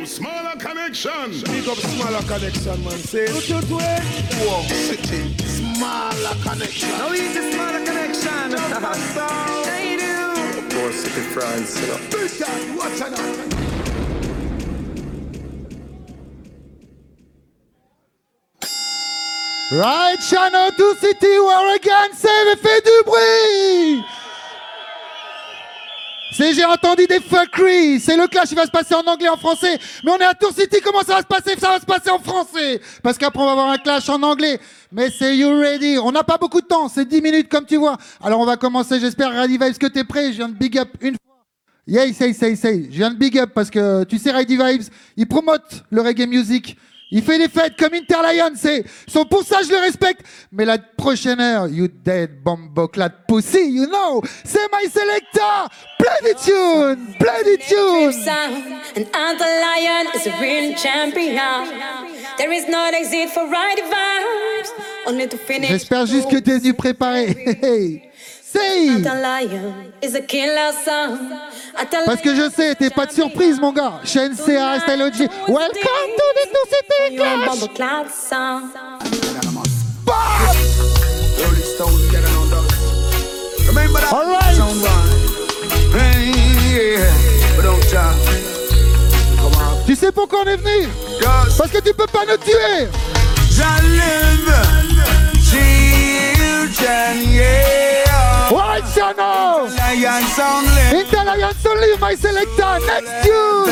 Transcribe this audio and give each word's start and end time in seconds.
Yo, 0.00 0.06
smaller 0.06 0.56
connection. 0.56 1.30
Big 1.44 1.68
up 1.68 1.76
smaller 1.76 2.22
connection, 2.22 2.82
man. 2.84 2.92
Say 2.92 3.24
it. 3.24 3.44
Two, 3.44 3.60
two, 3.60 3.74
Walk 4.46 4.64
City, 4.64 5.36
smaller 5.44 6.36
connection. 6.42 6.88
No 6.96 7.12
easy 7.12 7.52
smaller 7.52 7.84
connection. 7.84 8.50
They 8.50 9.96
do. 10.00 10.76
More 10.78 10.92
City 10.92 11.20
France, 11.34 11.78
you 11.80 11.86
know. 11.88 11.98
Big 12.10 12.30
time, 12.38 12.76
watch 12.78 13.00
out. 13.02 13.60
Right 19.72 20.16
channel 20.28 20.70
to 20.70 20.94
City 20.96 21.38
War 21.40 21.74
again, 21.76 22.12
save 22.14 22.48
et 22.48 22.56
fait 22.58 22.82
du 22.84 23.04
bruit 23.04 24.02
c'est 26.40 26.54
j'ai 26.54 26.64
entendu 26.64 27.06
des 27.06 27.20
fuckeries, 27.20 28.00
c'est 28.00 28.16
le 28.16 28.26
clash, 28.26 28.48
il 28.50 28.54
va 28.54 28.64
se 28.64 28.70
passer 28.70 28.94
en 28.94 29.02
anglais, 29.02 29.28
en 29.28 29.36
français, 29.36 29.78
mais 30.02 30.10
on 30.10 30.16
est 30.16 30.24
à 30.24 30.32
Tour 30.32 30.52
City, 30.52 30.78
comment 30.82 31.02
ça 31.02 31.16
va 31.16 31.20
se 31.20 31.26
passer? 31.26 31.58
Ça 31.58 31.68
va 31.68 31.80
se 31.80 31.84
passer 31.84 32.08
en 32.08 32.18
français, 32.18 32.80
parce 33.02 33.18
qu'après 33.18 33.42
on 33.42 33.44
va 33.44 33.52
avoir 33.52 33.68
un 33.68 33.76
clash 33.76 34.08
en 34.08 34.22
anglais, 34.22 34.58
mais 34.90 35.10
c'est 35.10 35.36
you 35.36 35.50
ready, 35.50 35.98
on 35.98 36.10
n'a 36.10 36.24
pas 36.24 36.38
beaucoup 36.38 36.62
de 36.62 36.66
temps, 36.66 36.88
c'est 36.88 37.06
10 37.06 37.20
minutes 37.20 37.48
comme 37.50 37.66
tu 37.66 37.76
vois, 37.76 37.98
alors 38.22 38.40
on 38.40 38.46
va 38.46 38.56
commencer, 38.56 38.98
j'espère 38.98 39.32
Ready 39.32 39.58
Vibes 39.58 39.76
que 39.76 39.86
t'es 39.86 40.04
prêt, 40.04 40.32
je 40.32 40.38
viens 40.38 40.48
de 40.48 40.54
big 40.54 40.78
up 40.78 40.88
une 41.02 41.12
fois. 41.14 41.44
Yeah, 41.86 42.10
say, 42.14 42.32
say, 42.32 42.56
say, 42.56 42.88
je 42.90 42.96
viens 42.96 43.10
de 43.10 43.16
big 43.16 43.38
up 43.38 43.50
parce 43.54 43.68
que 43.68 44.04
tu 44.04 44.16
sais 44.16 44.30
Ready 44.30 44.56
Vibes, 44.56 44.84
il 45.18 45.26
promote 45.26 45.84
le 45.90 46.00
reggae 46.00 46.26
music, 46.26 46.78
il 47.10 47.22
fait 47.22 47.38
les 47.38 47.48
fêtes 47.48 47.76
comme 47.78 47.94
Interlion, 47.94 48.52
c'est 48.54 48.84
son 49.06 49.24
pour 49.24 49.42
ça 49.42 49.58
je 49.64 49.70
le 49.70 49.78
respecte. 49.78 50.22
Mais 50.52 50.64
la 50.64 50.78
prochaine 50.78 51.40
heure, 51.40 51.68
you 51.68 51.88
dead 51.88 52.42
bombo 52.42 52.88
clad 52.88 53.12
pussy, 53.26 53.70
you 53.70 53.86
know, 53.86 54.22
c'est 54.44 54.68
my 54.72 54.88
selector. 54.88 55.68
Play 55.98 56.32
the 56.32 56.36
tune, 56.38 57.14
play 57.18 57.42
the 57.44 57.58
tune. 57.68 58.12
Interlion 58.96 60.14
is 60.14 60.26
a 60.26 60.40
real 60.40 60.74
champion. 60.76 61.66
There 62.38 62.52
is 62.52 62.68
no 62.68 62.90
exit 62.92 63.30
for 63.30 63.46
right 63.48 63.78
vibes, 63.78 64.70
only 65.06 65.28
to 65.28 65.36
finish. 65.36 65.68
J'espère 65.70 66.06
juste 66.06 66.30
que 66.30 66.38
t'es 66.38 66.58
venu 66.58 66.74
préparer. 66.74 68.09
Say. 68.52 69.02
Parce 72.06 72.20
que 72.20 72.34
je 72.34 72.50
sais, 72.50 72.74
t'es 72.74 72.90
pas 72.90 73.06
de 73.06 73.12
surprise, 73.12 73.60
mon 73.60 73.72
gars. 73.72 74.00
Chaîne 74.04 74.34
CA, 74.34 74.80
Style 74.80 75.02
OG. 75.02 75.28
Welcome 75.48 76.10
to 76.16 76.26
the 76.36 76.48
Two 76.50 76.64
City 76.68 77.16
Clash. 77.16 77.48
All 84.12 84.26
right. 84.26 84.56
Tu 89.86 89.94
sais 89.96 90.12
pourquoi 90.12 90.40
on 90.44 90.48
est 90.48 90.56
venu? 90.56 90.88
Parce 91.56 91.70
que 91.70 91.78
tu 91.78 91.94
peux 91.94 92.06
pas 92.06 92.24
nous 92.28 92.36
tuer. 92.36 92.88
Children, 96.70 97.34
yeah. 97.34 98.46
White 98.52 98.84
channel. 98.94 99.66
Intelligence 99.66 101.66
only, 101.66 101.96
my 101.98 102.14
selector. 102.14 102.78
Next 102.86 103.10
tune. 103.24 103.66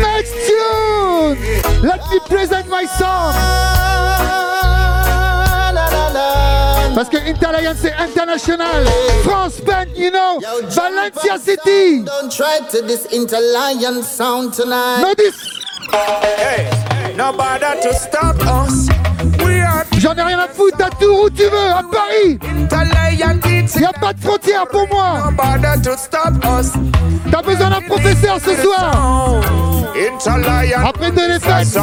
Next 0.00 0.32
tune. 0.46 1.36
Let 1.82 2.00
me 2.10 2.18
present 2.26 2.66
my 2.68 2.86
song. 2.86 3.34
Parce 6.94 7.10
que 7.10 7.18
Interlion 7.18 7.74
c'est 7.76 7.92
international. 7.98 8.86
France 9.24 9.60
band, 9.60 9.88
you 9.94 10.10
know. 10.10 10.40
Valencia 10.70 11.36
City. 11.38 12.02
Don't 12.02 12.32
try 12.32 12.60
to 12.70 12.80
this 12.82 13.06
Interlion 13.12 14.02
sound 14.02 14.54
tonight. 14.54 15.02
No 15.02 15.12
this. 15.14 15.36
Hey, 15.92 16.70
nobody 17.14 17.78
to 17.82 17.92
stop 17.94 18.36
us. 18.40 18.88
À 20.48 20.54
foutre, 20.54 20.76
t'as 20.78 20.90
tout 20.90 21.24
où 21.24 21.30
tu 21.30 21.42
veux, 21.42 21.70
à 21.70 21.82
Paris. 21.90 22.38
Y 23.78 23.84
a 23.84 23.92
pas 23.92 24.12
de 24.12 24.20
frontière 24.20 24.66
pour 24.68 24.88
moi. 24.88 25.30
T'as 27.30 27.42
besoin 27.42 27.70
d'un 27.70 27.80
professeur 27.82 28.38
ce 28.40 28.54
soir. 28.62 29.40
Après 30.86 31.10
deux 31.10 31.28
défaites. 31.28 31.78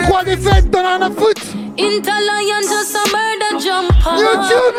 Trois 0.00 0.24
défaites, 0.24 0.70
t'en 0.70 0.80
as 0.80 0.96
rien 0.96 1.02
à 1.02 1.10
foutre. 1.10 1.42
Interlion 1.76 2.60
just 2.62 2.94
a 2.94 3.04
murder 3.10 3.58
jump 3.60 3.90
on. 4.06 4.16
YouTube. 4.16 4.76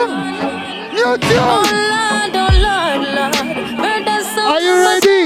YouTube. 0.94 1.42
Oh 1.42 1.64
Lord, 1.92 2.36
oh 2.36 2.38
Lord, 2.62 3.02
Lord. 3.16 3.36
Are 4.48 4.62
you 4.62 4.76
ready? 4.82 5.22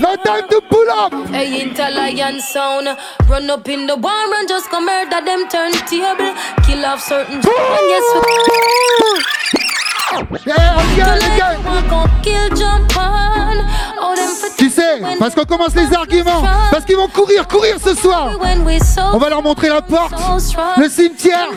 No 0.00 0.16
time 0.24 0.48
to 0.50 0.59
up. 0.90 1.12
Hey, 1.30 1.62
Interlion 1.62 2.40
sound. 2.40 2.88
Run 3.28 3.50
up 3.50 3.68
in 3.68 3.86
the 3.86 3.96
war 3.96 4.34
and 4.36 4.48
just 4.48 4.68
come 4.70 4.86
murder 4.86 5.20
them 5.24 5.48
turntable. 5.48 6.34
Kill 6.64 6.84
off 6.84 7.00
certain. 7.00 7.36
And 7.36 7.44
yes, 7.44 8.04
we. 8.24 8.70
Tu 14.56 14.68
sais, 14.68 15.00
parce 15.18 15.34
qu'on 15.34 15.44
commence 15.44 15.74
les 15.74 15.94
arguments, 15.94 16.42
parce 16.70 16.84
qu'ils 16.84 16.96
vont 16.96 17.08
courir, 17.08 17.46
courir 17.46 17.76
ce 17.82 17.94
soir. 17.94 18.30
On 19.12 19.18
va 19.18 19.28
leur 19.28 19.42
montrer 19.42 19.68
la 19.68 19.82
porte, 19.82 20.12
le 20.76 20.88
cimetière. 20.88 21.50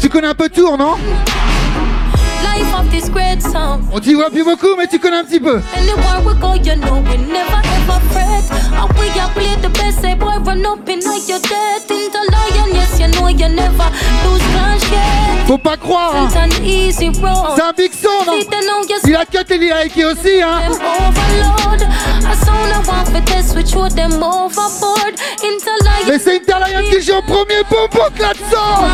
Tu 0.00 0.08
connais 0.08 0.28
un 0.28 0.34
peu 0.34 0.48
Tours, 0.48 0.78
non? 0.78 0.96
On 3.92 4.00
t'y 4.00 4.14
voit 4.14 4.30
plus 4.30 4.44
beaucoup, 4.44 4.74
mais 4.76 4.86
tu 4.86 4.98
connais 4.98 5.18
un 5.18 5.24
petit 5.24 5.40
peu. 5.40 5.60
Faut 15.46 15.58
pas 15.58 15.76
croire, 15.76 16.14
hein. 16.16 16.28
c'est 17.54 17.62
un 17.62 17.72
big 17.76 17.90
son, 17.92 18.24
non 18.26 18.38
Il 19.06 19.14
a 19.16 19.26
cut 19.26 19.38
et 19.52 19.56
il 19.56 19.72
a 19.72 19.84
écrit 19.84 20.04
aussi, 20.04 20.40
hein. 20.42 20.60
Mais 26.08 26.18
c'est 26.18 26.36
Interlion 26.36 26.80
qui 26.90 27.02
joue 27.02 27.12
en 27.14 27.22
premier 27.22 27.62
bombo 27.70 28.04
là-dedans. 28.18 28.88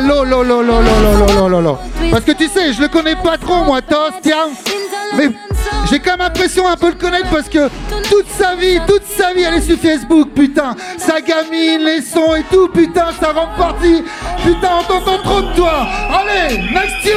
Lo, 0.00 0.24
lo, 0.24 1.48
lo, 1.48 1.60
lo. 1.60 1.78
Parce 2.10 2.24
que 2.24 2.32
tu 2.32 2.48
sais, 2.48 2.72
je 2.72 2.80
le 2.80 2.88
connais 2.88 3.16
pas 3.16 3.38
trop, 3.38 3.64
moi, 3.64 3.80
Tos, 3.82 4.18
tiens. 4.22 4.48
Mais 5.16 5.28
j'ai 5.90 5.98
quand 5.98 6.12
même 6.12 6.20
l'impression 6.20 6.66
un 6.68 6.76
peu 6.76 6.88
le 6.88 6.94
connaître 6.94 7.28
parce 7.30 7.48
que 7.48 7.68
toute 8.08 8.26
sa 8.38 8.54
vie, 8.54 8.80
toute 8.86 9.04
sa 9.06 9.32
vie, 9.32 9.42
elle 9.42 9.54
est 9.54 9.60
sur 9.62 9.78
Facebook, 9.78 10.28
putain. 10.34 10.74
Sa 10.98 11.20
gamine, 11.20 11.84
les 11.84 12.02
sons 12.02 12.34
et 12.34 12.44
tout, 12.50 12.68
putain, 12.68 13.06
ça 13.20 13.32
rend 13.32 13.48
partie. 13.56 14.02
Putain, 14.44 14.70
on 14.80 14.82
t'entend 14.84 15.18
trop 15.22 15.40
de 15.42 15.54
toi. 15.54 15.86
Allez, 16.10 16.58
next. 16.58 17.08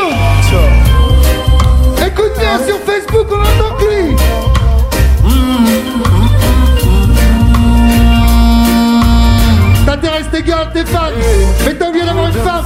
Écoute 2.05 2.33
bien 2.39 2.57
sur 2.65 2.77
Facebook, 2.79 3.27
on 3.31 3.41
entend 3.41 3.75
que 3.77 3.85
lui. 3.85 4.15
T'intéresses 9.95 10.29
tes 10.29 10.43
gars, 10.43 10.67
tes 10.73 10.83
fans, 10.83 11.07
mais 11.65 11.73
t'as 11.73 11.89
d'avoir 11.89 12.27
une 12.27 12.33
femme. 12.33 12.65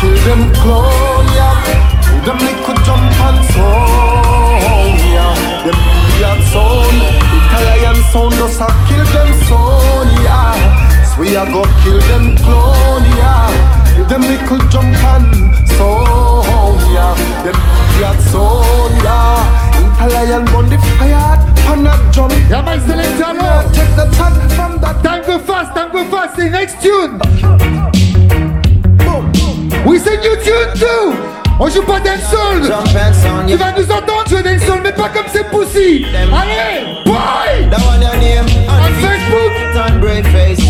Kill 0.00 0.14
them 0.24 0.50
clone, 0.62 1.28
yeah. 1.34 1.60
Them 2.24 2.38
jump 2.86 3.02
and 3.20 3.44
sound, 3.52 4.98
yeah. 5.12 5.34
Them 5.64 5.76
weird 6.16 6.40
sound. 6.48 6.98
Interlion 7.36 7.98
sound 8.10 8.32
a 8.32 8.48
kill 8.88 9.04
them 9.12 9.30
sound, 9.44 10.08
yeah. 10.24 10.56
So 11.04 11.20
we 11.20 11.36
a 11.36 11.44
go 11.44 11.62
kill 11.84 12.00
them 12.08 12.34
clone, 12.36 13.04
yeah. 13.18 14.08
Them 14.08 14.22
jump 14.70 15.04
and 15.04 15.28
sound, 15.68 16.80
yeah. 16.94 17.12
Them 17.44 17.58
weird 17.92 18.20
sound, 18.30 18.94
yeah. 19.04 19.76
Interlion 19.76 20.44
burn 20.46 20.70
the 20.70 20.78
fire, 20.96 21.36
pan 21.68 21.84
that 21.84 22.00
drum. 22.14 22.30
Yeah, 22.48 22.62
my 22.62 22.78
selector, 22.78 23.32
Check 23.74 23.90
the 23.96 24.06
tag 24.16 24.34
from 24.56 24.80
that. 24.80 25.02
Time 25.04 25.22
go 25.26 25.38
fast, 25.38 25.74
time 25.74 25.92
go 25.92 26.04
fast, 26.04 26.34
c'est 26.36 26.50
next 26.50 26.80
tune. 26.80 27.18
Oui, 29.86 30.00
c'est 30.02 30.18
new 30.18 30.36
tune 30.42 30.72
too. 30.74 31.14
On 31.60 31.68
joue 31.68 31.82
pas 31.82 32.00
dancehall. 32.00 32.62
Tu 33.46 33.56
vas 33.56 33.72
nous 33.72 33.90
entendre 33.90 34.28
jouer 34.28 34.42
dancehall, 34.42 34.80
mais 34.82 34.92
pas 34.92 35.08
comme 35.08 35.26
ces 35.32 35.44
pussy. 35.44 36.06
Allez, 36.14 37.02
boy. 37.04 37.68
On 37.72 37.98
on 38.70 38.92
Facebook. 39.02 39.52
Turn 39.74 40.00
brave 40.00 40.26
face. 40.26 40.60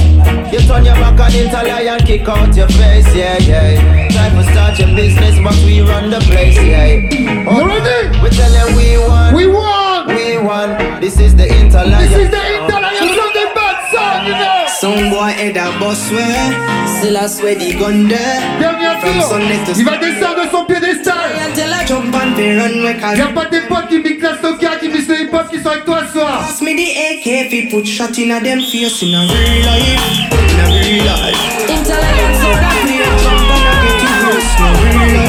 You 0.50 0.60
turn 0.66 0.84
your 0.84 0.94
back 0.94 1.20
on 1.20 1.30
Interlion, 1.30 1.98
kick 2.06 2.26
out 2.26 2.56
your 2.56 2.68
face, 2.68 3.14
yeah, 3.14 3.38
yeah. 3.38 4.08
Time 4.08 4.34
to 4.36 4.50
start 4.50 4.78
your 4.78 4.88
business, 4.96 5.36
but 5.44 5.54
we 5.64 5.82
run 5.82 6.10
the 6.10 6.20
place, 6.20 6.56
yeah. 6.56 6.86
You 6.86 7.66
ready? 7.66 8.08
We 8.22 8.30
tell 8.30 8.50
them 8.50 8.74
we 8.74 8.96
won. 8.96 9.34
We 9.34 9.46
won. 9.46 9.77
We 10.08 10.38
won. 10.38 11.00
This 11.00 11.20
is 11.20 11.36
the 11.36 11.44
Interlion. 11.44 11.98
This 12.00 12.16
is 12.16 12.30
the 12.30 12.42
Interlion 12.56 13.08
from 13.16 13.30
the 13.36 13.46
bad 13.54 13.76
song, 13.92 14.26
you 14.26 14.32
know. 14.32 14.64
Some 14.80 15.10
boy 15.10 15.30
head 15.36 15.56
a 15.56 15.68
bus 15.78 16.10
way. 16.10 16.52
Still 16.98 17.16
I 17.16 17.26
swear 17.26 17.54
the 17.54 17.74
gun 17.78 18.08
there. 18.08 18.40
Dernier 18.58 18.98
From 19.00 19.20
tour. 19.20 19.74
To 19.74 19.80
Il 19.80 19.84
va 19.84 19.96
descendre 19.98 20.44
de 20.44 20.50
son 20.50 20.64
piédestal. 20.64 21.28
Until 21.46 21.72
I 21.72 21.84
jump 21.86 22.14
on 22.14 22.34
the 22.34 22.56
runway 22.56 22.94
cause 22.98 23.18
Y'a 23.18 23.28
pas 23.28 23.46
tes 23.46 23.60
potes 23.68 23.88
qui 23.88 23.98
mixent 23.98 24.22
la 24.22 24.36
soca, 24.40 24.76
qui 24.80 24.88
mixent 24.88 25.08
le 25.08 25.22
hip-hop, 25.22 25.48
qui 25.50 25.60
sont 25.60 25.68
avec 25.70 25.84
toi 25.84 26.00
ce 26.06 26.18
soir. 26.18 26.40
Pass 26.40 26.62
me 26.62 26.74
the 26.74 26.88
AK 26.88 27.26
if 27.26 27.52
he 27.52 27.68
put 27.70 27.86
shot 27.86 28.16
in 28.18 28.30
a 28.30 28.40
them 28.40 28.60
face 28.60 29.02
in 29.02 29.14
a 29.14 29.20
real 29.26 29.64
life. 29.66 30.32
In 30.32 30.60
a 30.60 30.66
real 30.72 31.04
life. 31.04 31.68
Intolerant 31.68 32.34
So 32.40 32.48
that 32.56 32.80
me 32.86 32.96
a 32.98 33.10
jump 33.22 33.50
and 33.54 33.66
I 33.68 33.74
get 33.84 34.02
it 34.04 34.16
worse 34.24 34.52
in 34.56 34.64
a 34.64 35.04
real 35.04 35.22
life. 35.22 35.27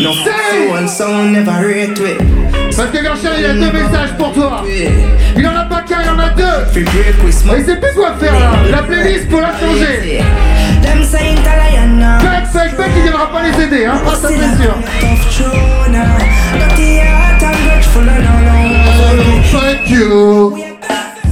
No 0.00 0.14
so 0.14 0.76
and 0.76 0.88
so 0.88 1.24
never 1.24 1.66
rate 1.66 1.98
with. 2.00 2.18
Parce 2.74 2.90
que 2.90 3.02
Garcia, 3.02 3.30
il 3.38 3.44
a 3.44 3.52
deux 3.52 3.70
messages 3.70 4.16
pour 4.16 4.32
toi. 4.32 4.64
Il 5.36 5.46
en 5.46 5.54
a 5.54 5.64
pas 5.64 5.82
qu'un, 5.82 6.02
il 6.02 6.08
en 6.08 6.18
a 6.18 6.30
deux. 6.30 6.80
Il 7.58 7.64
sait 7.66 7.76
plus 7.76 7.92
quoi 7.94 8.14
faire 8.18 8.32
là. 8.32 8.52
La 8.70 8.82
playlist, 8.82 9.30
faut 9.30 9.40
la 9.40 9.52
changer. 9.58 10.22
Fake, 12.20 12.46
fake, 12.50 12.76
fake, 12.76 12.92
il 12.96 13.02
viendra 13.02 13.30
pas 13.30 13.42
les 13.42 13.62
aider, 13.62 13.84
hein. 13.84 14.00
Ça, 14.20 14.28
c'est 14.28 14.62
sûr. 14.62 14.74
On. 15.52 15.96
Thank 19.52 19.90
you. 19.90 20.56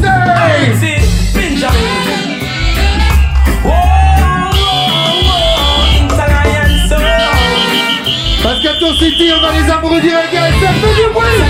Say! 0.01 1.98
Tour 8.89 8.97
City, 8.97 9.31
on 9.31 9.45
a 9.45 9.53
les 9.53 9.71
amoureux 9.71 10.01
du 10.01 10.09
reggae. 10.09 10.51
Ça 10.63 10.73
fait 10.73 10.95
du 10.95 11.13
bruit. 11.13 11.29
CA 11.29 11.49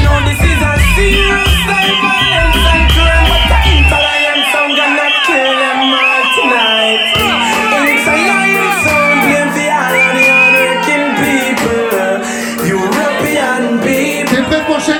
T'es 14.27 14.43
prêt 14.43 14.65
pour 14.67 14.81
G 14.81 14.93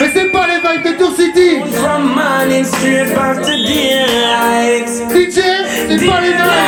Mais 0.00 0.10
c'est 0.14 0.30
pas 0.30 0.46
les 0.46 0.60
vibes 0.60 0.84
de 0.84 0.92
Tour 0.98 1.12
City. 1.16 1.50
DJ, 5.10 5.40
c'est 5.88 6.06
pas 6.06 6.20
les 6.20 6.32
vibes 6.32 6.59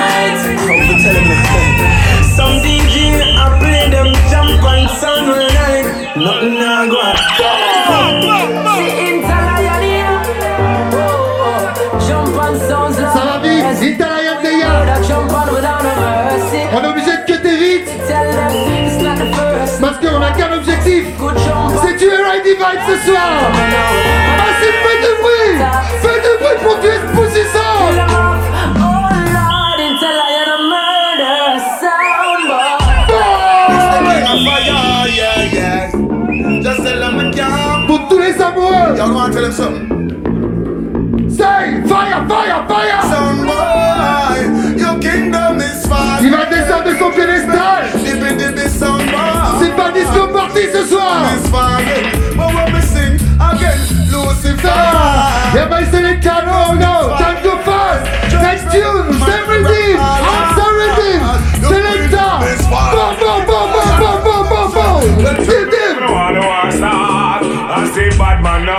Nothing 6.23 6.57
I 6.63 6.87
go. 6.89 6.99
Oh. 7.91 8.23
Ça 13.13 13.23
va 13.27 13.39
vite 13.43 13.83
Italian 13.83 14.41
Deya 14.43 14.73
on 16.75 16.83
est 16.83 16.87
obligé 16.87 17.11
de 17.11 17.25
cutter 17.27 17.57
vite. 17.57 17.91
Parce 19.81 19.99
qu'on 19.99 20.23
a 20.23 20.31
qu'un 20.31 20.53
objectif 20.57 21.05
C'est 21.83 21.97
tuer 21.97 22.23
Righty 22.23 22.51
Vibe 22.51 22.83
ce 22.87 22.97
soir 23.11 23.31
Ah 24.39 24.53
du 25.03 25.13
bruit 25.21 25.52
tell 39.43 39.51
them 39.51 39.53
something? 39.53 41.31
Say 41.31 41.83
Fire, 41.89 42.29
fire, 42.29 42.69
fire! 42.69 43.03
Sound 43.11 43.47
boy, 43.47 44.77
your 44.79 45.01
kingdom 45.01 45.61
is 45.61 45.87
fire. 45.87 46.23
Il 46.23 46.31
va 46.31 46.45
descendre 46.47 46.85
de 46.85 46.95
son 46.97 47.11
piédestal 47.11 47.91
Dibby 48.05 48.35
dibby 48.37 48.69
sound 48.69 49.03
boy. 49.11 49.61
C'est 49.61 49.75
pas 49.75 49.91
disco 49.91 50.29
party 50.29 50.69
ce 50.73 50.85
soir 50.87 51.25
It's 51.35 51.49
fire. 51.49 51.83
But 52.37 52.55
when 52.55 52.73
we 52.75 52.81
sing 52.83 53.15
again, 53.41 53.79
Lucifer. 54.11 54.69
Yeah, 55.55 55.67
but 55.69 55.87
c'est 55.91 56.03
les 56.03 56.19
canons, 56.21 56.75
no. 56.75 57.17
Time 57.19 57.43
to 57.43 57.57
fast. 57.65 58.05
Next 58.43 58.71
tune, 58.71 59.13
same 59.27 59.49
rhythm. 59.49 59.99
Answer 59.99 60.71
rhythm. 60.79 61.23
Selecta 61.63 62.39
Bon, 62.71 63.15
bon, 63.21 63.39
bon, 63.47 63.65
bon, 63.73 63.87
bon, 63.99 64.17
bon, 64.25 64.43
bon, 64.49 64.67
bon 64.75 65.01
Dip, 65.45 65.71
dip 65.71 66.11
wanna 66.11 66.41
war 66.41 66.71
start. 66.71 67.43
I 67.45 67.91
see 67.95 68.11
bad 68.19 68.43
man 68.43 68.67
no 68.67 68.77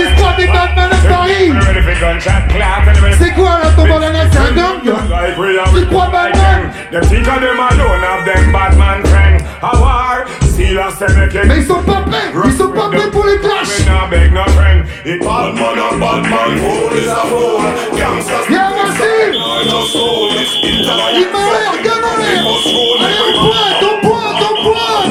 Parce 0.00 0.08
qu'ils 0.08 0.16
se 0.16 0.22
croient 0.22 0.36
des 0.38 0.46
Batman 0.46 0.90
à 0.92 1.08
Paris 1.08 1.50
Ready 1.50 1.82
for 1.82 2.00
gunshot 2.00 2.48
clot 2.48 2.88
and 2.88 3.02
ready 3.02 3.16
C'est 3.18 3.34
quoi 3.34 3.60
là 3.62 3.70
ton 3.76 3.86
bandana, 3.86 4.20
c'est 4.30 4.38
un 4.38 4.52
gang 4.52 4.80
like 5.10 5.36
we 5.38 5.58
have 5.58 5.74
Tu 5.74 5.86
crois 5.86 6.08
Batman 6.08 6.70
Them 6.90 7.02
think 7.04 7.28
of 7.28 7.40
them 7.40 7.60
alone 7.60 8.02
have 8.02 8.24
them 8.24 8.52
Batman 8.52 9.04
friend. 9.04 9.44
A 9.62 9.78
war, 9.78 10.26
still 10.42 10.78
a 10.78 10.90
say 10.90 11.06
make 11.16 11.34
it. 11.34 11.44
Mais 11.46 11.58
ils 11.58 11.66
sont 11.66 11.82
pas 11.82 12.02
prêts 12.08 12.32
Ils 12.46 12.52
sont 12.52 12.72
pas 12.72 12.88
prêts 12.88 13.10
pour 13.10 13.26
les 13.26 13.38
clashs 13.38 13.78
We 13.78 13.86
not 13.86 14.08
beg 14.10 14.32
no 14.32 14.44
friend. 14.56 14.86
It 15.04 15.20
bad 15.20 15.54
man 15.54 15.78
a 15.78 15.96
bad 16.00 16.22
man, 16.24 16.58
fool 16.58 16.96
is 16.96 17.06
a 17.06 17.22
fool. 17.28 17.60
Gangsters. 17.96 18.46
Viens 18.48 18.72
merci 18.72 19.38
No 19.68 19.80
soul 19.84 20.30
is 20.32 20.56
into 20.64 20.96
Il 21.14 21.28
m'a 21.30 21.44
l'air, 21.52 21.72
regarde 21.76 22.04
en 22.04 22.16
l'air 22.18 22.30
Allez 22.30 22.40
on 22.40 23.40
pointe, 23.44 23.82
on 23.82 24.00
pointe, 24.00 24.42
on 24.42 24.56
pointe 24.64 25.10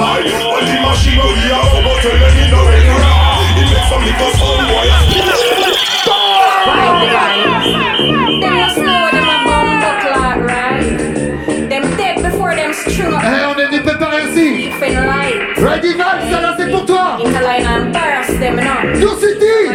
Them 0.65 0.81
no 0.81 0.93
slow, 0.95 1.29
them 1.29 1.53
a 1.53 1.69
bumbo 1.69 1.93
clock, 2.01 2.19
right? 2.19 2.39
Them 2.39 2.78
Eh, 13.21 13.45
on 13.55 13.59
est 13.59 13.65
venu 13.67 13.81
préparer 13.81 14.21
aussi. 14.23 14.69
Ready 15.57 15.93
Vibes, 15.93 16.31
ça 16.31 16.41
là 16.41 16.55
c'est 16.57 16.71
pour 16.71 16.85
toi 16.85 17.17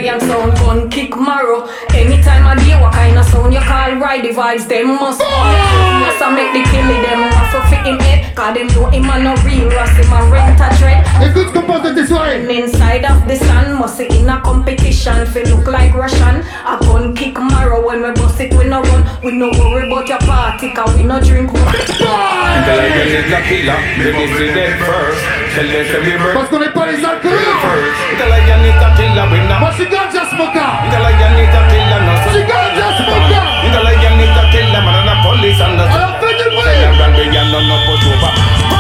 and 0.08 0.20
burst 0.20 0.28
them 0.28 0.44
now. 0.44 0.44
Tour 0.44 0.44
I 0.44 0.44
City 0.44 0.44
am 0.44 0.52
sound 0.54 0.54
gun 0.58 0.90
kick 0.90 1.16
marrow. 1.16 1.68
Anytime 1.94 2.46
I 2.46 2.60
hear 2.62 2.80
what 2.80 2.92
kind 2.92 3.18
of 3.18 3.24
sound 3.26 3.52
you 3.52 3.60
call 3.60 3.96
ride 3.96 4.24
the 4.24 4.30
vibes, 4.30 4.68
them 4.68 4.88
must 5.00 5.20
Must 5.20 6.22
I 6.22 6.28
make 6.34 6.52
the 6.52 6.62
killie 6.70 7.00
them 7.02 7.20
rough 7.32 7.50
for 7.52 7.62
fit 7.68 7.86
him 7.86 7.98
head. 7.98 8.36
Cause 8.36 8.54
them 8.54 8.66
know 8.68 8.90
him 8.90 9.08
a 9.08 9.18
no 9.22 9.34
real 9.44 9.70
Ross, 9.70 9.96
him 9.96 10.12
a 10.12 10.20
rent 10.30 10.60
a 10.60 10.68
dread. 10.78 11.04
Écoute 11.22 11.48
ce 11.48 11.52
qu'on 11.52 11.62
pense 11.62 11.82
de 11.82 11.94
tes 11.94 12.06
soirées 12.06 12.40
And 12.40 12.50
inside 12.50 13.04
of 13.04 13.26
the 13.26 13.36
sun, 13.36 13.78
must 13.78 14.00
it 14.00 14.12
in 14.12 14.28
a 14.28 14.40
competition. 14.42 15.24
Fi 15.26 15.42
look 15.44 15.66
like 15.66 15.94
Russian. 15.94 16.42
A 16.66 16.76
gun 16.80 17.14
kick 17.14 17.38
marrow 17.38 17.86
when 17.86 18.02
we 18.02 18.10
bust 18.12 18.40
it, 18.40 18.52
we 18.54 18.64
no 18.66 18.82
run. 18.82 19.04
We 19.22 19.32
no 19.32 19.50
worry 19.50 19.86
about 19.86 20.08
your 20.08 20.18
party, 20.18 20.72
cause 20.74 20.96
we 20.96 21.04
no 21.04 21.20
drink. 21.20 21.50
Intelligent 21.50 23.08
is 23.08 23.30
the 23.30 23.40
killer. 23.48 23.78
They 24.02 24.12
need 24.12 24.36
to 24.36 24.46
dead 24.52 24.78
first. 24.84 25.22
Tell 25.54 25.68
them 25.68 25.86
to 25.86 25.98
be 26.04 26.12
burnt 26.18 26.34
Parce 26.34 26.48
qu'on 26.50 26.58
n'est 26.58 26.72
pas 26.72 26.86
les 26.86 27.04
alcooliques 27.04 27.60
first. 27.62 27.94
Intelligent 28.12 28.62
is 28.68 28.76
the 28.82 28.90
killer. 28.96 29.26
We 29.30 29.38
not. 29.48 29.93
Moi 30.04 30.12
je 30.12 30.18
suis 30.18 30.28
ganja 30.28 30.36
smoker 30.36 30.70
Intelligent 30.84 31.38
is 31.40 31.48
the 31.48 31.62
killer. 31.70 32.00
No 32.04 32.12
Je 32.24 32.30
suis 32.30 32.44
ganja 32.44 32.88
smoker 32.98 33.42
Intelligent 33.64 34.20
is 34.20 34.32
the 34.36 34.44
killer. 34.52 34.82
Man 34.84 34.94
and 35.00 35.08
the 35.08 35.14
police 35.24 35.60
and 35.60 35.78
the. 35.78 35.84
Alors 35.84 36.20
fais 36.20 36.34
du 36.36 36.44
bruit 36.50 36.68
Intelligent 36.76 37.16
we 37.16 37.24
can 37.32 37.50
no 37.50 37.60
no 37.60 37.76
put 37.86 38.04
over. 38.12 38.73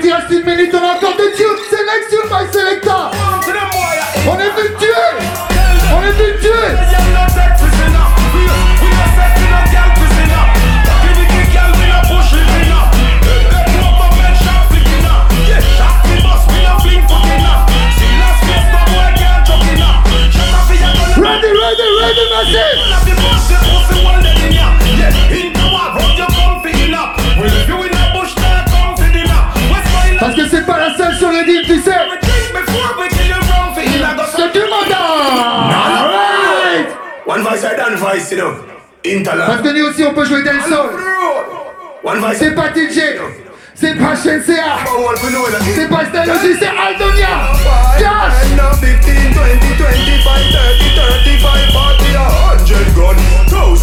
Vois, 0.00 0.20
le 0.56 0.70
temps 0.70 0.80
va 0.80 0.98
One 37.94 38.00
voice, 38.00 38.32
you 38.32 38.38
know. 38.38 38.56
Interlock. 39.04 39.58
Revenu 39.58 39.82
aussi, 39.82 40.02
on 40.02 40.12
peut 40.14 40.24
jouer 40.24 40.42
dans 40.42 40.52
le 40.52 40.62
sol. 40.62 40.90
One 42.02 42.18
voice. 42.18 42.38
C'est 42.40 42.52
pas 42.52 42.70
DJ. 42.74 42.98
C'est 43.72 43.94
pas 43.94 44.16
Shenseea. 44.16 44.64
C'est 45.76 45.88
pas 45.88 46.04
Stalogy, 46.06 46.56
c'est 46.58 46.66
Aldonia. 46.66 47.28
Cash. 47.96 48.32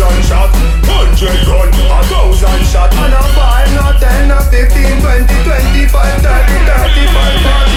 1000 0.02 0.24
shot, 0.28 0.50
100 0.84 1.46
gun, 1.46 1.72
1000 1.72 2.66
shot, 2.66 2.90
and 2.96 3.14
a 3.14 3.22
5, 3.22 3.76
not 3.76 4.00
10, 4.02 4.28
not 4.28 4.44
15, 4.50 5.02
20, 5.02 5.28
25, 5.46 6.22
30, 6.22 6.66
35, 6.66 7.44
40. 7.44 7.71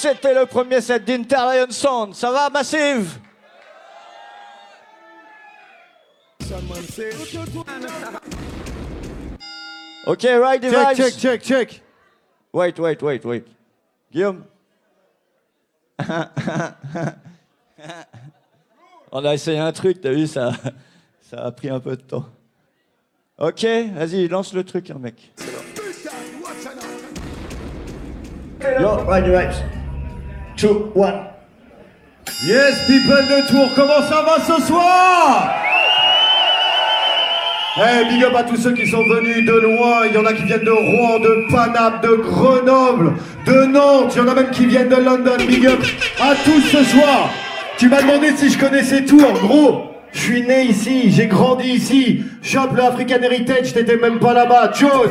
C'était 0.00 0.32
le 0.34 0.46
premier 0.46 0.80
set 0.80 1.04
d'Interlion 1.04 1.70
Sound. 1.70 2.14
Ça 2.14 2.30
va, 2.32 2.48
Massive? 2.48 3.18
Ok, 10.06 10.22
right 10.22 10.62
device. 10.62 10.96
Check, 10.96 10.96
check, 10.96 11.18
check, 11.18 11.42
check. 11.42 11.82
Wait, 12.52 12.78
wait, 12.78 13.02
wait, 13.02 13.24
wait. 13.24 13.44
Guillaume? 14.10 14.44
On 19.12 19.24
a 19.24 19.34
essayé 19.34 19.58
un 19.58 19.72
truc, 19.72 20.00
t'as 20.00 20.12
vu, 20.12 20.26
ça, 20.26 20.52
ça 21.20 21.44
a 21.44 21.52
pris 21.52 21.68
un 21.68 21.78
peu 21.78 21.94
de 21.96 22.02
temps. 22.02 22.24
Ok, 23.38 23.64
vas-y, 23.94 24.28
lance 24.28 24.54
le 24.54 24.64
truc, 24.64 24.90
hein, 24.90 24.98
mec. 24.98 25.32
Yo, 28.80 28.96
right 29.06 29.24
device. 29.24 29.79
Two, 30.60 30.92
one. 30.94 31.14
Yes, 32.44 32.86
people 32.86 33.16
de 33.16 33.48
Tours, 33.48 33.70
comment 33.74 34.02
ça 34.06 34.22
va 34.22 34.36
ce 34.44 34.62
soir 34.66 35.54
Hey, 37.78 38.04
big 38.10 38.22
up 38.24 38.34
à 38.36 38.42
tous 38.42 38.58
ceux 38.58 38.74
qui 38.74 38.86
sont 38.86 39.02
venus 39.04 39.46
de 39.46 39.52
loin. 39.52 40.04
Il 40.04 40.12
y 40.12 40.18
en 40.18 40.26
a 40.26 40.34
qui 40.34 40.42
viennent 40.42 40.64
de 40.64 40.70
Rouen, 40.70 41.18
de 41.18 41.46
Paname, 41.50 42.02
de 42.02 42.08
Grenoble, 42.08 43.14
de 43.46 43.64
Nantes. 43.64 44.12
Il 44.14 44.18
y 44.18 44.20
en 44.20 44.28
a 44.28 44.34
même 44.34 44.50
qui 44.50 44.66
viennent 44.66 44.90
de 44.90 44.96
London. 44.96 45.38
Big 45.48 45.66
up 45.66 45.82
à 46.20 46.34
tous 46.44 46.60
ce 46.60 46.84
soir. 46.84 47.30
Tu 47.78 47.88
m'as 47.88 48.02
demandé 48.02 48.36
si 48.36 48.50
je 48.50 48.58
connaissais 48.58 49.06
Tours. 49.06 49.32
Gros, 49.40 49.84
je 50.12 50.20
suis 50.20 50.42
né 50.42 50.64
ici, 50.64 51.10
j'ai 51.10 51.26
grandi 51.26 51.70
ici. 51.70 52.22
Chope 52.42 52.76
le 52.76 52.82
African 52.82 53.22
Heritage, 53.22 53.72
t'étais 53.72 53.96
même 53.96 54.18
pas 54.18 54.34
là-bas. 54.34 54.72
John. 54.78 55.08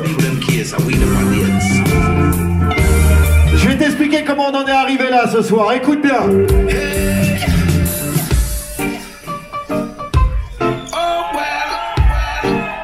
Comment 4.25 4.48
on 4.51 4.56
en 4.56 4.66
est 4.66 4.72
arrivé 4.72 5.10
là 5.10 5.28
ce 5.32 5.42
soir. 5.44 5.72
Écoute 5.74 6.01
bien. 6.01 6.22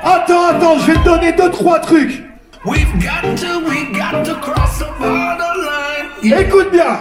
Attends, 0.04 0.46
attends, 0.50 0.80
je 0.80 0.92
vais 0.92 0.98
te 0.98 1.04
donner 1.04 1.32
deux, 1.34 1.50
trois 1.50 1.80
trucs. 1.80 2.24
We've 2.64 2.88
got 3.00 3.38
to, 3.38 3.60
we 3.68 3.92
got 3.92 4.24
to 4.24 4.36
cross 4.36 4.80
the 4.80 4.88
borderline. 5.00 6.42
Écoute 6.42 6.72
bien. 6.72 7.00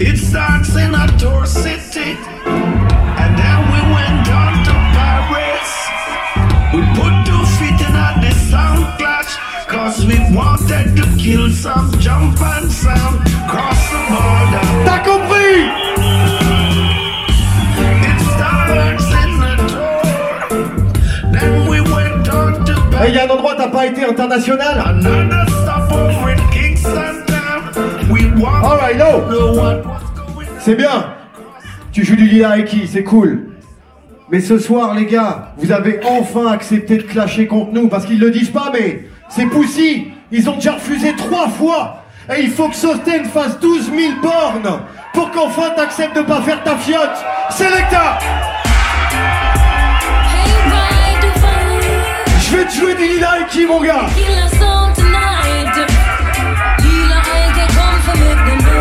It 0.00 0.16
starts 0.16 0.74
in 0.76 0.94
a 0.94 1.46
city, 1.46 2.16
cause 9.80 10.04
we 10.04 10.18
wanted 10.36 10.94
to 10.96 11.04
kill 11.16 11.48
some 11.50 11.90
jump 11.98 12.38
and 12.40 12.70
sound. 12.70 13.16
Cross 13.50 13.80
the 13.92 14.00
border. 14.12 14.64
T'as 14.86 15.00
compris? 15.10 15.60
It 18.10 18.18
starts 18.32 19.08
in 19.22 19.32
a 19.50 19.56
tour, 19.72 20.02
then 21.34 21.52
we 21.70 21.80
went 21.80 22.28
on 22.28 22.64
to 22.66 22.74
Il 23.08 23.14
y 23.14 23.18
a 23.18 23.24
un 23.24 23.30
endroit 23.30 23.54
t'as 23.56 23.68
pas 23.68 23.86
été 23.86 24.04
international 24.04 24.76
Alright, 28.62 28.98
to 28.98 28.98
no. 28.98 29.08
C'est 30.58 30.74
bien. 30.74 31.14
Tu 31.92 32.04
joues 32.04 32.16
du 32.16 32.26
Lila 32.26 32.50
avec 32.50 32.66
qui 32.66 32.86
C'est 32.86 33.04
cool. 33.04 33.46
Mais 34.30 34.40
ce 34.40 34.58
soir, 34.58 34.94
les 34.94 35.06
gars, 35.06 35.54
vous 35.56 35.72
avez 35.72 36.00
enfin 36.04 36.46
accepté 36.52 36.98
de 36.98 37.02
clasher 37.02 37.46
contre 37.46 37.72
nous 37.72 37.88
parce 37.88 38.04
qu'ils 38.04 38.20
le 38.20 38.30
disent 38.30 38.50
pas, 38.50 38.70
mais 38.72 39.09
c'est 39.30 39.46
Poussy. 39.46 40.12
Ils 40.32 40.48
ont 40.48 40.56
déjà 40.56 40.72
refusé 40.72 41.14
trois 41.16 41.48
fois. 41.48 42.04
Et 42.36 42.42
il 42.42 42.50
faut 42.50 42.68
que 42.68 42.76
Sosten 42.76 43.24
fasse 43.26 43.58
12 43.58 43.90
000 43.96 44.12
bornes 44.22 44.80
pour 45.12 45.30
qu'enfin 45.30 45.70
t'acceptes 45.70 46.16
de 46.16 46.22
pas 46.22 46.40
faire 46.42 46.62
ta 46.62 46.76
fiotte. 46.76 47.24
Selecta 47.50 48.18
Je 52.38 52.56
vais 52.56 52.64
te 52.64 52.74
jouer 52.74 52.94
du 52.94 53.02
Lila 53.08 53.30
avec 53.32 53.48
qui, 53.48 53.66
mon 53.66 53.80
gars? 53.80 54.06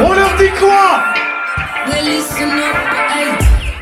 On 0.01 0.13
leur 0.13 0.35
dit 0.37 0.49
quoi? 0.59 1.03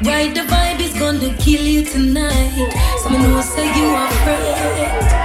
Right, 0.05 0.33
the 0.33 0.41
vibe 0.41 0.79
is 0.79 0.97
gonna 0.97 1.33
kill 1.37 1.61
you 1.61 1.83
tonight? 1.83 2.71
Some 3.03 3.13
know 3.13 3.41
say 3.41 3.65
you 3.77 3.95
afraid. 3.95 5.16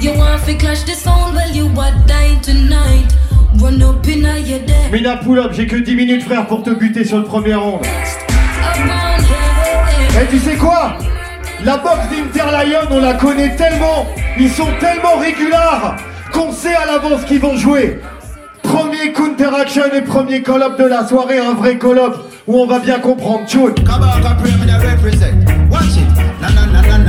You 0.00 0.16
want 0.16 0.42
to 0.46 0.54
clash 0.54 0.84
the 0.84 0.94
sound? 0.94 1.34
Well, 1.34 1.50
you 1.50 1.66
are 1.78 1.92
dying 2.06 2.40
tonight. 2.40 3.12
Run 3.60 3.82
up 3.82 4.08
in 4.08 4.24
a 4.24 4.38
your 4.38 4.60
dead. 4.60 4.90
Mina 4.90 5.18
pull 5.18 5.38
up, 5.38 5.52
j'ai 5.52 5.66
que 5.66 5.76
10 5.76 5.94
minutes 5.94 6.22
frère 6.22 6.46
pour 6.46 6.62
te 6.62 6.70
buter 6.70 7.04
sur 7.04 7.18
le 7.18 7.24
premier 7.24 7.54
round. 7.54 7.84
Et 10.18 10.26
tu 10.30 10.38
sais 10.38 10.56
quoi? 10.56 10.96
La 11.62 11.76
boxe 11.76 12.08
d'Interlion, 12.10 12.88
on 12.90 13.00
la 13.00 13.12
connaît 13.12 13.54
tellement, 13.56 14.06
ils 14.38 14.48
sont 14.48 14.68
tellement 14.80 15.18
régulars 15.18 15.96
qu'on 16.32 16.50
sait 16.50 16.74
à 16.74 16.86
l'avance 16.86 17.24
qu'ils 17.26 17.40
vont 17.40 17.56
jouer. 17.58 18.00
Premier 18.62 19.12
counter 19.12 19.50
action 19.54 19.82
et 19.92 20.00
premier 20.00 20.40
call-up 20.42 20.78
de 20.78 20.84
la 20.84 21.06
soirée, 21.06 21.38
un 21.38 21.52
vrai 21.52 21.76
call-up 21.76 22.16
où 22.46 22.58
on 22.58 22.66
va 22.66 22.78
bien 22.78 23.00
comprendre. 23.00 23.44
Tune. 23.46 23.74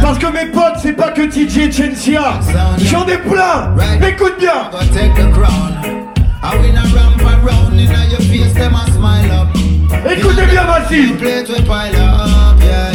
Parce 0.02 0.18
que 0.18 0.28
mes 0.28 0.52
potes, 0.52 0.78
c'est 0.82 0.94
pas 0.94 1.12
que 1.12 1.22
TJ 1.22 1.58
et 1.58 1.72
Chensia. 1.72 2.40
J'en 2.80 3.06
ai 3.08 3.18
plein. 3.18 3.74
Écoute 4.08 4.36
bien. 4.40 4.70
Écoutez 10.10 10.46
bien, 10.46 10.64
we 10.66 11.92
yeah. 12.64 12.92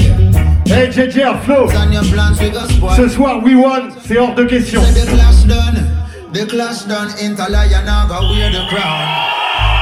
Hey, 0.67 0.91
JJR, 0.91 1.41
Flo. 1.45 1.69
We. 1.69 2.97
Ce 2.97 3.09
soir, 3.09 3.43
We 3.43 3.55
Won, 3.55 3.89
c'est 4.05 4.19
hors 4.19 4.35
de 4.35 4.45
question. 4.45 4.83
The 4.83 5.07
clash 5.07 5.45
done, 5.47 5.87
the 6.33 6.47
clash 6.47 6.85
done. 6.87 7.09
Interlion 7.21 7.87
wear 8.29 8.51
the 8.51 8.67
crown. 8.69 9.01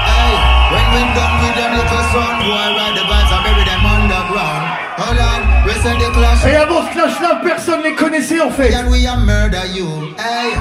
Hey, 0.06 0.36
when 0.70 0.86
we 0.94 1.00
done 1.16 1.34
with 1.42 1.54
them 1.56 1.72
little 1.74 2.04
son, 2.12 2.38
boy 2.44 2.68
ride 2.76 2.94
the 2.94 3.04
bikes 3.08 3.53
Et 5.86 6.56
avant 6.56 6.86
ce 6.86 6.92
clash-là, 6.92 7.40
personne 7.42 7.82
les 7.82 7.94
connaissait 7.94 8.40
en 8.40 8.50
fait. 8.50 8.74
And 8.74 8.88
we 8.90 9.06
murder 9.24 9.66
you. 9.74 9.86
Hey. 10.16 10.54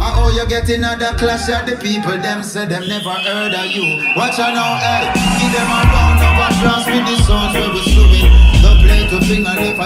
Uh 0.00 0.18
oh, 0.18 0.30
you 0.30 0.44
get 0.48 0.68
another 0.68 1.14
clash 1.16 1.48
at 1.48 1.64
the 1.64 1.76
people. 1.76 2.18
Them 2.20 2.42
say 2.42 2.66
them 2.66 2.82
never 2.88 3.10
heard 3.10 3.54
of 3.54 3.66
you. 3.66 4.02
Watch 4.16 4.40
out 4.40 4.54
now, 4.54 4.78
hey. 4.78 5.12
Give 5.38 5.52
them 5.52 5.70
a 5.70 5.82
round 5.94 6.18
of 6.22 6.34
applause 6.50 6.86
with 6.86 7.06
the 7.06 7.22
songs 7.22 7.54
we 7.54 7.82
suing. 7.92 8.42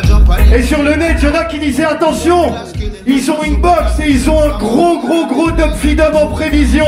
Jump 0.04 0.28
on 0.28 0.54
Et 0.54 0.62
sur 0.62 0.82
le 0.82 0.94
net, 0.94 1.16
il 1.20 1.28
y 1.28 1.32
en 1.32 1.34
a 1.34 1.44
qui 1.44 1.58
disaient 1.58 1.84
attention, 1.84 2.54
ils 3.06 3.30
ont 3.30 3.42
une 3.42 3.60
box 3.60 3.98
et 4.00 4.10
ils 4.10 4.30
ont 4.30 4.42
un 4.42 4.56
gros 4.58 4.98
gros 5.00 5.26
gros 5.26 5.50
dub 5.50 6.14
en 6.14 6.26
prévision. 6.28 6.86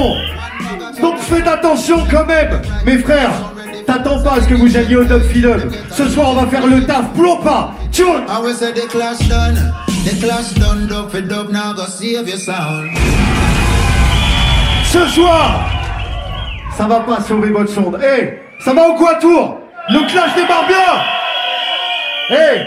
Donc 1.00 1.18
faites 1.18 1.46
attention 1.46 2.06
quand 2.10 2.26
même, 2.26 2.60
mes 2.86 2.98
frères. 2.98 3.30
T'attends 3.88 4.22
pas 4.22 4.34
à 4.34 4.40
ce 4.42 4.46
que 4.46 4.52
vous 4.52 4.76
alliez 4.76 4.96
au 4.96 5.04
dub 5.04 5.22
freedom. 5.22 5.56
Ce 5.90 6.06
soir, 6.10 6.32
on 6.32 6.34
va 6.34 6.46
faire 6.46 6.66
le 6.66 6.84
taf, 6.84 7.10
plomb 7.14 7.38
pas. 7.38 7.72
Tune. 7.90 8.22
I 8.28 8.38
will 8.42 8.54
say 8.54 8.70
the 8.74 8.86
clash 8.86 9.26
done. 9.26 9.54
The 10.04 10.20
clash 10.20 10.52
done, 10.56 10.86
dub 10.86 11.10
for 11.10 11.22
dub, 11.22 11.50
now 11.50 11.72
go 11.72 11.86
save 11.86 12.28
your 12.28 12.36
sound. 12.36 12.90
Ce 14.92 15.06
soir, 15.06 15.70
ça 16.76 16.86
va 16.86 17.00
pas 17.00 17.22
sauver 17.22 17.48
votre 17.48 17.72
sonde. 17.72 17.98
Eh, 18.04 18.34
ça 18.62 18.74
va 18.74 18.90
au 18.90 18.94
quoi 18.94 19.14
Tour? 19.14 19.56
Le 19.88 20.00
clash 20.00 20.34
démarre 20.34 20.66
bien. 20.68 22.36
Eh, 22.38 22.60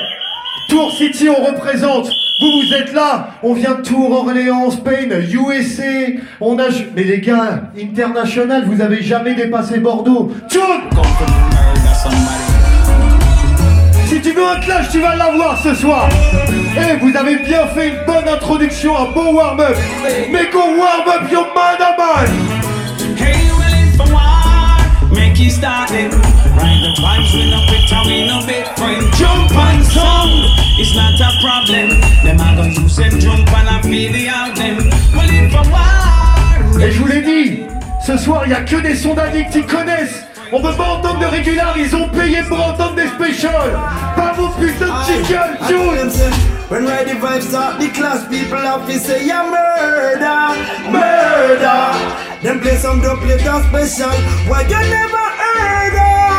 Tour 0.72 0.90
City, 0.90 1.28
on 1.28 1.44
représente. 1.44 2.08
Vous, 2.40 2.62
vous 2.62 2.74
êtes 2.74 2.94
là. 2.94 3.32
On 3.44 3.54
vient 3.54 3.76
de 3.76 3.82
Tours, 3.82 4.10
Orléans, 4.10 4.72
Spain, 4.72 5.10
USA. 5.30 6.14
On 6.40 6.58
a. 6.60 6.70
Mais 6.96 7.04
les 7.04 7.20
gars, 7.20 7.64
international, 7.78 8.64
vous 8.66 8.80
avez 8.80 9.04
jamais 9.04 9.36
dépassé 9.36 9.80
Bordeaux. 9.80 10.32
Tune 10.48 10.62
Si 14.06 14.22
tu 14.22 14.32
veux 14.32 14.48
un 14.48 14.62
clash, 14.62 14.88
tu 14.92 15.02
vas 15.02 15.18
l'avoir 15.18 15.62
ce 15.62 15.76
soir. 15.76 16.08
Et 16.78 16.96
vous 17.02 17.18
avez 17.18 17.36
bien 17.36 17.68
fait 17.68 17.90
une 17.90 18.06
bonne 18.08 18.30
introduction, 18.34 18.98
un 18.98 19.12
bon 19.12 19.34
warm-up. 19.34 19.76
Mais 20.32 20.50
go 20.54 20.60
warm-up 20.60 21.30
your 21.30 21.48
man 21.54 21.82
a 21.82 21.98
man. 21.98 22.30
Hey, 23.18 23.46
for. 23.98 24.08
Ride 26.58 26.82
the 26.84 26.92
vibes 27.02 27.32
with 27.34 27.50
no 27.50 27.60
quick 27.68 27.88
tongue, 27.88 28.10
ain't 28.10 28.28
no 28.28 28.46
big 28.46 28.66
friend. 28.78 29.04
Jump 29.16 29.52
and 29.52 29.84
sound, 29.86 30.46
it's 30.78 30.96
not 30.96 31.20
a 31.20 31.32
problem. 31.42 32.00
Them 32.24 32.40
I 32.40 32.56
gonna 32.56 32.70
use 32.70 32.96
them 32.96 33.20
jump 33.20 33.48
and 33.54 33.70
I 33.70 33.82
feel 33.82 34.12
the 34.12 34.30
out 34.30 34.56
them. 34.56 34.78
Well, 35.16 35.30
it's 35.30 35.54
for 35.54 35.66
war. 35.72 36.82
Et 36.82 36.92
je 36.92 37.00
vous 37.00 37.08
l'ai 37.08 37.22
dit, 37.22 37.64
ce 38.06 38.18
soir, 38.18 38.48
n'y 38.48 38.54
a 38.54 38.62
que 38.62 38.78
des 38.78 38.96
sons 38.96 39.14
d'addicts 39.14 39.52
qui 39.52 39.64
connaissent. 39.64 40.26
On 40.54 40.62
veut 40.62 40.76
pas 40.76 40.96
entendre 40.96 41.20
de 41.20 41.26
régular, 41.26 41.74
ils 41.78 41.96
ont 41.96 42.10
payé 42.10 42.44
pour 42.44 42.60
entendre 42.60 42.96
des 42.96 43.08
specials. 43.08 43.72
Pas 44.16 44.34
vos 44.34 44.50
putains 44.50 44.88
de 44.88 45.24
chicken 45.24 45.58
tunes. 45.68 46.52
When 46.72 46.86
the 46.86 47.16
vibes 47.20 47.50
start, 47.50 47.80
the 47.80 47.90
class 47.90 48.28
people 48.30 48.58
have 48.58 48.88
to 48.88 48.98
say 48.98 49.26
yeah 49.26 49.44
murder, 49.44 50.56
murder. 50.90 52.22
Them 52.42 52.62
play 52.62 52.78
some 52.78 53.02
dub 53.02 53.22
later 53.24 53.62
special, 53.68 54.10
why 54.48 54.62
you 54.62 54.80
never 54.90 55.18
heard 55.18 55.96
of? 55.96 56.31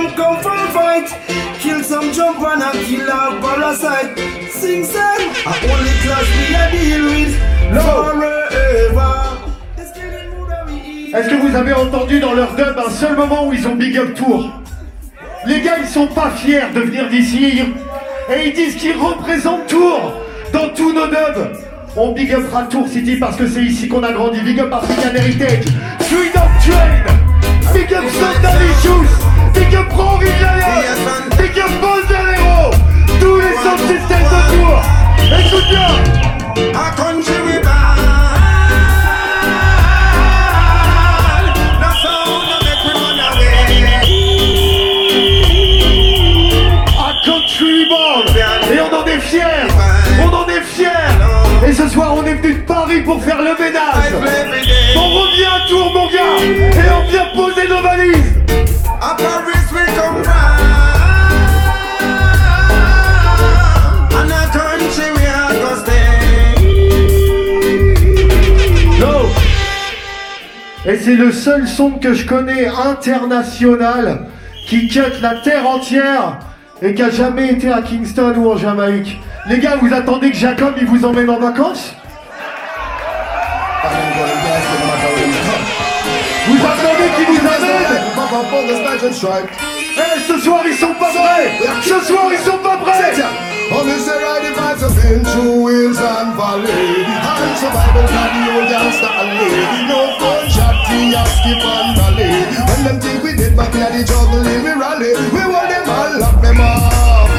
And 0.00 0.08
tonight 0.08 0.16
them 0.16 0.16
come 0.16 0.42
from 0.42 0.68
fight, 0.68 1.08
kill 1.58 1.82
some 1.82 2.12
jump 2.12 2.40
and 2.40 2.62
a 2.62 2.70
kill 2.84 3.08
a 3.08 3.38
parasite. 3.40 4.18
Sing 4.50 4.84
song, 4.84 5.20
a 5.46 5.52
only 5.70 5.90
class 6.02 6.26
we 6.38 6.54
a 6.54 6.70
deal 6.70 7.04
with 7.04 7.34
forever. 7.82 9.16
Est-ce 11.12 11.28
que 11.28 11.34
vous 11.34 11.56
avez 11.56 11.72
entendu 11.72 12.20
dans 12.20 12.32
leur 12.34 12.54
dub 12.54 12.78
un 12.78 12.90
seul 12.90 13.16
moment 13.16 13.48
où 13.48 13.52
ils 13.52 13.66
ont 13.66 13.74
big 13.74 13.98
up 13.98 14.14
Tour? 14.14 14.48
Les 15.44 15.60
gars, 15.60 15.78
ils 15.80 15.88
sont 15.88 16.06
pas 16.06 16.30
fiers 16.30 16.70
de 16.72 16.80
venir 16.80 17.08
d'ici. 17.08 17.62
Et 18.32 18.46
ils 18.46 18.52
disent 18.52 18.76
qu'ils 18.76 18.96
représentent 18.96 19.66
Tours 19.66 20.14
dans 20.52 20.68
tous 20.68 20.92
nos 20.92 21.08
dubs. 21.08 21.52
On 21.96 22.12
big 22.12 22.30
upera 22.30 22.62
Tour 22.64 22.86
City 22.88 23.16
parce 23.16 23.36
que 23.36 23.48
c'est 23.48 23.64
ici 23.64 23.88
qu'on 23.88 24.04
a 24.04 24.12
grandi. 24.12 24.40
Big 24.40 24.60
up 24.60 24.72
African 24.72 25.14
Heritage. 25.16 25.64
Freedom 26.00 26.48
Train. 26.64 27.02
Big 27.74 27.92
up 27.92 28.04
Sandalicious. 28.08 29.08
Big 29.49 29.49
up 29.74 29.88
Pro 29.88 30.18
Villaya. 30.18 30.94
Big 31.36 31.58
up 31.58 31.70
Bolzalero. 31.80 32.70
Tous 33.20 33.38
les 33.40 33.54
de 33.88 33.98
Tours. 34.50 34.82
Écoute 35.38 35.68
bien. 35.70 35.92
A 36.74 36.90
country 36.96 37.40
Et 48.72 48.80
on 48.80 48.94
en 48.94 49.04
est 49.04 49.20
fiers. 49.20 49.42
On 50.22 50.34
en 50.34 50.46
est 50.48 50.62
fiers. 50.62 50.86
Et 51.66 51.72
ce 51.72 51.88
soir 51.88 52.14
on 52.16 52.24
est 52.24 52.34
venu 52.34 52.54
de 52.54 52.60
Paris 52.60 53.00
pour 53.02 53.22
faire 53.22 53.38
le 53.38 53.54
ménage. 53.58 54.12
On 54.96 55.08
revient 55.08 55.44
à 55.44 55.68
Tours 55.68 55.92
mon 55.92 56.06
gars. 56.06 56.42
Et 56.42 56.90
on 56.90 57.10
vient 57.10 57.26
poser 57.34 57.68
nos 57.68 57.82
valises 57.82 58.39
Et 70.86 70.96
c'est 70.98 71.14
le 71.14 71.30
seul 71.30 71.68
son 71.68 71.92
que 71.92 72.14
je 72.14 72.26
connais 72.26 72.66
international 72.66 74.26
qui 74.66 74.88
cut 74.88 75.00
la 75.22 75.36
terre 75.36 75.68
entière 75.68 76.38
et 76.82 76.94
qui 76.94 77.02
a 77.02 77.10
jamais 77.10 77.52
été 77.52 77.70
à 77.70 77.82
Kingston 77.82 78.34
ou 78.36 78.50
en 78.50 78.56
Jamaïque. 78.56 79.20
Les 79.48 79.60
gars, 79.60 79.76
vous 79.76 79.94
attendez 79.94 80.30
que 80.30 80.36
Jacob 80.36 80.74
il 80.80 80.86
vous 80.86 81.04
emmène 81.04 81.30
en 81.30 81.38
vacances? 81.38 81.94
Amène 88.40 89.46
Eh, 89.96 90.20
ce 90.26 90.38
soir 90.40 90.60
ils 90.66 90.76
sont 90.76 90.94
pas 90.94 91.10
prêts. 91.10 91.52
Ce 91.82 92.06
soir 92.06 92.24
ils 92.32 92.38
sont 92.38 92.58
pas 92.58 92.76
prêts. 92.78 93.14
Say 94.00 94.16
ride 94.16 94.42
the 94.42 94.52
vibes 94.56 94.82
I've 94.82 94.96
been 95.02 95.24
through 95.24 95.68
hills 95.68 96.00
and 96.00 96.34
valley 96.34 97.04
And 97.04 97.56
survival 97.58 98.06
can 98.08 98.30
the 98.34 98.50
old 98.50 98.68
gangsta 98.68 99.08
alley 99.20 99.86
No 99.86 100.16
gunshot, 100.18 100.76
we 100.88 101.14
a 101.14 101.22
skip 101.26 101.62
and 101.62 101.98
rally 101.98 102.30
When 102.66 102.84
them 102.84 103.00
think 103.00 103.22
we 103.22 103.36
did 103.36 103.54
back 103.56 103.74
in 103.74 103.98
the 103.98 104.04
jungle 104.04 104.44
in 104.46 104.64
we 104.64 104.72
rally 104.72 105.12
We 105.32 105.42
want 105.46 105.68
them 105.68 105.88
all, 105.88 106.18
lock 106.18 106.42
them 106.42 106.60
up 106.60 107.30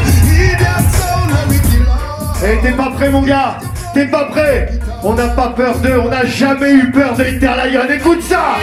that 0.60 0.84
sound 0.94 1.32
when 1.34 1.50
we 1.50 1.58
kill 1.68 1.90
off 1.90 2.44
Eh, 2.44 2.60
t'es 2.62 2.72
pas 2.72 2.92
prêt 2.96 3.10
mon 3.10 3.24
gars. 3.24 3.58
T'es 3.94 4.06
pas 4.06 4.26
prêt. 4.26 4.70
On 5.04 5.14
n'a 5.14 5.28
pas 5.28 5.50
peur 5.50 5.76
d'eux, 5.80 6.00
on 6.06 6.10
n'a 6.10 6.26
jamais 6.26 6.72
eu 6.72 6.92
peur 6.92 7.14
de 7.18 7.24
Lion. 7.24 7.82
Écoute 7.90 8.22
ça 8.22 8.56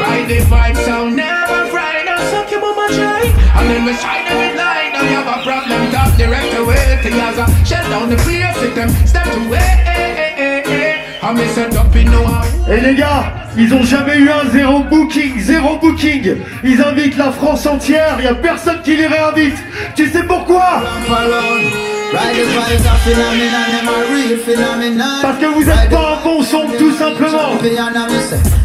Ride 0.00 0.28
the 0.28 0.38
vibe 0.48 0.76
sound, 0.86 1.16
never 1.16 1.66
fried. 1.68 2.06
Now 2.06 2.18
suck 2.30 2.50
your 2.50 2.60
mama 2.60 2.88
try. 2.96 3.22
And 3.56 3.68
then 3.68 3.84
we 3.84 3.92
shine 3.94 4.24
them 4.24 4.38
with 4.40 4.56
light. 4.56 4.90
Now 4.94 5.02
you 5.02 5.16
have 5.20 5.28
a 5.28 5.42
problem, 5.44 5.92
top 5.92 6.16
direct 6.16 6.54
away. 6.56 6.98
Tiaza, 7.02 7.46
shut 7.68 7.84
down 7.90 8.08
the 8.08 8.16
place 8.16 8.58
with 8.62 8.74
them. 8.74 8.88
Step 9.06 9.26
away. 9.26 9.80
I 11.22 11.32
miss 11.34 11.56
a 11.58 11.68
up 11.78 11.94
in 11.94 12.10
no 12.10 12.24
house. 12.24 12.48
Et 12.68 12.80
les 12.80 12.94
gars, 12.94 13.32
ils 13.56 13.74
ont 13.74 13.82
jamais 13.82 14.16
eu 14.16 14.30
un 14.30 14.48
zéro 14.50 14.80
booking, 14.84 15.38
zéro 15.38 15.76
booking. 15.76 16.36
Ils 16.64 16.80
invitent 16.80 17.18
la 17.18 17.30
France 17.30 17.66
entière, 17.66 18.18
y 18.22 18.26
a 18.26 18.34
personne 18.34 18.80
qui 18.82 18.96
les 18.96 19.06
réinvite. 19.06 19.58
Tu 19.96 20.08
sais 20.08 20.22
pourquoi? 20.22 20.82
Parce 25.22 25.38
que 25.38 25.46
vous 25.46 25.68
êtes 25.68 25.90
pas 25.90 26.18
un 26.18 26.24
bon 26.24 26.42
son, 26.42 26.66
tout 26.78 26.92
simplement. 26.92 27.58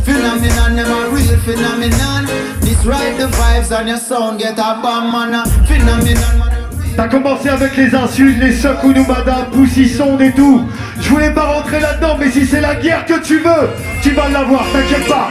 Phenomenon, 0.05 0.75
them 0.75 0.91
a 0.91 1.10
real 1.10 1.38
phenomenon. 1.39 2.25
This 2.62 2.86
ride 2.86 3.17
the 3.17 3.27
vibes 3.27 3.71
and 3.71 3.88
your 3.88 3.97
sound 3.97 4.39
get 4.39 4.58
a 4.58 4.79
bomb 4.81 5.12
man. 5.12 5.34
a 5.34 5.43
Phenomenon, 5.67 6.38
man. 6.38 6.49
T'as 6.95 7.08
commencé 7.08 7.49
avec 7.49 7.75
les 7.75 7.93
insultes, 7.93 8.38
les 8.39 8.53
Sokunou 8.53 9.05
Madame, 9.05 9.49
Poussisson 9.51 10.17
et 10.19 10.31
tout. 10.31 10.63
Je 11.01 11.10
voulais 11.10 11.31
pas 11.31 11.45
rentrer 11.45 11.79
là-dedans, 11.79 12.17
mais 12.19 12.31
si 12.31 12.45
c'est 12.45 12.62
la 12.62 12.75
guerre 12.75 13.05
que 13.05 13.19
tu 13.19 13.39
veux, 13.39 13.69
tu 14.01 14.12
vas 14.12 14.29
l'avoir, 14.29 14.65
t'inquiète 14.71 15.08
pas. 15.08 15.29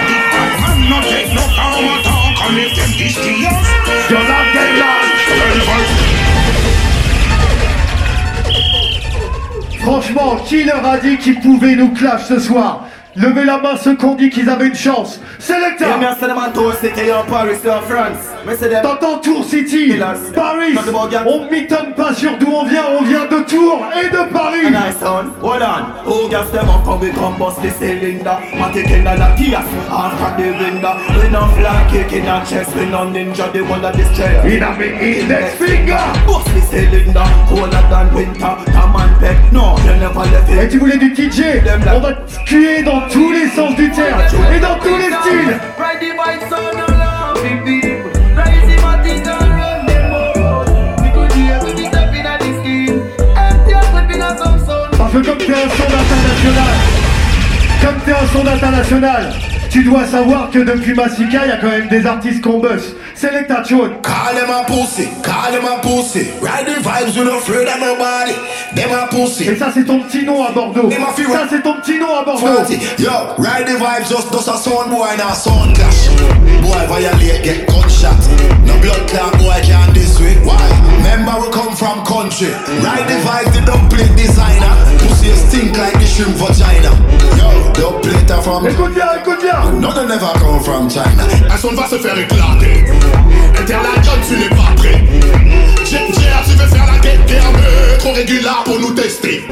Qui 10.48 10.64
leur 10.64 10.86
a 10.86 10.98
dit 10.98 11.18
qu'ils 11.18 11.40
pouvaient 11.42 11.76
nous 11.76 11.94
clash 11.94 12.26
ce 12.26 12.40
soir? 12.40 12.86
Levez 13.16 13.44
la 13.44 13.58
main 13.58 13.76
ceux 13.76 13.96
qui 13.96 14.06
ont 14.06 14.16
dit 14.16 14.30
qu'ils 14.30 14.50
avaient 14.50 14.68
une 14.68 14.76
chance. 14.76 15.20
Selecta 15.40 15.88
Yeah, 15.88 15.98
T'entends 18.56 19.18
Tour 19.20 19.44
City, 19.44 19.94
Paris 20.34 20.74
On 21.26 21.52
m'étonne 21.52 21.94
pas 21.96 22.14
sur 22.14 22.38
d'où 22.38 22.48
on 22.48 22.64
vient, 22.64 22.86
on 22.98 23.04
vient 23.04 23.26
de 23.26 23.44
Tours 23.44 23.86
et 24.02 24.08
de 24.08 24.32
Paris 24.32 24.72
Nice 24.72 24.98
sound, 25.02 25.32
hold 25.42 25.62
on. 25.62 26.10
Who 26.10 26.30
gas 26.30 26.50
them 26.52 26.70
up 26.70 26.88
and 26.88 27.02
we 27.02 27.12
come 27.12 27.38
bust 27.38 27.62
the 27.62 27.70
cylinder? 27.70 28.38
My 28.56 28.72
kicking 28.72 29.06
on 29.06 29.20
the 29.20 29.36
gears, 29.36 29.68
after 29.92 30.42
the 30.42 30.52
window. 30.64 30.96
We 31.20 31.30
no 31.30 31.46
fly 31.58 31.88
kicking 31.92 32.30
on 32.30 32.46
chest, 32.46 32.74
we 32.78 32.86
no 32.86 33.12
ninja, 33.12 33.52
the 33.52 33.64
one 33.64 33.82
that 33.82 33.96
chair. 34.16 34.40
In 34.48 34.64
a 34.64 34.72
me 34.78 35.20
index 35.20 35.56
finger 35.56 36.00
Bust 36.26 36.48
the 36.56 36.62
cylinder, 36.62 37.28
colder 37.50 37.84
than 37.92 38.14
winter. 38.16 38.56
Come 38.72 38.96
and 38.96 39.20
pet, 39.20 39.52
no, 39.52 39.76
you 39.84 40.00
never 40.00 40.24
left 40.32 40.50
Et 40.50 40.64
it. 40.64 40.72
tu 40.72 40.80
voulais 40.80 40.98
du 40.98 41.12
TJ 41.12 41.64
On 41.94 42.00
va 42.00 42.14
te 42.14 42.46
cuer 42.46 42.82
dans 42.82 43.02
tous 43.10 43.32
les 43.34 43.50
sens 43.50 43.76
du 43.76 43.92
terme 43.92 44.22
et 44.56 44.60
dans 44.62 44.80
tous 44.80 44.96
les 44.96 45.12
styles 45.12 45.60
Ride 45.78 46.00
the 46.00 46.16
bike 46.16 46.52
of 46.52 46.74
love, 46.76 47.87
que 55.22 55.28
comme 55.28 55.38
t'es 55.38 55.54
un 55.54 55.70
son 55.70 55.84
international 55.84 56.74
Comme 57.82 58.00
t'es 58.06 58.12
un 58.12 58.28
son 58.34 58.48
international 58.48 59.34
Tu 59.70 59.84
dois 59.84 60.06
savoir 60.06 60.50
que 60.52 60.60
depuis 60.60 60.94
Massika, 60.94 61.46
il 61.46 61.50
y 61.50 61.52
a 61.52 61.58
quand 61.58 61.70
même 61.70 61.88
des 61.88 62.06
artistes 62.06 62.42
qu'on 62.42 62.60
bosse 62.60 62.94
Selecta 63.16 63.62
Tune 63.64 63.98
Call 64.04 64.36
them 64.36 64.50
a 64.52 64.64
pussy, 64.66 65.08
call 65.24 65.52
them 65.52 65.66
a 65.66 65.82
pussy. 65.82 66.30
Ride 66.40 66.68
the 66.68 66.82
vibes, 66.82 67.18
we 67.18 67.26
no 67.26 67.38
afraid 67.38 67.68
of 67.68 67.80
nobody. 67.80 68.34
Them 68.76 68.92
a 68.92 69.08
pussy. 69.08 69.50
Et 69.50 69.56
ça 69.56 69.72
c'est 69.74 69.86
ton 69.86 70.02
petit 70.02 70.24
nom 70.24 70.44
à 70.46 70.52
Bordeaux 70.52 70.90
a 70.90 71.16
Ça 71.16 71.48
c'est 71.50 71.64
ton 71.64 71.74
petit 71.82 71.98
nom 71.98 72.16
à 72.16 72.24
Bordeaux. 72.24 72.64
Yo, 73.00 73.10
ride 73.40 73.66
the 73.66 73.78
vibes, 73.80 74.08
just 74.08 74.32
just 74.32 74.48
a 74.48 74.58
sound 74.58 74.92
boy 74.92 75.16
now 75.18 75.34
sound 75.34 75.76
clash. 75.76 76.10
Boy 76.62 76.86
violate, 76.88 77.44
get 77.44 77.66
gunshot. 77.68 78.67
Blood 78.88 79.04
clot 79.10 79.34
boy 79.38 79.60
can't 79.68 79.94
this 79.94 80.18
way. 80.18 80.40
Why? 80.48 80.64
Remember 80.96 81.36
we 81.44 81.52
come 81.52 81.76
from 81.76 82.06
country. 82.06 82.56
Ride 82.80 83.04
the 83.12 83.20
vibes, 83.20 83.52
the 83.52 83.60
dumpling 83.68 84.16
designer. 84.16 84.74
Pussy 85.04 85.36
stink 85.36 85.76
like 85.76 86.00
the 86.00 86.08
shrimp 86.08 86.40
vagina. 86.40 86.96
Yo, 87.36 87.52
the 87.76 88.00
plate 88.00 88.32
are 88.32 88.42
from. 88.42 88.66
Écoute 88.66 88.96
bien, 88.96 89.12
écoute 89.20 89.42
bien. 89.44 89.60
No, 89.82 89.92
they 89.92 90.08
never 90.08 90.32
come 90.40 90.64
from 90.64 90.90
China. 90.90 91.28
Un 91.52 91.58
son 91.58 91.76
va 91.76 91.90
se 91.90 91.98
faire 91.98 92.18
éclater. 92.18 92.86
Interlaken, 93.60 94.20
tu 94.26 94.38
n'es 94.40 94.56
pas 94.56 94.72
prêt. 94.78 95.04
Ginger, 95.84 96.40
tu 96.48 96.56
veux 96.56 96.68
faire 96.68 96.86
la 96.86 96.98
guerre, 97.00 97.26
guerre, 97.28 97.98
trop 98.00 98.14
régulier 98.14 98.48
pour 98.64 98.80
nous 98.80 98.92
tester. 98.92 99.46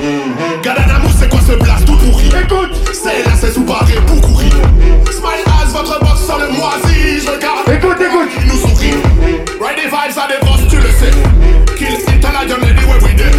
Gadanamou, 0.63 1.10
c'est 1.19 1.30
quoi 1.30 1.41
ce 1.45 1.56
blast 1.62 1.86
tout 1.86 1.98
pourri? 1.98 2.28
Écoute, 2.28 2.71
c'est 2.93 3.26
là, 3.26 3.32
c'est 3.38 3.52
sous 3.52 3.65
barré 3.65 3.95
pour 4.08 4.21
courir. 4.21 4.54
Smile 5.12 5.43
as, 5.45 5.71
votre 5.74 6.00
box 6.00 6.24
sur 6.26 6.38
le 6.38 6.48
moisi. 6.48 7.19
Je 7.19 7.32
regarde. 7.32 7.67
Écoute, 7.67 8.00
écoute. 8.00 8.32
Nous 8.48 8.60
sourit. 8.60 8.74
Ride 9.62 9.86
vibes 9.86 10.18
à 10.18 10.70
tu 10.70 10.76
le 10.78 10.89
sais. 10.91 11.12
Kill 11.78 11.96
we 13.02 13.15
day. 13.15 13.32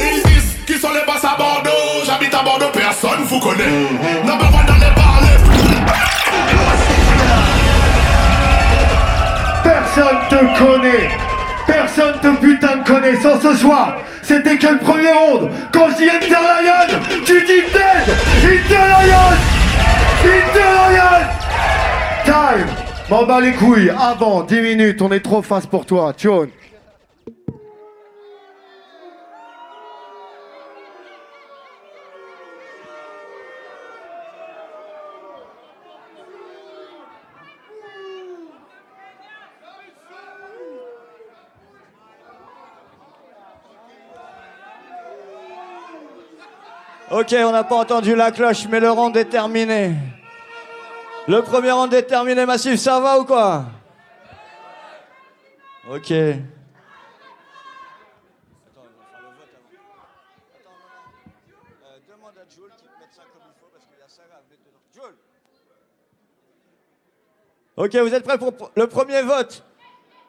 Ils 0.00 0.22
disent 0.24 0.56
qui 0.66 0.78
sont 0.78 0.88
les 0.92 1.04
boss 1.06 1.22
à 1.24 1.36
Bordeaux. 1.36 2.04
J'habite 2.06 2.34
à 2.34 2.42
Bordeaux, 2.42 2.70
personne 2.72 3.24
vous 3.24 3.38
connaît. 3.38 3.68
Number 4.24 4.48
les 4.80 4.94
parler. 4.94 5.36
Personne 9.62 10.18
te 10.30 10.58
connaît. 10.58 11.10
Personne 11.66 12.20
te 12.20 12.40
putain 12.40 12.76
de 12.76 12.84
connaît. 12.84 13.20
Sans 13.20 13.40
ce 13.40 13.54
soir, 13.56 13.96
c'était 14.22 14.56
que 14.56 14.68
le 14.68 14.78
premier 14.78 15.12
round? 15.12 15.50
Quand 15.72 15.88
je 15.90 15.96
dis 15.96 16.10
Interlion, 16.10 16.98
tu 17.26 17.40
dis 17.42 17.62
dead. 17.72 18.16
Interlion. 18.42 19.36
Interlion. 20.24 21.22
Time. 22.24 22.81
M'en 23.12 23.26
bats 23.26 23.42
les 23.42 23.52
couilles. 23.52 23.90
Avant, 23.90 24.42
10 24.42 24.62
minutes, 24.62 25.02
on 25.02 25.12
est 25.12 25.20
trop 25.20 25.42
face 25.42 25.66
pour 25.66 25.84
toi. 25.84 26.14
Tchon. 26.14 26.48
Ok, 47.10 47.34
on 47.44 47.52
n'a 47.52 47.62
pas 47.62 47.76
entendu 47.76 48.16
la 48.16 48.30
cloche, 48.30 48.66
mais 48.70 48.80
le 48.80 48.90
round 48.90 49.14
est 49.18 49.26
terminé. 49.26 49.90
Le 51.28 51.40
premier 51.40 51.70
round 51.70 51.94
est 51.94 52.02
terminé, 52.02 52.44
Massif, 52.44 52.80
ça 52.80 52.98
va 52.98 53.18
ou 53.18 53.24
quoi 53.24 53.66
Ok. 55.88 56.12
Ok, 67.74 67.96
vous 67.96 68.14
êtes 68.14 68.24
prêts 68.24 68.38
pour 68.38 68.52
le 68.76 68.86
premier 68.86 69.22
vote 69.22 69.64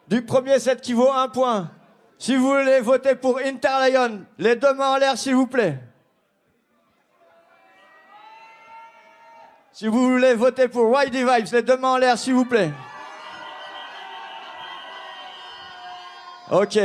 du 0.08 0.24
premier 0.24 0.60
set 0.60 0.80
qui 0.80 0.94
vaut 0.94 1.12
un 1.12 1.28
point. 1.28 1.72
Si 2.18 2.36
vous 2.36 2.48
voulez 2.48 2.80
voter 2.80 3.16
pour 3.16 3.40
Interlion, 3.40 4.26
les 4.38 4.56
deux 4.56 4.74
mains 4.74 4.94
en 4.94 4.98
l'air, 4.98 5.18
s'il 5.18 5.36
vous 5.36 5.48
plaît. 5.48 5.80
Si 9.84 9.90
vous 9.90 10.12
voulez 10.12 10.34
voter 10.34 10.70
pour 10.70 10.90
Whitey 10.90 11.26
Vibes, 11.26 11.52
les 11.52 11.62
deux 11.62 11.76
mains 11.76 11.96
en 11.96 11.98
l'air, 11.98 12.18
s'il 12.18 12.36
vous 12.36 12.46
plaît. 12.46 12.72
Ok. 16.50 16.80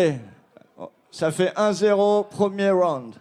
Ça 1.12 1.30
fait 1.30 1.54
1-0, 1.56 2.28
premier 2.28 2.70
round. 2.70 3.14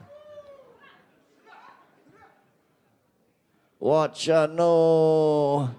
Watch 3.79 4.27
out, 4.29 4.49
no. 4.55 5.69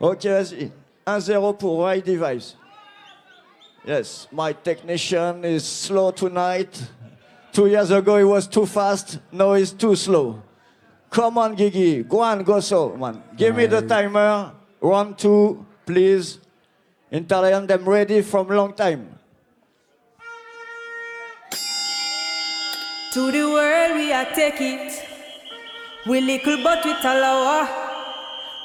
Ok, 0.00 0.26
vas-y. 0.26 0.70
1-0 1.06 1.56
pour 1.56 1.78
Whitey 1.78 2.16
Vibes. 2.16 2.56
Yes, 3.86 4.28
my 4.32 4.52
technician 4.52 5.42
is 5.44 5.60
slow 5.60 6.12
tonight. 6.12 6.78
Two 7.54 7.68
years 7.68 7.90
ago, 7.90 8.18
he 8.18 8.24
was 8.24 8.46
too 8.46 8.66
fast. 8.66 9.18
Now 9.32 9.54
he's 9.54 9.72
too 9.72 9.96
slow. 9.96 10.42
Come 11.10 11.38
on, 11.38 11.56
Gigi. 11.56 12.02
Go 12.02 12.20
on, 12.20 12.42
go 12.42 12.60
so, 12.60 12.96
man. 12.96 13.22
Give 13.36 13.56
me 13.56 13.66
the 13.66 13.82
timer. 13.82 14.52
One, 14.80 15.14
two, 15.14 15.64
please. 15.86 16.38
Interlion 17.12 17.66
them 17.66 17.88
ready 17.88 18.20
from 18.22 18.48
long 18.48 18.74
time. 18.74 19.18
To 23.14 23.30
the 23.32 23.44
world 23.48 23.96
we 23.96 24.12
are 24.12 24.26
take 24.34 24.60
it. 24.60 25.04
We 26.06 26.20
little 26.20 26.62
but 26.62 26.84
we 26.84 26.92
talawa. 26.94 27.68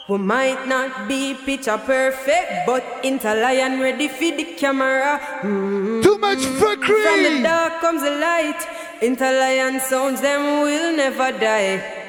We 0.09 0.17
might 0.17 0.67
not 0.67 1.07
be 1.07 1.35
picture 1.35 1.77
perfect, 1.77 2.65
but 2.65 2.83
Interlion 3.03 3.79
ready 3.79 4.09
for 4.09 4.35
the 4.35 4.43
camera. 4.57 5.21
Mm. 5.41 6.03
Too 6.03 6.17
much 6.17 6.39
fuckery. 6.59 7.03
From 7.05 7.23
the 7.23 7.43
dark 7.43 7.79
comes 7.79 8.01
the 8.01 8.11
light. 8.11 8.59
Interlion 9.01 9.79
sounds 9.79 10.19
them 10.19 10.63
will 10.63 10.97
never 10.97 11.31
die. 11.31 12.00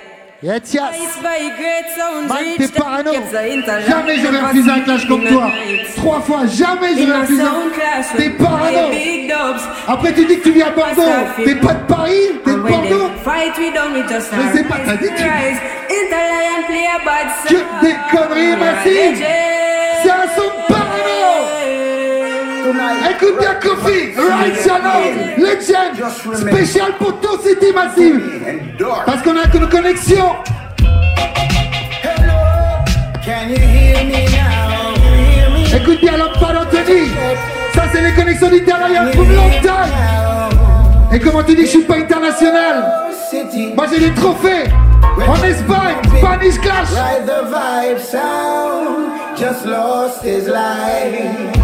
Yes, 0.42 0.74
yes. 0.74 0.82
T'es 2.58 2.66
parano. 2.80 3.12
Jamais 3.88 4.16
j'aurais 4.16 4.40
refusé 4.40 4.70
un 4.70 4.80
clash 4.80 5.06
comme 5.06 5.24
toi. 5.24 5.50
Trois 5.96 6.20
fois, 6.20 6.40
jamais 6.46 6.88
j'aurais 6.98 7.20
refusé. 7.20 7.42
T'es 8.16 8.30
parano. 8.30 8.90
Après, 9.86 10.12
tu 10.12 10.24
dis 10.26 10.38
que 10.38 10.42
tu 10.42 10.50
viens 10.52 10.66
à 10.66 10.70
Bordeaux. 10.70 11.02
T'es 11.44 11.54
pas 11.54 11.74
de 11.74 11.84
Paris 11.86 12.12
T'es 12.44 12.50
de 12.50 12.56
Bordeaux 12.56 13.10
Mais 14.32 14.52
c'est 14.58 14.68
pas 14.68 14.78
ta 14.84 14.96
dit 14.96 15.08
tu- 15.16 15.22
Que 17.48 17.54
song. 17.54 17.64
des 17.82 17.94
conneries 18.10 18.56
massives 18.56 19.24
C'est 20.02 20.10
un 20.10 20.26
son 20.36 20.50
Écoute 23.14 23.38
bien 23.38 23.54
Kofi, 23.54 24.14
Right 24.16 24.54
Channel, 24.64 25.36
Legend, 25.36 26.10
spécial 26.34 26.92
pour 26.98 27.20
tout 27.20 27.38
City 27.42 27.72
Massive 27.74 28.20
Parce 29.04 29.22
qu'on 29.22 29.36
a 29.36 29.44
une 29.54 29.68
connexion. 29.68 30.24
Can 33.24 33.50
you 33.50 33.56
hear 33.56 34.04
me 34.04 34.24
now? 34.30 34.94
Hear 34.96 35.50
me 35.50 35.76
Écoute 35.76 36.00
bien 36.00 36.16
l'homme 36.16 36.32
pas 36.40 36.52
d'Anthony 36.52 37.08
Ça 37.74 37.82
c'est 37.92 38.00
les 38.00 38.12
connexions 38.14 38.48
d'Interlion 38.48 39.10
pour 39.12 39.24
long 39.24 39.50
time. 39.60 41.12
Et 41.12 41.20
comment 41.20 41.42
tu 41.42 41.54
dis 41.54 41.62
que 41.62 41.66
je 41.66 41.70
suis 41.70 41.84
pas 41.84 41.96
international? 41.96 42.84
Moi 43.76 43.86
j'ai 43.92 44.08
des 44.08 44.14
trophées. 44.14 44.70
En 45.28 45.44
Espagne, 45.44 45.96
Spanish 46.18 46.58
Clash. 46.60 46.88
Just 49.36 49.66
lost 49.66 50.22
his 50.22 50.46
life. 50.46 51.61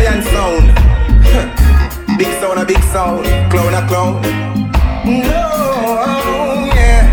Interlion 0.00 0.22
sound. 0.32 0.66
big 2.18 2.28
sound, 2.40 2.58
a 2.58 2.64
big 2.64 2.82
sound. 2.84 3.24
Clown, 3.50 3.74
a 3.74 3.86
clown. 3.86 4.22
No, 5.04 6.64
yeah. 6.74 7.04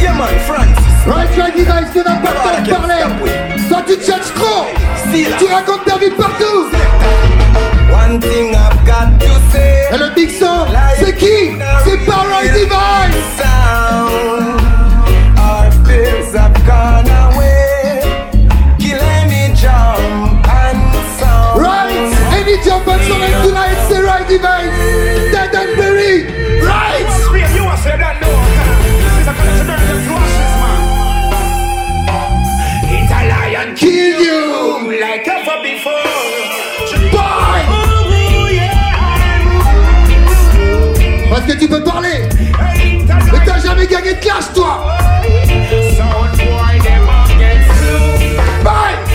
Yeah, 0.00 0.14
man, 0.16 0.38
Francis. 0.46 1.06
Right, 1.06 1.36
right, 1.36 1.54
Device, 1.54 1.92
tu 1.92 1.98
n'as 1.98 2.16
pas 2.16 2.32
le 2.32 2.38
temps 2.44 2.62
de 2.62 2.70
parler 2.70 3.68
Toi 3.68 3.82
tu 3.86 3.96
te 3.96 4.04
cherches 4.04 4.34
trop 4.34 4.66
Tu 5.12 5.46
racontes 5.46 5.84
ta 5.84 5.98
vie 5.98 6.10
partout 6.10 6.70
One 7.92 8.20
thing 8.20 8.54
I've 8.54 8.84
got 8.84 9.18
to 9.20 9.52
say. 9.52 9.86
Et 9.92 9.98
le 9.98 10.14
big 10.14 10.30
son, 10.30 10.66
c'est 10.98 11.16
qui 11.16 11.56
C'est 11.84 12.04
pas 12.06 12.24
Right 12.28 13.55
Tu 41.66 41.72
peux 41.72 41.82
parler. 41.82 42.28
Mais 43.32 43.38
t'as 43.44 43.58
jamais 43.58 43.88
gagné 43.88 44.14
de 44.14 44.20
clash 44.20 44.52
toi. 44.54 44.86
Bye 48.62 49.06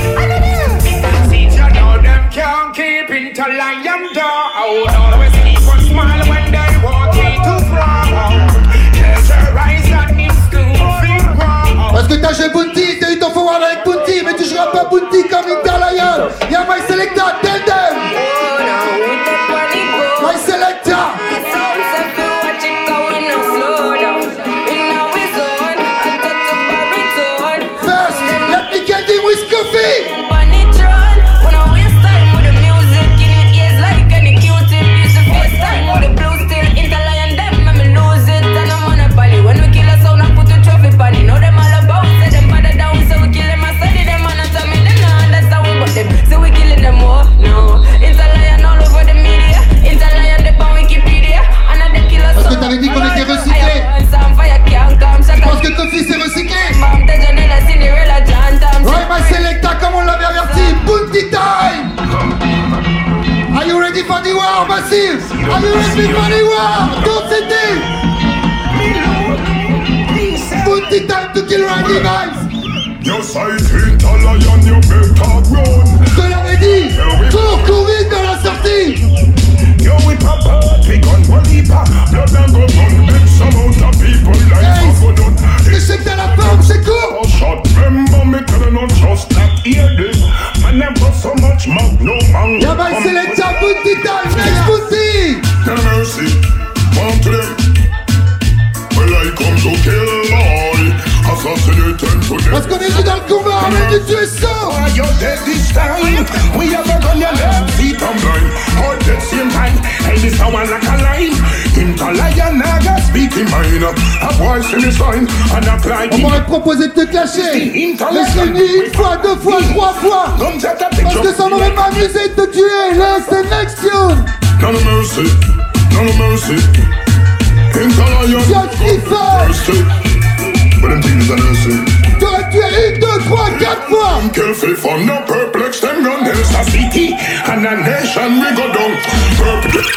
them 131.41 131.53
things 131.55 131.65
are 131.65 131.85
mercy 131.85 132.19
T'aurais 132.19 132.49
tué 132.51 132.93
une, 132.93 132.99
deux, 132.99 133.19
trois, 133.25 133.49
quatre 133.59 133.87
fois! 133.87 134.21
Kill 134.33 134.53
fi 134.53 134.75
fun, 134.75 135.05
no 135.05 135.21
perplex 135.25 135.81
them 135.81 136.03
gun 136.03 136.23
There's 136.23 136.49
a 136.53 136.63
city 136.69 137.13
and 137.47 137.65
a 137.65 137.75
nation 137.77 138.39
we 138.39 138.49
go 138.55 138.71
down 138.73 138.91
Perplex 139.37 139.87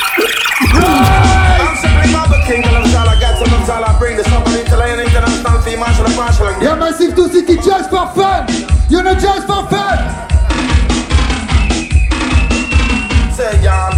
I'm 0.74 1.76
simply 1.76 2.12
Mother 2.12 2.40
King, 2.46 2.64
and 2.64 2.76
I'm 2.76 2.90
trying 2.90 3.12
to 3.12 3.20
get 3.20 3.38
some 3.38 3.52
of 3.52 3.68
all 3.68 3.84
I 3.84 3.98
bring 3.98 4.16
this 4.16 4.26
up 4.28 4.46
on 4.46 4.54
Italian 4.54 5.00
international 5.00 5.60
fee, 5.62 5.76
martial 5.76 6.06
and 6.06 6.16
martial. 6.16 6.46
Y'a 6.62 6.76
Massive 6.76 7.14
to 7.14 7.28
City 7.28 7.56
just 7.56 7.90
for 7.90 8.06
fun! 8.14 8.46
You 8.88 9.02
know 9.02 9.14
just 9.14 9.46
for 9.46 9.66
fun! 9.68 9.98
Say 13.34 13.62
y'all 13.64 13.93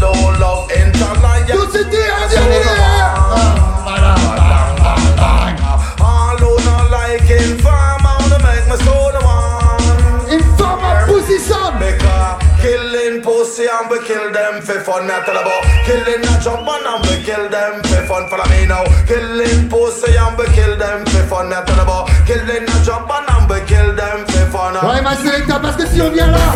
fun. 14.97 15.07
Me 15.07 15.13
I 15.13 15.21
tell 15.25 15.37
about 15.37 15.63
killing 15.85 16.25
a 16.25 16.33
jump 16.41 16.69
and 16.69 17.01
we 17.05 17.25
kill 17.25 17.49
them 17.49 17.83
for 17.85 18.03
fun. 18.07 18.29
Follow 18.29 18.49
me 18.49 18.67
now. 18.67 18.85
Killing 19.07 19.69
pussy 19.69 20.17
and 20.17 20.37
we 20.39 20.47
kill 20.55 20.77
them 20.77 21.05
for 21.07 21.25
fun. 21.29 21.49
Me 21.49 21.57
I 21.57 21.65
tell 21.65 21.81
about 21.81 22.09
killing 22.27 22.65
a 22.65 22.77
jump 22.85 23.11
and 23.11 23.51
we 23.51 23.61
kill 23.67 23.95
them 23.95 24.25
for 24.27 24.47
fun. 24.53 24.75
Ouais, 24.75 25.03
ma 25.03 25.15
parce 25.59 25.77
que 25.77 25.87
si 25.87 26.01
on 26.01 26.11
vient 26.11 26.31
là, 26.31 26.55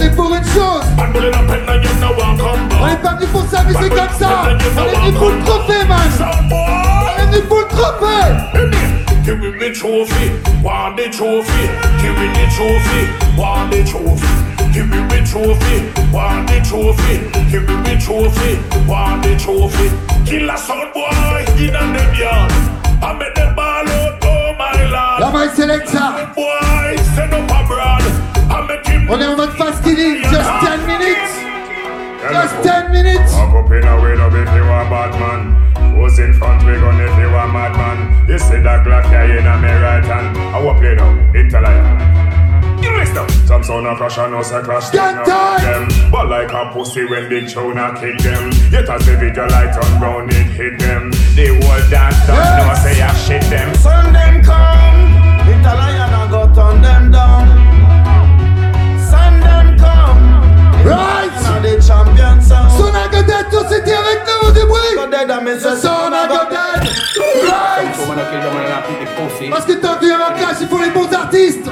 c'est 0.00 0.14
pour 0.14 0.34
une 0.34 0.44
chose! 0.44 0.84
On 0.98 2.86
est 2.86 3.02
pas 3.02 3.14
venu 3.14 3.26
pour 3.26 3.44
s'amuser 3.50 3.88
comme 3.88 4.14
ça! 4.18 4.44
On 4.44 4.50
est 4.50 5.00
venu 5.00 5.12
pour 5.12 5.30
le 5.30 5.44
trophée, 5.44 5.84
man! 5.88 5.98
On 6.50 7.22
est 7.22 7.26
venu 7.26 7.42
pour 7.46 7.58
le 7.60 7.68
trophée! 7.68 9.07
Give 9.28 9.40
me 9.40 9.50
the 9.58 9.74
trophy, 9.74 10.32
want 10.64 10.96
the 10.96 11.04
trophy. 11.12 11.64
Give 12.00 12.16
me 12.16 12.32
the 12.32 12.48
trophy, 12.48 13.36
want 13.36 13.70
the 13.70 13.84
trophy. 13.84 14.24
Give 14.72 14.88
me 14.88 15.04
the 15.04 15.20
trophy, 15.20 15.84
want 16.08 16.48
the 16.48 16.64
trophy. 16.64 17.28
Give 17.52 17.60
me 17.68 17.76
the 17.84 18.00
trophy, 18.00 18.56
want 18.88 19.22
the 19.22 19.36
trophy. 19.36 19.92
Kill 20.24 20.48
a 20.48 20.56
sound 20.56 20.94
boy 20.94 21.44
in 21.60 21.76
a 21.76 21.84
them 21.92 22.14
yard. 22.16 22.52
I 23.04 23.12
make 23.20 23.34
them 23.34 23.54
ball 23.54 23.84
out, 23.84 24.18
oh 24.24 24.54
my 24.56 24.72
lord. 24.88 25.20
La 25.20 25.30
my 25.30 25.48
selecta! 25.52 26.32
Boy, 26.34 26.96
send 27.12 27.34
up 27.34 27.52
abroad. 27.52 28.00
I 28.48 28.64
make 28.66 28.86
him. 28.86 29.10
On 29.10 29.20
est 29.20 29.26
en 29.26 29.36
mode 29.36 29.52
fast 29.58 29.84
killing, 29.84 30.22
just 30.22 30.48
10 30.64 30.86
minutes! 30.86 31.36
Just 32.32 32.62
10 32.64 32.92
minutes! 32.92 33.34
Up 33.34 33.52
up 33.52 33.70
in 33.72 33.84
a 33.84 34.00
way 34.00 34.16
up 34.16 34.32
if 34.32 34.48
you 34.56 34.64
a 34.64 34.88
bad 34.88 35.12
man. 35.20 35.67
Who's 35.94 36.18
in 36.18 36.32
front 36.34 36.64
we 36.64 36.74
gun 36.74 37.00
if 37.00 37.16
you 37.18 37.28
a 37.28 37.46
madman. 37.48 38.28
You 38.28 38.38
see 38.38 38.60
that 38.60 38.86
Glock 38.86 39.04
carry 39.04 39.38
in 39.38 39.46
a 39.46 39.56
me 39.60 39.68
right 39.68 40.04
hand. 40.04 40.36
I 40.54 40.60
will 40.60 40.74
play 40.74 40.94
now, 40.94 41.12
Interlion. 41.32 42.18
You 42.82 42.96
mixed 42.96 43.16
up. 43.16 43.30
Some 43.46 43.62
sound 43.64 43.86
a 43.86 43.96
crash 43.96 44.18
and 44.18 44.32
no 44.32 44.42
say 44.42 44.60
crash 44.62 44.86
Stand 44.86 45.26
them. 45.26 45.88
them. 45.88 46.10
But 46.12 46.28
like 46.28 46.52
a 46.52 46.70
pussy 46.72 47.04
when 47.06 47.28
big 47.28 47.48
tune 47.48 47.76
a 47.76 47.92
kick 47.98 48.18
them. 48.18 48.52
Yet 48.70 48.88
as 48.88 49.04
the 49.04 49.16
video 49.16 49.46
light 49.48 49.74
on 49.76 50.00
round 50.00 50.30
it 50.30 50.46
hit 50.54 50.78
them. 50.78 51.10
The 51.34 51.48
whole 51.58 51.90
dance 51.90 52.26
done 52.26 52.68
no 52.68 52.74
say 52.74 53.02
I 53.02 53.12
shit 53.14 53.42
them. 53.50 53.74
Send 53.74 54.14
them 54.14 54.42
come. 54.44 55.48
Italian 55.48 56.14
I 56.14 56.28
go 56.30 56.42
turn 56.54 56.80
them 56.82 57.10
down. 57.10 57.48
Send 59.10 59.42
them 59.42 59.76
come. 59.78 60.86
Right! 60.86 61.17
Son 62.48 62.94
I 62.94 63.08
go 63.12 63.22
dead 63.22 63.50
to 63.50 63.60
City 63.68 63.92
avec 63.92 64.24
nous, 64.26 64.50
du 64.52 64.64
bruit! 64.66 64.94
Go 64.96 65.06
dead 65.10 65.30
and 65.30 65.44
me 65.44 65.58
say 65.58 65.76
Son 65.76 66.12
I 66.12 66.26
go 66.28 66.48
dead! 66.48 66.88
Right! 67.44 67.94
Parce 69.50 69.64
que 69.66 69.72
tant 69.74 69.96
qu'il 69.98 70.08
y 70.08 70.12
a 70.12 70.16
un 70.16 70.32
clash, 70.32 70.56
il 70.60 70.68
faut 70.68 70.78
les 70.78 70.90
bons 70.90 71.12
artistes! 71.12 71.68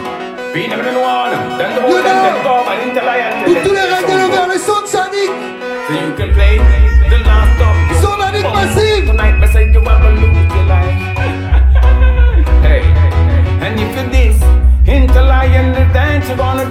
Be 0.55 0.69
never 0.69 0.83
the 0.85 0.99
one, 0.99 1.33
then 1.59 1.75
the 1.75 1.81
You 1.89 1.95
one, 1.95 2.03
then 2.05 2.17
know. 2.17 2.39
the 2.39 2.45
go, 2.45 2.55
and 2.69 2.81
Interlion. 2.91 3.45
Pour 3.45 3.63
tous 3.63 3.75
les 3.75 3.81
règles 3.81 4.31
vers 4.31 4.49
les 4.49 4.59
sons 4.59 4.83
de 4.83 4.87
Sonic! 4.87 5.31
So 5.87 5.93
you 5.95 6.15
can 6.17 6.33
play 6.33 6.59
the 7.11 7.19
last 7.25 7.61
of 7.61 7.77
Son 8.01 8.19
Sonic 8.21 8.43
Massive! 8.43 9.07
Tonight, 9.07 9.39
me 9.39 9.47
say 9.49 9.71
you 9.73 9.81
have 9.81 10.05
a 10.05 10.11
lose 10.11 10.53
your 10.55 10.65
life. 10.65 10.97
hey, 12.63 12.83
and 13.61 13.81
if 13.81 13.97
you 13.97 14.05
this, 14.11 14.39
Interlion 14.87 15.75
the 15.75 15.85
dance, 15.93 16.29
you're 16.29 16.37
gonna 16.37 16.69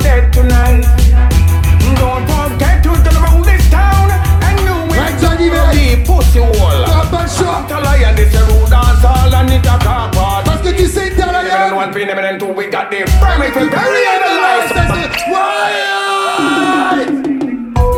man. 6.35 6.51
the 6.51 6.51
pussy 6.51 6.59
wall. 6.59 6.85
T'as 6.85 7.05
pas 7.09 7.23
le 7.23 7.29
choix! 7.29 7.59
Interlion 7.61 8.17
is 8.17 8.35
a 8.35 8.45
rude 8.45 8.69
dance 8.69 9.03
hall, 9.03 9.33
and 9.33 9.49
it's 9.49 9.67
a 9.67 9.77
car 9.79 10.09
park. 10.11 10.45
Parce 10.45 10.61
que 10.61 10.69
tu 10.69 10.87
sais 10.87 11.09
que 11.09 11.15
t'es 11.15 11.23
à 11.23 11.31
Never 11.31 11.47
la 11.47 11.75
one 11.75 11.91
pin, 11.91 12.05
never 12.05 12.37
two, 12.37 12.47
we 12.47 12.69
got 12.69 12.89
the 12.89 13.03
primary 13.19 13.51
to 13.51 13.59
bury 13.69 14.03
in 14.05 14.19
the 14.23 14.31
lights. 14.41 14.71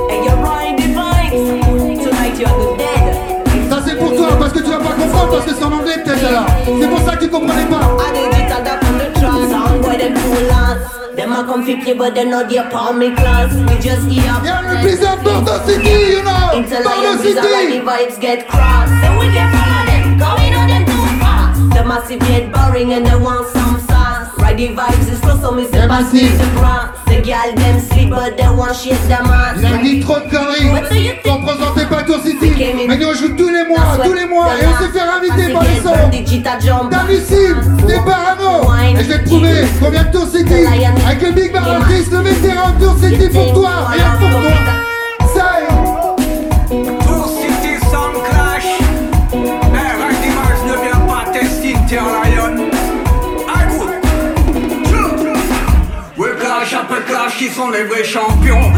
And 0.10 0.26
you're 0.26 0.42
riding 0.42 0.78
the 0.78 0.88
vibes. 0.96 2.04
Tonight 2.04 2.40
you're 2.40 2.58
the 2.60 2.78
dead. 2.78 3.70
Ça 3.70 3.78
c'est 3.86 3.96
pour 3.96 4.16
toi, 4.16 4.30
parce 4.40 4.54
que 4.54 4.60
tu 4.60 4.70
vas 4.70 4.78
pas 4.78 4.94
comprendre, 4.94 5.32
parce 5.32 5.46
que 5.46 5.54
c'est 5.54 5.64
en 5.64 5.72
anglais 5.72 5.98
peut-être 6.04 6.32
là. 6.32 6.46
C'est 6.66 6.88
pour 6.88 7.00
ça 7.00 7.16
que 7.16 7.24
tu 7.26 7.30
comprenais 7.30 7.66
pas. 7.66 7.98
I 8.00 8.47
a 11.38 11.44
come 11.46 11.64
fit 11.64 11.88
you, 11.88 11.96
but 11.96 12.16
they 12.16 12.26
know 12.26 12.48
they 12.48 12.58
upon 12.58 12.98
me 13.00 13.14
class. 13.16 13.54
We 13.70 13.80
just 13.80 14.08
eat 14.10 14.26
up. 14.26 14.44
Yeah, 14.44 14.74
represent 14.74 15.24
Bordeaux 15.24 15.64
City, 15.66 15.90
you 16.16 16.24
know. 16.24 16.52
Into 16.54 16.76
Bordeaux 16.76 16.90
lions, 16.90 17.22
these 17.22 17.38
are 17.38 17.44
the 17.44 17.50
City. 17.50 17.80
vibes 17.80 18.20
get 18.20 18.48
crossed. 18.48 18.92
So 19.02 19.08
we 19.20 19.28
can 19.36 19.48
follow 19.54 19.84
them, 19.86 20.20
cause 20.20 20.40
we 20.40 20.50
know 20.50 20.66
them 20.68 20.84
too 20.86 21.06
fast. 21.22 21.60
The 21.76 21.84
massive 21.86 22.20
get 22.22 22.52
boring 22.52 22.94
and 22.94 23.06
they 23.06 23.16
want 23.16 23.48
some 23.50 23.54
sauce. 23.54 23.67
Ride 23.67 23.67
the 24.58 24.70
vibes 24.70 25.08
is 25.12 25.20
close, 25.22 25.40
so 25.40 25.52
me 25.52 25.66
the 25.66 25.88
grass. 25.88 26.12
The 27.06 27.22
girl 27.22 27.54
them 27.56 27.80
sleep, 27.80 28.10
but 28.10 28.36
they 28.36 28.50
want 28.50 28.76
shit 28.76 29.00
them 29.08 29.26
ass. 29.28 29.58
Il 29.60 29.66
a 29.66 29.78
dit 29.78 30.00
trop 30.02 30.20
de 30.20 30.30
conneries. 30.30 30.70
On 31.26 31.38
représentait 31.38 31.86
pas 31.86 32.04
Tour 32.04 32.20
City. 32.24 32.52
Mais 32.88 32.98
nous 32.98 33.08
on 33.08 33.14
joue 33.14 33.36
tous 33.38 33.50
les 33.50 33.66
mois, 33.68 33.98
tous 34.04 34.14
les 34.14 34.26
mois. 34.26 34.48
Et 34.60 34.66
on 34.66 34.84
s'est 34.84 34.92
fait 34.92 35.00
inviter 35.00 35.54
par 35.54 35.64
les 35.64 35.80
sons. 35.82 36.90
T'hallucines, 36.90 37.78
t'es 37.88 38.00
parano. 38.00 38.72
Et 38.98 39.04
je 39.04 39.10
vais 39.10 39.20
te 39.20 39.30
prouver 39.30 39.66
combien 39.80 40.04
de 40.04 40.12
Tour 40.12 40.28
City. 40.28 40.66
Avec 41.06 41.22
le 41.22 41.32
Big 41.32 41.54
Bar 41.54 41.70
Artist, 41.70 42.12
le 42.12 42.20
vétéran 42.20 42.72
de 42.72 42.86
Tour 42.86 42.96
City 43.02 43.30
pour 43.30 43.54
toi. 43.54 43.70
Rien 43.92 44.18
pour 44.20 44.42
toi. 44.42 44.87
Qui 57.38 57.50
sont 57.50 57.70
les 57.70 57.84
vrais 57.84 58.04
champions. 58.04 58.72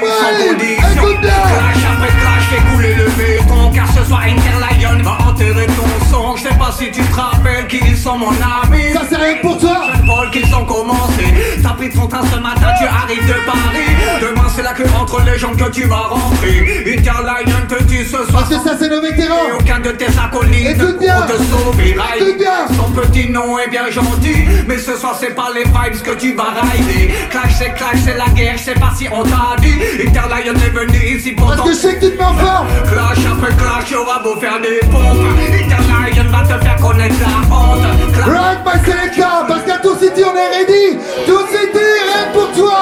Brave, 0.00 0.48
conditions. 0.50 0.84
écoute-la. 0.94 1.30
Clash 1.30 1.84
après 1.92 2.12
clash, 2.20 2.44
fais 2.50 2.70
couler 2.70 2.94
le 2.94 3.06
béton. 3.16 3.70
Car 3.74 3.86
ce 3.88 4.04
soir, 4.04 4.22
Interlion 4.26 5.02
va 5.02 5.18
enterrer 5.26 5.66
ton. 5.66 6.03
Je 6.36 6.42
sais 6.42 6.58
pas 6.58 6.72
si 6.76 6.90
tu 6.90 7.00
te 7.00 7.14
rappelles 7.14 7.66
qu'ils 7.68 7.96
sont 7.96 8.18
mon 8.18 8.30
ami. 8.30 8.92
Ça 8.92 9.02
c'est 9.08 9.16
rien 9.16 9.36
pour 9.42 9.58
toi. 9.58 9.86
Paul 10.06 10.30
qu'ils 10.30 10.54
ont 10.54 10.64
commencé 10.64 11.24
Tapis 11.62 11.88
de 11.88 11.94
fontaine 11.94 12.20
ce 12.32 12.38
matin 12.38 12.68
tu 12.78 12.84
arrives 12.86 13.26
de 13.26 13.34
Paris 13.46 14.20
Demain 14.20 14.48
c'est 14.54 14.62
la 14.62 14.72
que 14.72 14.82
entre 15.00 15.22
les 15.24 15.38
gens 15.38 15.54
que 15.54 15.70
tu 15.70 15.84
vas 15.84 16.08
rentrer. 16.10 16.84
Interlion 16.96 17.66
te 17.68 17.82
dit 17.84 18.04
ce 18.04 18.10
soir. 18.10 18.26
Parce 18.32 18.48
que 18.48 18.68
ça, 18.68 18.76
c'est 18.78 18.88
nos 18.88 19.00
vétérans. 19.00 19.48
Et 19.48 19.52
aucun 19.52 19.80
de 19.80 19.90
tes 19.90 20.06
acolytes 20.06 20.78
pour 20.78 21.26
te 21.26 21.36
sauver. 21.42 21.96
Ride. 21.96 22.22
Écoute 22.22 22.38
bien. 22.38 22.66
Son 22.76 22.90
petit 22.92 23.30
nom 23.30 23.58
est 23.58 23.68
bien 23.68 23.90
gentil, 23.90 24.44
mais 24.66 24.78
ce 24.78 24.96
soir 24.96 25.16
c'est 25.18 25.34
pas 25.34 25.50
les 25.54 25.64
vibes 25.64 26.02
que 26.02 26.14
tu 26.14 26.34
vas 26.34 26.54
rider. 26.62 27.12
Clash 27.30 27.54
c'est 27.58 27.74
clash, 27.74 27.98
c'est 28.04 28.16
la 28.16 28.28
guerre, 28.34 28.56
je 28.58 28.64
sais 28.64 28.74
pas 28.74 28.92
si 28.96 29.06
on 29.12 29.22
t'a 29.22 29.56
dit. 29.60 29.74
Interlion 30.06 30.54
est 30.54 30.70
venu 30.70 31.16
ici 31.16 31.32
pour 31.32 31.48
Parce 31.48 31.62
que 31.62 31.70
je 31.70 31.74
sais 31.74 31.94
que 31.96 32.06
tu 32.06 32.12
te 32.12 32.18
mets 32.18 32.24
en 32.24 32.34
forme. 32.34 32.66
Clash 32.90 33.24
après 33.32 33.54
clash, 33.56 33.90
y'aura 33.90 34.18
beau 34.20 34.36
faire 34.36 34.60
des 34.60 34.80
pompes. 34.88 35.83
Interlion 35.94 36.30
va 36.30 36.42
te 36.42 36.64
faire 36.64 36.76
connaître 36.76 37.14
la 37.20 37.54
honte. 37.54 37.84
Right, 38.26 38.60
my 38.64 38.76
Selecta, 38.84 39.44
parce 39.46 39.62
qu'à 39.64 39.78
Tour 39.78 39.96
City, 39.98 40.22
on 40.24 40.34
est 40.36 40.50
ready. 40.58 40.98
Tour 41.26 41.46
City, 41.48 41.78
rien 41.78 42.32
pour 42.32 42.50
toi. 42.52 42.80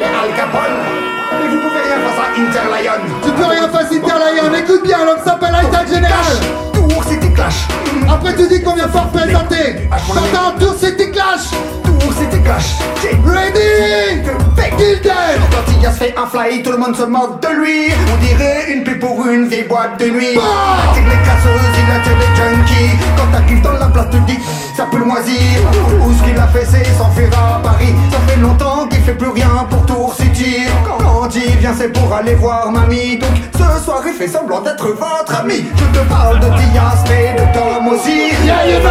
Al 0.00 0.34
Capone, 0.36 0.78
mais 1.40 1.48
vous 1.48 1.60
pouvez 1.60 1.82
rien 1.82 1.98
face 2.06 2.18
à 2.18 2.21
Interlion. 2.36 2.92
Tu 3.22 3.30
peux 3.30 3.44
rien 3.44 3.68
face 3.68 3.92
Interlion. 3.92 4.54
Écoute 4.58 4.82
bien, 4.84 5.04
l'homme 5.04 5.24
s'appelle 5.24 5.54
Aïtak 5.54 5.88
Général. 5.88 6.36
Tour 6.72 7.04
City 7.04 7.32
Clash. 7.34 7.68
Après, 8.08 8.34
tu 8.34 8.48
dis 8.48 8.62
qu'on 8.62 8.74
vient 8.74 8.88
pas 8.88 9.02
représenter. 9.02 9.88
Maintenant, 9.90 10.58
Tour 10.58 10.74
City 10.78 11.10
Clash. 11.10 11.50
Tour 11.84 12.12
City 12.12 12.42
Clash. 12.42 12.78
Ready? 13.24 14.22
Them. 15.02 15.40
Quand 15.50 15.72
il 15.78 15.86
a 15.86 15.90
se 15.92 15.96
fait 15.98 16.14
un 16.16 16.26
fly, 16.26 16.62
tout 16.62 16.70
le 16.70 16.78
monde 16.78 16.96
se 16.96 17.02
moque 17.02 17.40
de 17.40 17.48
lui. 17.48 17.92
On 18.12 18.16
dirait 18.24 18.72
une 18.72 18.84
pub 18.84 19.00
pour 19.00 19.26
une 19.26 19.48
vieille 19.48 19.64
boîte 19.64 19.98
de 19.98 20.06
nuit. 20.06 20.34
Bah 20.36 20.90
Attire 20.90 21.04
les 21.04 21.16
casseuses, 21.24 21.72
il 21.78 21.90
attire 21.92 22.18
les 22.18 22.36
junkies. 22.36 22.98
Quand 23.16 23.26
t'arrives 23.32 23.62
dans 23.62 23.72
la 23.72 23.86
place, 23.86 24.06
tu 24.10 24.18
te 24.20 24.26
dis, 24.26 24.38
ça 24.76 24.86
peut 24.90 24.98
le 24.98 25.04
moisir. 25.04 25.60
Ou 26.06 26.12
ce 26.12 26.22
qu'il 26.22 26.38
a 26.38 26.46
fait, 26.48 26.64
c'est 26.64 26.84
s'en 26.96 27.10
faire 27.10 27.30
à 27.36 27.60
Paris. 27.62 27.94
Ça 28.10 28.18
fait 28.26 28.40
longtemps 28.40 28.86
qu'il 28.88 29.00
fait 29.02 29.14
plus 29.14 29.28
rien 29.30 29.66
pour 29.68 29.84
Tour 29.86 30.14
City. 30.14 30.66
Quand 30.98 31.28
il 31.34 31.56
vient, 31.58 31.74
c'est 31.76 31.92
pour 31.92 32.14
aller 32.14 32.21
voir 32.30 32.70
mamie. 32.70 33.18
Donc 33.18 33.30
ce 33.52 33.84
soir, 33.84 34.02
il 34.06 34.12
fait 34.12 34.28
semblant 34.28 34.60
d'être 34.60 34.88
votre 34.88 35.40
ami. 35.40 35.64
Je 35.76 35.84
te 35.98 36.04
parle 36.08 36.38
de 36.40 36.46
Diaz, 36.46 37.04
mais 37.08 37.34
de 37.34 37.44
Tom 37.52 37.88
aussi. 37.88 38.32
Yeah, 38.44 38.66
you 38.68 38.80
know. 38.80 38.90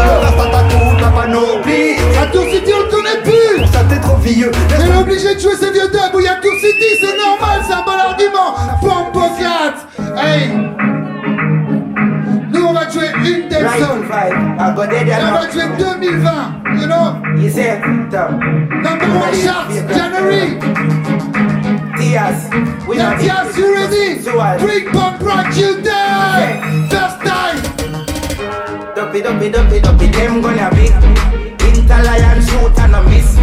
Toute 0.70 1.02
la 1.02 1.08
panoplie. 1.10 1.96
Tour 2.32 2.44
City, 2.52 2.72
on 2.74 2.80
le 2.84 2.90
connaît 2.90 3.22
plus. 3.24 3.66
Ça, 3.72 3.80
t'es 3.90 4.00
trop 4.00 4.18
vieux. 4.18 4.52
Mais 4.70 4.86
est 4.86 4.98
obligé 4.98 5.36
de 5.36 5.40
jouer 5.40 5.56
ces 5.60 5.72
vieux 5.72 5.90
dubs 5.90 6.14
où 6.14 6.20
y 6.20 6.28
a 6.28 6.36
Tour 6.36 6.54
City, 6.62 6.98
c'est 7.00 7.18
normal, 7.18 7.62
c'est 7.68 7.74
un 7.74 7.84
bon 7.84 7.98
argument. 8.00 8.56
Pompoclat. 8.82 9.76
Hey. 10.18 10.52
Nous, 12.54 12.66
on 12.66 12.74
va 12.74 12.90
jouer 12.90 13.10
une 13.18 13.48
des 13.50 13.56
soul. 13.56 14.06
Et 14.10 14.64
on 14.64 14.74
va 14.74 15.52
jouer 15.52 15.68
2020, 15.78 16.80
you 16.80 16.88
know? 16.88 17.18
Number 18.84 19.10
one 19.10 19.36
charts, 19.44 19.74
January. 19.94 20.60
Diaz, 22.02 22.50
we 22.88 22.98
Yeah, 22.98 23.16
Diaz, 23.20 23.56
you 23.56 23.74
ready? 23.76 24.22
Bring 24.58 24.92
pump 24.92 25.22
rock 25.22 25.56
you 25.56 25.82
down. 25.84 26.90
First 26.90 27.22
time. 27.22 27.62
Duppy, 28.96 29.22
duppy, 29.22 29.50
duppy, 29.52 29.80
duppy, 29.80 30.08
them 30.08 30.42
gonna 30.42 30.70
be 30.72 30.88
Interlion 31.68 32.42
shoot 32.42 32.80
and 32.80 32.96
a 32.96 33.04
miss 33.04 33.38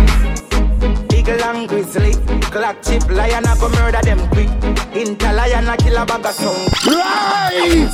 Eagle 1.14 1.44
and 1.44 1.68
grizzly 1.68 2.12
Clock 2.50 2.82
chip, 2.82 3.08
lion 3.10 3.46
a 3.46 3.54
go 3.60 3.68
murder 3.70 4.00
them 4.02 4.28
quick 4.30 4.48
Interlion 4.92 5.72
a 5.72 5.76
kill 5.76 5.96
a 5.96 6.04
bag 6.04 6.26
of 6.26 6.32
sound 6.32 6.68
Right. 6.84 7.90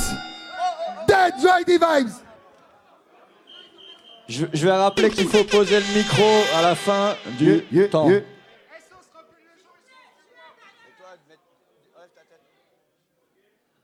Dead 1.07 1.33
Righty 1.43 1.77
vibes. 1.77 2.21
Je, 4.27 4.45
je 4.51 4.65
vais 4.65 4.71
rappeler 4.71 5.11
qu'il 5.11 5.27
faut 5.27 5.43
poser 5.43 5.79
le 5.79 5.97
micro 5.97 6.23
à 6.57 6.63
la 6.63 6.73
fin 6.73 7.15
du 7.37 7.87
temps. 7.89 8.09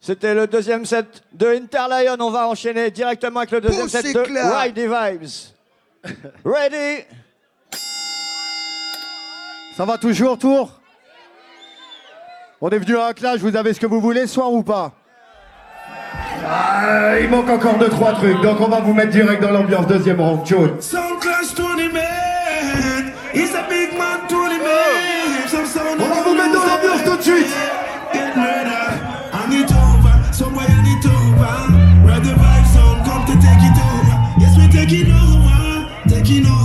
C'était 0.02 0.34
le 0.34 0.48
deuxième 0.48 0.84
set 0.84 1.22
de 1.32 1.46
Interlion. 1.46 2.16
On 2.20 2.32
va 2.32 2.48
enchaîner 2.48 2.90
directement 2.90 3.42
avec 3.42 3.52
le 3.52 3.62
deuxième 3.62 3.88
set 3.88 4.04
de 4.04 4.20
Poussez-clap. 4.20 4.64
Ride 4.64 4.80
Vibes. 4.80 5.30
Ready? 6.44 7.04
Ça 9.78 9.86
va 9.86 10.00
toujours, 10.00 10.40
tour? 10.40 10.72
On 12.60 12.70
est 12.70 12.80
venu 12.80 12.98
à 12.98 13.08
un 13.08 13.14
clash, 13.14 13.40
vous 13.40 13.56
avez 13.56 13.74
ce 13.74 13.80
que 13.80 13.86
vous 13.86 14.02
voulez, 14.02 14.26
soir 14.26 14.52
ou 14.52 14.64
pas? 14.64 14.92
Ah, 16.46 17.20
Il 17.20 17.30
manque 17.30 17.50
encore 17.50 17.78
deux, 17.78 17.90
trois 17.90 18.14
trucs, 18.14 18.42
donc 18.42 18.60
on 18.60 18.68
va 18.68 18.80
vous 18.80 18.94
mettre 18.94 19.12
direct 19.12 19.42
dans 19.42 19.52
l'ambiance. 19.52 19.86
Deuxième 19.86 20.20
round, 20.20 20.46
Joe. 20.46 20.72
Some 20.80 21.20
clash 21.20 21.54
to 21.54 21.64
the 21.76 21.94
man. 21.94 23.14
He's 23.34 23.54
a 23.54 23.68
big 23.70 23.98
man 23.98 24.28
sound 25.66 26.02
On 26.02 26.08
va 26.08 26.22
vous 26.22 26.34
mettre 26.36 26.54
dans 26.54 26.66
l'ambiance 26.66 27.04
tout 27.06 27.18
de 27.18 27.22
suite 27.22 27.56
over. 31.42 32.06
Where 32.06 32.20
the 32.20 32.34
vibe 32.34 32.68
sound 32.74 33.06
come 33.06 33.26
to 33.26 33.34
take 33.34 33.64
it 33.70 33.78
over. 33.90 34.16
Yes, 34.42 34.58
we're 34.58 34.72
taking 34.72 35.12
over. 35.12 36.10
Taking 36.10 36.46
over. 36.46 36.61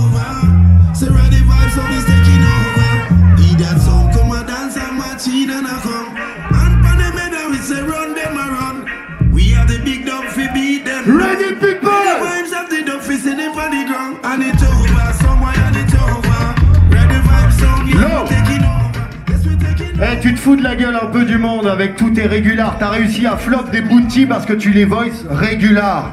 Taking 19.97 20.17
Eh, 20.17 20.19
tu 20.21 20.33
te 20.33 20.39
fous 20.39 20.55
de 20.55 20.63
la 20.63 20.75
gueule 20.75 20.97
un 21.01 21.07
peu 21.07 21.25
du 21.25 21.37
monde 21.37 21.67
avec 21.67 21.95
tous 21.95 22.11
tes 22.11 22.27
régulars. 22.27 22.77
T'as 22.79 22.89
réussi 22.89 23.25
à 23.25 23.37
flop 23.37 23.63
des 23.71 23.81
bounty 23.81 24.25
parce 24.25 24.45
que 24.45 24.53
tu 24.53 24.71
les 24.71 24.85
voices 24.85 25.25
régulars. 25.29 26.11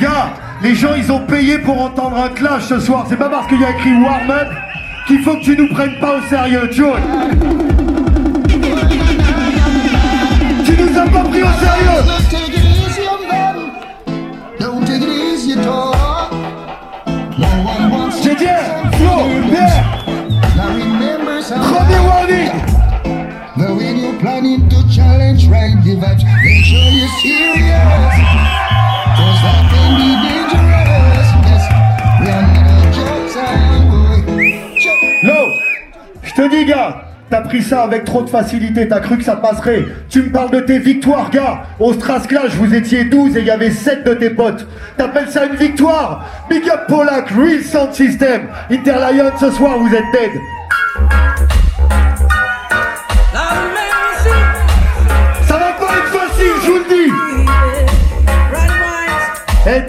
Gars, 0.00 0.32
les 0.62 0.74
gens 0.74 0.94
ils 0.96 1.10
ont 1.10 1.20
payé 1.20 1.58
pour 1.58 1.80
entendre 1.80 2.16
un 2.16 2.28
clash 2.28 2.64
ce 2.64 2.78
soir. 2.80 3.06
C'est 3.08 3.16
pas 3.16 3.28
parce 3.28 3.46
qu'il 3.46 3.60
y 3.60 3.64
a 3.64 3.70
écrit 3.70 3.92
warm 3.92 4.30
up 4.30 4.48
qu'il 5.06 5.20
faut 5.22 5.36
que 5.36 5.44
tu 5.44 5.56
nous 5.56 5.68
prennes 5.68 5.98
pas 6.00 6.18
au 6.18 6.22
sérieux, 6.28 6.68
Joe. 6.70 6.96
Tu 10.64 10.72
nous 10.72 10.98
as 10.98 11.06
pas 11.06 11.24
pris 11.24 11.42
au 11.42 11.52
sérieux. 11.60 12.02
Take 12.30 12.52
it 12.52 12.64
easy 12.64 13.02
on 13.08 13.28
them. 13.28 13.72
Lo, 35.22 35.32
je 36.22 36.32
te 36.34 36.50
dis 36.50 36.64
gars, 36.66 37.02
t'as 37.30 37.40
pris 37.42 37.62
ça 37.62 37.84
avec 37.84 38.04
trop 38.04 38.22
de 38.22 38.28
facilité, 38.28 38.88
t'as 38.88 39.00
cru 39.00 39.16
que 39.16 39.24
ça 39.24 39.36
passerait. 39.36 39.84
Tu 40.10 40.22
me 40.22 40.30
parles 40.30 40.50
de 40.50 40.60
tes 40.60 40.78
victoires, 40.78 41.30
gars. 41.30 41.62
Au 41.78 41.92
Stras 41.92 42.26
Clash, 42.28 42.50
vous 42.52 42.74
étiez 42.74 43.04
12 43.04 43.36
et 43.36 43.40
il 43.40 43.46
y 43.46 43.50
avait 43.50 43.70
7 43.70 44.04
de 44.04 44.14
tes 44.14 44.30
potes. 44.30 44.66
T'appelles 44.96 45.30
ça 45.30 45.46
une 45.46 45.56
victoire? 45.56 46.26
Big 46.50 46.68
up 46.68 46.82
Polak, 46.88 47.30
Real 47.30 47.62
Sound 47.62 47.94
System. 47.94 48.48
Interlion, 48.70 49.30
ce 49.38 49.50
soir, 49.50 49.78
vous 49.78 49.94
êtes 49.94 50.12
dead. 50.12 50.32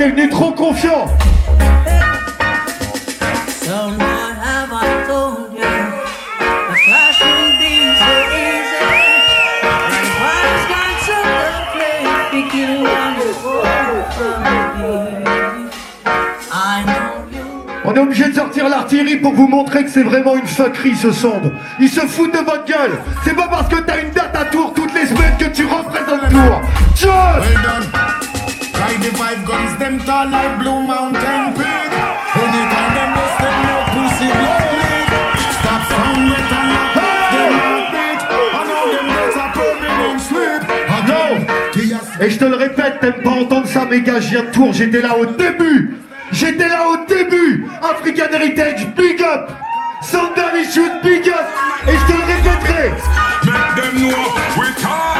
Know 0.03 0.43
you. 5.55 5.93
On 17.85 17.93
est 17.93 17.99
obligé 17.99 18.29
de 18.29 18.33
sortir 18.33 18.69
l'artillerie 18.69 19.17
pour 19.17 19.33
vous 19.33 19.47
montrer 19.47 19.83
que 19.83 19.89
c'est 19.89 20.03
vraiment 20.03 20.35
une 20.35 20.47
fuckerie 20.47 20.95
ce 20.95 21.11
sonde. 21.11 21.53
Ils 21.79 21.89
se 21.89 22.01
foutent 22.01 22.33
de 22.33 22.39
votre 22.39 22.65
gueule. 22.65 22.99
C'est 23.23 23.35
pas 23.35 23.47
parce 23.47 23.67
que 23.67 23.81
t'as 23.81 24.01
une 24.01 24.11
date 24.11 24.35
à 24.35 24.45
tour 24.45 24.73
toutes 24.73 24.93
les 24.93 25.05
semaines 25.05 25.37
que 25.37 25.45
tu 25.45 25.65
représentes 25.65 26.29
Tours. 26.29 26.61
Joe 26.95 28.12
et 42.23 42.29
je 42.29 42.39
te 42.39 42.45
le 42.45 42.55
répète, 42.55 43.01
t'aimes 43.01 43.21
pas 43.21 43.31
entendre 43.31 43.67
ça, 43.67 43.85
mais 43.89 43.99
gars, 43.99 44.21
je 44.21 44.37
tour, 44.53 44.71
j'étais 44.71 45.01
là 45.01 45.17
au 45.17 45.25
début. 45.25 45.97
J'étais 46.31 46.69
là 46.69 46.87
au 46.87 47.05
début. 47.05 47.65
African 47.81 48.31
Heritage, 48.31 48.87
big 48.95 49.21
up. 49.21 49.51
Sundown 50.01 50.55
Issues, 50.61 51.01
big 51.03 51.27
up. 51.27 51.45
Et 51.87 51.91
je 51.91 52.05
te 52.05 52.17
le 52.17 52.23
répéterai. 52.23 52.91
Them 53.75 54.09
we 54.57 54.73
talk 54.81 55.13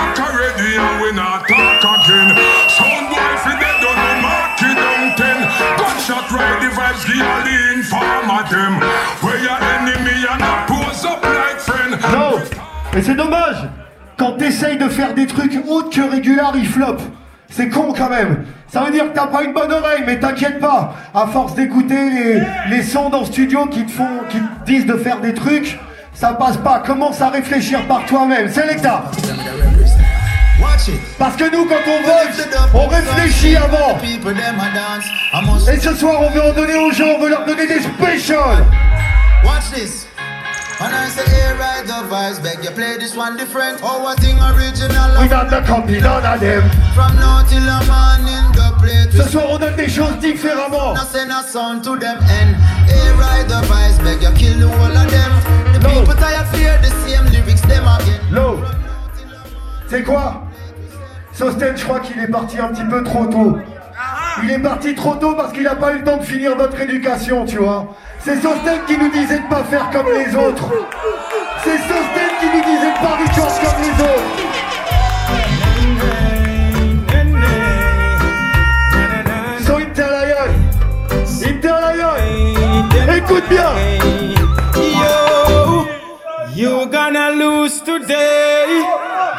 all 7.23 7.43
et 12.95 13.01
c'est 13.01 13.15
dommage. 13.15 13.57
Quand 14.17 14.33
t'essayes 14.33 14.77
de 14.77 14.87
faire 14.87 15.13
des 15.13 15.25
trucs 15.25 15.59
autres 15.67 15.89
que 15.89 16.01
régulars, 16.01 16.53
ils 16.55 16.67
floppent. 16.67 17.01
C'est 17.49 17.69
con 17.69 17.93
quand 17.95 18.09
même. 18.09 18.45
Ça 18.67 18.81
veut 18.81 18.91
dire 18.91 19.11
que 19.11 19.15
t'as 19.15 19.27
pas 19.27 19.43
une 19.43 19.53
bonne 19.53 19.71
oreille, 19.71 20.03
mais 20.05 20.19
t'inquiète 20.19 20.59
pas. 20.59 20.93
À 21.13 21.27
force 21.27 21.55
d'écouter 21.55 22.41
les, 22.69 22.83
sons 22.83 23.09
dans 23.09 23.25
studio 23.25 23.65
qui 23.65 23.85
te 23.85 23.91
font, 23.91 24.21
qui 24.29 24.37
disent 24.65 24.85
de 24.85 24.95
faire 24.95 25.19
des 25.21 25.33
trucs, 25.33 25.79
ça 26.13 26.33
passe 26.33 26.57
pas. 26.57 26.79
Commence 26.79 27.21
à 27.21 27.29
réfléchir 27.29 27.81
par 27.87 28.05
toi-même. 28.05 28.47
C'est 28.49 28.67
l'état. 28.67 29.05
Parce 31.17 31.35
que 31.35 31.49
nous, 31.51 31.65
quand 31.65 31.75
on 31.87 32.01
vote, 32.03 32.47
on 32.73 32.87
réfléchit 32.87 33.55
avant. 33.55 33.97
Et 35.71 35.79
ce 35.79 35.95
soir, 35.95 36.21
on 36.21 36.29
veut 36.29 36.43
en 36.43 36.53
donner 36.53 36.75
aux 36.75 36.91
gens, 36.91 37.15
on 37.17 37.21
veut 37.21 37.29
leur 37.29 37.45
donner 37.45 37.67
des 37.67 37.79
specials. 37.81 38.65
Watch 39.43 39.71
this. 39.73 40.07
When 40.79 40.91
I 40.91 41.07
say 41.07 41.23
hey, 41.23 41.53
ride 41.53 41.87
the 41.87 42.03
vibes, 42.09 42.41
beg 42.41 42.63
you 42.63 42.71
play 42.71 42.97
this 42.97 43.15
one 43.15 43.37
different. 43.37 43.79
Oh, 43.83 44.03
what 44.03 44.19
thing 44.19 44.37
original. 44.39 45.21
We 45.21 45.27
got 45.27 45.49
the 45.49 45.61
copy, 45.61 46.01
none 46.01 46.25
of 46.25 46.39
them. 46.39 46.63
From 46.93 47.15
now 47.15 47.43
till 47.43 47.61
the 47.61 47.79
morning, 47.87 48.51
the 48.51 48.73
play 48.81 49.07
Ce 49.11 49.29
soir, 49.29 49.51
on 49.51 49.59
donne 49.59 49.75
des 49.75 49.87
choses 49.87 50.17
différemment. 50.19 50.93
Now 50.93 51.05
send 51.05 51.31
a 51.31 51.43
sound 51.43 51.83
to 51.83 51.95
them 51.97 52.17
and 52.17 52.55
hey, 52.89 53.11
ride 53.15 53.47
the 53.47 53.61
vibes, 53.67 54.03
beg 54.03 54.21
you 54.23 54.33
kill 54.35 54.59
the 54.59 54.75
whole 54.75 54.97
of 54.97 55.09
them. 55.09 55.31
The 55.73 55.79
people 55.87 56.15
tired 56.15 56.47
fear 56.47 56.77
the 56.81 56.89
same 57.07 57.25
lyrics, 57.31 57.61
them 57.61 57.87
again. 57.87 58.19
Low. 58.31 58.82
C'est 59.93 60.01
quoi? 60.01 60.41
Sosten, 61.33 61.77
je 61.77 61.83
crois 61.83 61.99
qu'il 61.99 62.19
est 62.19 62.27
parti 62.27 62.57
un 62.57 62.69
petit 62.69 62.83
peu 62.83 63.03
trop 63.03 63.27
tôt. 63.27 63.59
Il 64.41 64.49
est 64.49 64.57
parti 64.57 64.95
trop 64.95 65.13
tôt 65.13 65.35
parce 65.35 65.53
qu'il 65.53 65.61
n'a 65.61 65.75
pas 65.75 65.93
eu 65.93 65.99
le 65.99 66.03
temps 66.03 66.17
de 66.17 66.23
finir 66.23 66.57
notre 66.57 66.81
éducation, 66.81 67.45
tu 67.45 67.57
vois. 67.57 67.95
C'est 68.17 68.41
Sosten 68.41 68.79
qui 68.87 68.97
nous 68.97 69.11
disait 69.11 69.37
de 69.37 69.47
pas 69.47 69.63
faire 69.65 69.91
comme 69.91 70.07
les 70.07 70.35
autres. 70.35 70.73
C'est 71.63 71.77
Sosten 71.77 72.31
qui 72.39 72.47
nous 72.47 72.63
disait 72.63 72.89
de 72.89 73.01
pas 73.03 73.17
record 73.17 73.53
comme 73.61 73.83
les 73.83 73.93
autres. 74.03 74.33
So 79.63 79.77
Interlion 79.77 80.49
Interlion 81.45 82.15
Écoute 83.15 83.43
bien 83.47 84.12
you 86.55 86.85
gonna 86.87 87.31
lose 87.31 87.81
today. 87.81 88.83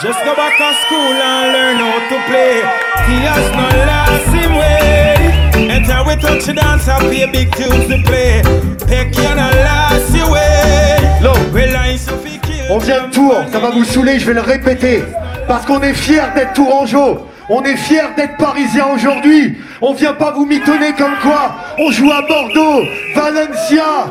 Just 0.01 0.19
go 0.25 0.35
back 0.35 0.57
to 0.59 0.75
school 0.85 0.99
and 0.99 1.53
learn 1.53 1.77
how 1.77 1.99
to 2.11 2.19
play. 2.29 2.61
Tears 3.07 3.51
no 3.55 3.67
last 3.89 4.29
him 4.35 4.55
way. 4.55 5.71
Enter 5.71 6.03
we 6.07 6.17
touch 6.17 6.47
dance 6.55 6.89
and 6.89 7.05
play 7.09 7.27
big 7.31 7.55
tunes 7.55 7.87
to 7.89 8.03
play. 8.03 8.43
Peck 8.87 9.15
you 9.17 9.35
no 9.35 9.49
last 9.67 10.15
your 10.15 10.31
way. 10.31 11.21
Low. 11.23 11.35
Reliance 11.53 12.09
of. 12.09 12.25
On 12.71 12.79
vient 12.79 13.07
de 13.07 13.12
Tours, 13.12 13.45
ça 13.53 13.59
va 13.59 13.71
vous 13.71 13.85
saouler, 13.85 14.19
je 14.19 14.27
vais 14.27 14.33
le 14.33 14.41
répéter. 14.41 15.05
Parce 15.47 15.67
qu'on 15.67 15.83
est 15.83 15.93
fiers 15.93 16.33
d'être 16.35 16.55
Tourangeau. 16.55 17.29
On 17.51 17.62
est 17.62 17.77
fiers 17.77 18.15
d'être 18.17 18.39
Parisiens 18.39 18.87
aujourd'hui. 18.95 19.59
On 19.83 19.93
vient 19.93 20.15
pas 20.15 20.31
vous 20.31 20.47
mitonner 20.47 20.95
comme 20.97 21.15
quoi. 21.23 21.55
On 21.79 21.91
joue 21.91 22.11
à 22.11 22.23
Bordeaux, 22.23 22.85
Valencia. 23.15 24.07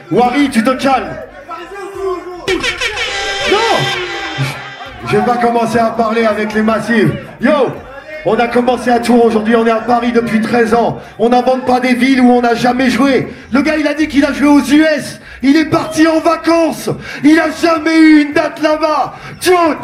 Wari, 0.10 0.48
tu 0.48 0.64
te 0.64 0.70
calmes. 0.70 1.29
Non 3.50 3.56
Je 5.06 5.16
vais 5.16 5.24
pas 5.24 5.36
commencer 5.36 5.78
à 5.78 5.90
parler 5.90 6.24
avec 6.24 6.54
les 6.54 6.62
massives. 6.62 7.12
Yo 7.40 7.50
on 8.26 8.34
a 8.34 8.48
commencé 8.48 8.90
à 8.90 8.98
Tours 8.98 9.24
aujourd'hui, 9.24 9.56
on 9.56 9.66
est 9.66 9.70
à 9.70 9.76
Paris 9.76 10.12
depuis 10.12 10.42
13 10.42 10.74
ans. 10.74 10.98
On 11.18 11.30
n'invente 11.30 11.64
pas 11.64 11.80
des 11.80 11.94
villes 11.94 12.20
où 12.20 12.30
on 12.30 12.42
n'a 12.42 12.54
jamais 12.54 12.90
joué. 12.90 13.32
Le 13.50 13.62
gars, 13.62 13.76
il 13.78 13.86
a 13.86 13.94
dit 13.94 14.08
qu'il 14.08 14.26
a 14.26 14.34
joué 14.34 14.46
aux 14.46 14.60
US. 14.60 15.20
Il 15.42 15.56
est 15.56 15.70
parti 15.70 16.06
en 16.06 16.20
vacances. 16.20 16.90
Il 17.24 17.38
a 17.40 17.48
jamais 17.50 17.96
eu 17.98 18.22
une 18.26 18.34
date 18.34 18.60
là-bas. 18.60 19.14
John 19.40 19.76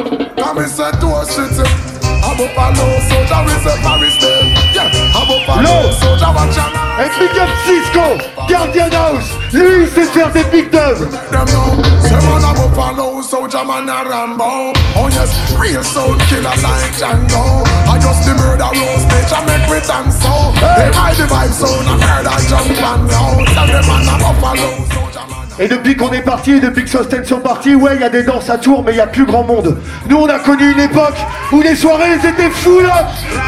Come 5.27 5.39
and 5.39 5.43
say 5.43 5.43
to 5.43 5.43
us, 5.43 5.43
shit. 5.43 5.43
I'm 5.43 5.43
up 5.43 5.47
a 5.47 5.61
low, 5.61 5.91
soldier 5.91 6.31
with 6.31 6.47
a 6.47 6.71
Paris 6.71 6.87
name. 6.87 6.87
Yeah, 6.87 6.87
I'm 6.87 6.87
up 6.87 6.87
a 6.87 6.87
low, 6.87 6.87
soldier, 6.87 6.87
watch 6.87 6.87
out. 6.87 6.87
Et 6.97 7.11
Big 7.19 7.37
Up 7.37 7.51
Cisco, 7.65 8.17
Guardian 8.47 8.91
House. 8.91 9.29
Lui, 9.53 9.83
il 9.83 9.87
sait 9.87 10.05
faire 10.05 10.31
des 10.31 10.43
big 10.45 10.71
dubs. 10.71 10.99
Them 10.99 11.45
know, 11.45 11.83
say 12.01 12.19
man, 12.25 12.43
I'm 12.43 12.57
up 12.57 12.77
a 12.77 12.91
low, 12.95 13.21
soldier, 13.21 13.63
man, 13.63 13.89
a 13.89 14.07
Rambo. 14.07 14.73
Oh 14.95 15.09
yes, 15.11 15.31
real 15.59 15.83
soul 15.83 16.15
killer 16.27 16.55
like 16.63 16.93
Django. 16.95 17.63
I 17.87 17.99
just 17.99 18.25
the 18.25 18.33
murder 18.33 18.71
rose, 18.71 19.05
bitch, 19.11 19.31
I 19.31 19.45
make 19.45 19.69
with 19.69 19.89
and 19.89 20.11
so. 20.11 20.33
They 20.57 20.91
hide 20.95 21.17
the 21.17 21.27
vibe 21.27 21.53
zone, 21.53 21.85
I 21.85 21.95
murder 21.99 22.37
jump 22.49 22.71
and 22.71 23.09
down. 23.09 23.45
Tell 23.53 23.67
them 23.67 23.85
man, 23.87 24.09
I'm 24.09 24.23
up 24.23 24.41
a 24.41 24.51
low, 24.61 24.85
soldier, 24.89 25.27
man. 25.29 25.46
Et 25.59 25.67
depuis 25.67 25.95
qu'on 25.95 26.11
est 26.11 26.21
parti, 26.21 26.59
depuis 26.59 26.83
que 26.83 26.89
Sosten 26.89 27.25
sont 27.25 27.39
partis, 27.39 27.73
ouais, 27.73 27.95
il 27.95 28.01
y 28.01 28.03
a 28.03 28.09
des 28.09 28.23
danses 28.23 28.49
à 28.49 28.57
Tours, 28.57 28.83
mais 28.83 28.91
il 28.91 28.95
n'y 28.95 29.01
a 29.01 29.07
plus 29.07 29.25
grand 29.25 29.43
monde. 29.43 29.77
Nous, 30.07 30.15
on 30.15 30.27
a 30.27 30.37
connu 30.39 30.71
une 30.71 30.79
époque 30.79 31.17
où 31.51 31.61
les 31.61 31.75
soirées, 31.75 32.11
elles 32.13 32.29
étaient. 32.29 32.49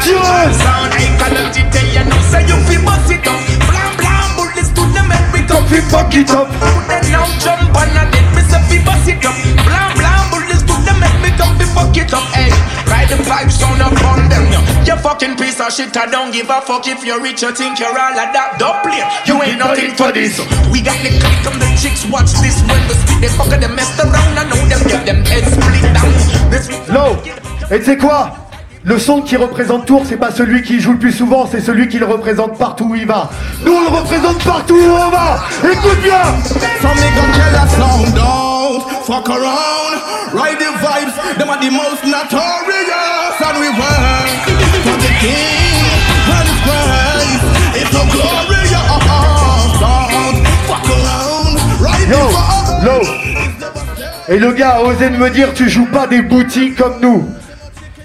Dieu 0.02 0.16
fuck 5.90 6.14
it 6.14 6.30
up. 6.30 6.48
You 14.84 14.96
fucking 14.96 15.36
piece 15.36 15.60
of 15.60 15.72
shit, 15.72 15.96
I 15.96 16.06
don't 16.10 16.32
give 16.32 16.50
a 16.50 16.60
fuck 16.60 16.86
if 16.88 17.04
you're 17.04 17.20
rich, 17.22 17.42
you 17.42 17.54
think 17.54 17.78
you're 17.78 17.88
all 17.88 18.16
of 18.16 18.32
that 18.34 18.56
double 18.58 18.90
You 19.26 19.42
ain't 19.42 19.58
nothing 19.58 19.94
for 19.94 20.10
this. 20.10 20.38
We 20.72 20.82
got 20.82 20.98
the 21.04 21.14
click 21.14 21.46
on 21.46 21.58
the 21.58 21.68
chicks, 21.78 22.02
watch 22.10 22.32
this 22.42 22.58
when 22.66 22.80
we 22.88 22.94
spit, 22.94 23.20
they 23.20 23.30
fucker, 23.38 23.60
they 23.60 23.68
messed 23.68 24.00
around, 24.00 24.34
I 24.34 24.48
know 24.48 24.58
them, 24.66 24.82
get 24.88 25.06
them 25.06 25.22
heads 25.24 25.52
split 25.52 25.84
down. 25.94 26.10
This 26.50 26.66
Low 26.88 27.16
Et 27.70 27.78
tu 27.78 27.84
sais 27.84 27.96
quoi? 27.96 28.34
Le 28.82 28.98
son 28.98 29.20
qui 29.20 29.36
représente 29.36 29.84
Tours, 29.84 30.04
c'est 30.08 30.16
pas 30.16 30.32
celui 30.32 30.62
qui 30.62 30.80
joue 30.80 30.92
le 30.92 30.98
plus 30.98 31.12
souvent, 31.12 31.46
c'est 31.46 31.60
celui 31.60 31.86
qui 31.88 31.98
le 31.98 32.06
représente 32.06 32.58
partout 32.58 32.88
où 32.90 32.94
il 32.94 33.06
va. 33.06 33.30
Nous, 33.64 33.72
on 33.72 33.82
le 33.82 33.96
représente 33.96 34.42
partout 34.42 34.74
où 34.74 34.90
on 34.90 35.10
va. 35.10 35.38
Écoute 35.70 36.02
bien 36.02 36.22
fuck 39.10 39.28
around, 39.28 39.92
ride 40.32 40.60
the 40.60 40.70
vibes, 40.78 41.14
them 41.36 41.50
are 41.50 41.58
the 41.58 41.68
most 41.68 42.04
notorious, 42.06 43.34
and 43.42 43.56
we 43.58 43.68
work 43.74 44.38
for 44.86 44.96
the 45.02 45.12
king 45.18 45.82
and 46.30 46.46
his 46.46 46.60
praise. 46.62 47.42
It's 47.74 47.90
so 47.90 48.06
glorious, 48.06 48.70
don't 48.70 50.06
fuck 50.70 50.86
around, 50.94 51.58
ride 51.82 52.06
Yo, 52.06 52.22
the 52.22 52.34
vibes. 52.38 52.84
Low 52.86 53.02
Et 54.28 54.38
le 54.38 54.52
gars 54.52 54.76
a 54.76 54.82
osé 54.82 55.08
de 55.08 55.16
me 55.16 55.28
dire, 55.28 55.52
tu 55.54 55.68
joues 55.68 55.90
pas 55.90 56.06
des 56.06 56.22
boutiques 56.22 56.76
comme 56.76 57.00
nous. 57.02 57.28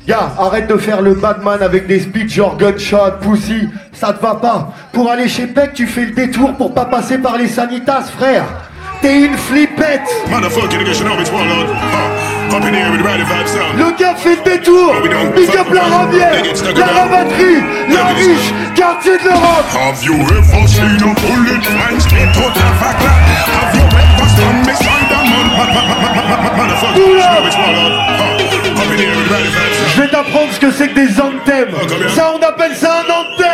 Gars, 0.07 0.31
arrête 0.39 0.65
de 0.65 0.77
faire 0.77 1.03
le 1.03 1.13
badman 1.13 1.61
avec 1.61 1.85
des 1.85 1.99
speeches 1.99 2.33
genre 2.33 2.57
gunshot, 2.57 3.19
pussy, 3.21 3.69
ça 3.93 4.11
te 4.11 4.23
va 4.23 4.33
pas. 4.33 4.73
Pour 4.91 5.11
aller 5.11 5.27
chez 5.27 5.45
Peck, 5.45 5.75
tu 5.75 5.85
fais 5.85 6.05
le 6.05 6.13
détour 6.13 6.55
pour 6.55 6.73
pas 6.73 6.85
passer 6.85 7.19
par 7.19 7.37
les 7.37 7.47
sanitas, 7.47 8.05
frère. 8.17 8.64
T'es 9.01 9.21
une 9.21 9.37
flippette. 9.37 10.01
The. 10.25 10.31
Le 13.77 13.91
gars 13.97 14.15
fait 14.15 14.37
le 14.37 14.43
détour. 14.43 14.95
Big 15.35 15.49
up 15.57 15.67
la 15.73 15.83
Rabière, 15.83 16.31
la 16.75 16.85
rabatterie, 16.85 17.63
la 17.89 18.05
riche, 18.13 18.53
quartier 18.75 19.17
de 19.17 19.23
l'Europe. 19.23 19.65
Have 19.73 20.03
you 20.03 20.13
ever 20.13 20.67
seen 20.67 21.01
a 21.01 21.13
bullet 21.19 21.63
flying 21.63 21.99
straight 21.99 22.37
of 22.37 22.55
a 22.55 22.93
clock? 22.95 23.21
Have 23.51 23.75
you 23.75 23.83
ever 23.83 24.27
stand 24.29 24.65
beside 24.65 25.11
a 25.11 25.21
man? 25.25 25.47
Motherfucker, 26.55 26.97
you 26.97 27.17
know 27.17 27.45
it's 27.45 27.55
the. 27.55 28.15
Je 29.95 30.01
vais 30.01 30.07
t'apprendre 30.07 30.51
ce 30.51 30.59
que 30.59 30.71
c'est 30.71 30.89
que 30.89 30.95
des 30.95 31.19
anthems. 31.19 31.75
Ça, 32.15 32.33
on 32.35 32.41
appelle 32.45 32.75
ça 32.75 32.99
un 32.99 33.11
anthem 33.11 33.44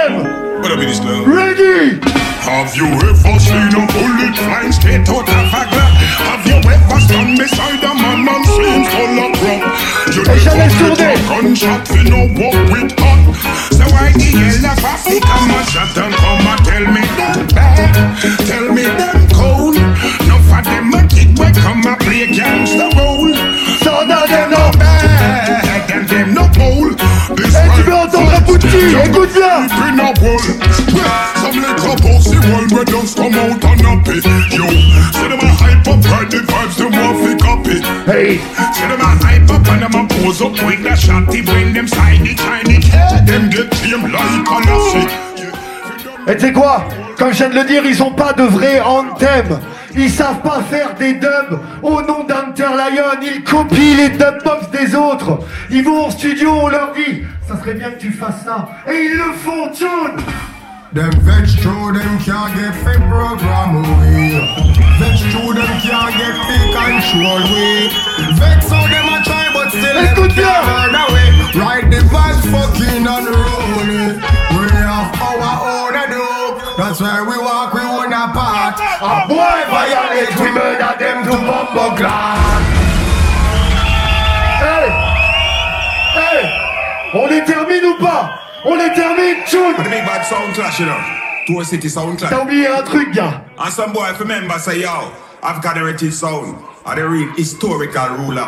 What 0.72 0.80
up 0.80 0.84
in 0.84 0.90
this 0.90 1.04
club? 1.04 1.28
Ready 1.28 2.00
Have 2.48 2.72
you 2.80 2.88
ever 2.88 3.36
seen 3.44 3.76
a 3.76 3.84
bullet 3.92 4.36
flying 4.40 4.72
straight 4.72 5.04
out 5.04 5.28
of 5.28 5.52
a 5.52 5.62
Glock? 5.68 6.00
Have 6.32 6.48
you 6.48 6.64
ever 6.64 7.00
stand 7.04 7.36
beside 7.36 7.84
a 7.84 7.92
man 7.92 8.24
and 8.24 8.46
seen 8.48 8.88
full 8.88 9.20
of 9.20 9.36
rum? 9.44 9.68
You 10.16 10.24
never 10.24 10.96
get 10.96 10.96
a 10.96 11.20
gunshot, 11.28 11.92
you 11.92 12.08
know 12.08 12.24
walk 12.40 12.56
with 12.72 12.96
hot. 12.96 13.20
So 13.76 13.84
why 13.92 14.16
the 14.16 14.32
hell 14.32 14.72
of 14.72 14.80
Africa 14.80 15.36
man 15.44 15.66
shot 15.68 15.92
and 15.92 16.16
come 16.16 16.48
and 16.48 16.64
tell 16.64 16.88
me 16.88 17.04
them 17.20 17.48
bad? 17.52 17.92
Tell 18.48 18.72
me 18.72 18.88
them 18.88 19.28
cold. 19.36 19.76
Enough 19.76 20.56
of 20.56 20.64
them 20.72 20.96
a 20.96 21.04
kick 21.12 21.36
we 21.36 21.52
come 21.52 21.84
and 21.84 22.00
play 22.00 22.32
gangster 22.32 22.88
role. 22.96 23.36
So 23.84 24.08
now 24.08 24.24
them 24.24 24.52
no 24.56 24.72
bad 24.80 25.92
and 25.92 26.08
them 26.08 26.34
no 26.34 26.48
bold. 26.56 26.96
This 27.36 27.56
Et 27.56 29.12
tu 29.12 29.91
wall. 30.22 30.40
Some 31.42 31.58
little 31.58 31.98
pussy 31.98 32.38
one 32.54 32.70
where 32.70 32.86
just 32.86 33.18
come 33.18 33.34
out 33.34 33.64
and 33.66 33.82
happy. 33.82 34.22
Yo, 34.54 34.70
say 35.12 35.28
them 35.28 35.42
a 35.42 35.50
hype 35.50 35.88
up, 35.90 36.06
ride 36.06 36.30
the 36.30 36.46
vibes, 36.46 36.78
them 36.78 36.94
want 36.94 37.18
fi 37.20 37.32
copy. 37.42 37.78
Hey, 38.06 38.38
say 38.74 38.88
them 38.88 39.02
a 39.02 39.12
hype 39.20 39.50
up 39.50 39.68
and 39.68 39.82
them 39.82 39.96
a 39.98 40.08
pose 40.08 40.42
up 40.42 40.54
with 40.66 40.84
the 40.84 40.94
shotty 40.96 41.46
when 41.48 41.74
them 41.74 41.88
side 41.88 42.22
the 42.22 42.36
tiny 42.36 42.80
cat. 42.80 43.26
Them 43.26 43.50
get 43.50 43.72
tame 43.72 44.12
like 44.12 44.48
a 44.48 44.58
lassie. 44.70 45.31
Et 46.32 46.36
tu 46.36 46.46
sais 46.46 46.54
quoi? 46.54 46.86
Comme 47.18 47.34
je 47.34 47.40
viens 47.40 47.50
de 47.50 47.56
le 47.56 47.66
dire, 47.66 47.84
ils 47.86 48.02
ont 48.02 48.12
pas 48.12 48.32
de 48.32 48.44
vrai 48.44 48.80
anthem. 48.80 49.60
Ils 49.94 50.10
savent 50.10 50.42
pas 50.42 50.62
faire 50.62 50.94
des 50.96 51.16
dubs 51.16 51.60
au 51.84 52.02
nom 52.02 52.24
d'anthem 52.24 52.52
Interlion, 52.52 53.04
ils 53.22 53.44
copient 53.44 53.98
les 53.98 54.10
dubbox 54.10 54.70
des 54.72 54.96
autres. 54.96 55.40
Ils 55.70 55.84
vont 55.84 56.08
au 56.08 56.10
studio, 56.10 56.52
on 56.64 56.70
leur 56.70 56.94
dit, 56.94 57.24
ça 57.46 57.58
serait 57.60 57.74
bien 57.74 57.92
que 57.92 58.00
tu 58.00 58.14
fasses 58.14 58.46
ça. 58.46 58.70
Et 58.88 59.08
ils 59.12 59.18
le 59.18 59.34
font, 59.44 59.70
tune! 59.74 60.24
Them 60.94 61.12
vex 61.22 61.56
through 61.56 61.94
them 61.94 62.20
can't 62.20 62.54
get 62.54 62.76
fit 62.84 63.00
program 63.08 63.80
we 63.80 64.36
Vex 65.00 65.22
through 65.32 65.54
them 65.54 65.80
can't 65.80 66.12
get 66.20 66.36
fit 66.48 66.68
control 66.76 67.40
we 67.48 67.88
Vex 68.36 68.68
how 68.68 68.88
them 68.92 69.08
a 69.08 69.24
try 69.24 69.48
but 69.54 69.70
still 69.70 69.82
them 69.82 70.12
Écoute 70.12 70.36
bien. 70.36 70.44
can't 70.44 70.68
run 70.68 70.96
away. 70.96 71.32
Ride 71.56 71.92
the 71.92 72.04
violate 79.92 80.40
we 80.40 80.52
murder 80.52 80.94
them 81.00 81.18
to 81.26 81.32
bumbo 81.48 81.96
class. 81.96 82.64
Hey 84.64 84.88
Hey 86.16 86.44
On 87.14 87.28
les 87.28 87.44
termine 87.44 87.86
ou 87.86 87.98
pas? 88.00 88.32
On 88.66 88.76
les 88.76 88.94
termine, 88.94 89.44
tune 89.48 89.74
The 89.76 89.90
big 89.90 90.06
bad 90.06 90.24
sound 90.26 90.54
clash, 90.54 90.80
you 90.80 90.86
know? 90.86 90.98
Tour 91.48 91.66
City 91.66 91.90
sound 91.90 92.18
clash. 92.18 92.30
T'as 92.30 92.42
oublié 92.42 92.68
un 92.68 92.84
truc, 92.84 93.12
gars 93.14 93.42
And 93.58 93.72
some 93.72 93.92
boy, 93.92 94.08
remember, 94.20 94.58
say, 94.60 94.82
yo, 94.82 95.12
I've 95.44 95.62
got 95.62 95.74
the 95.74 95.80
heritage 95.80 96.14
sound. 96.14 96.56
Are 96.86 96.96
the 96.96 97.08
real 97.08 97.30
historical 97.36 98.18
ruler 98.18 98.48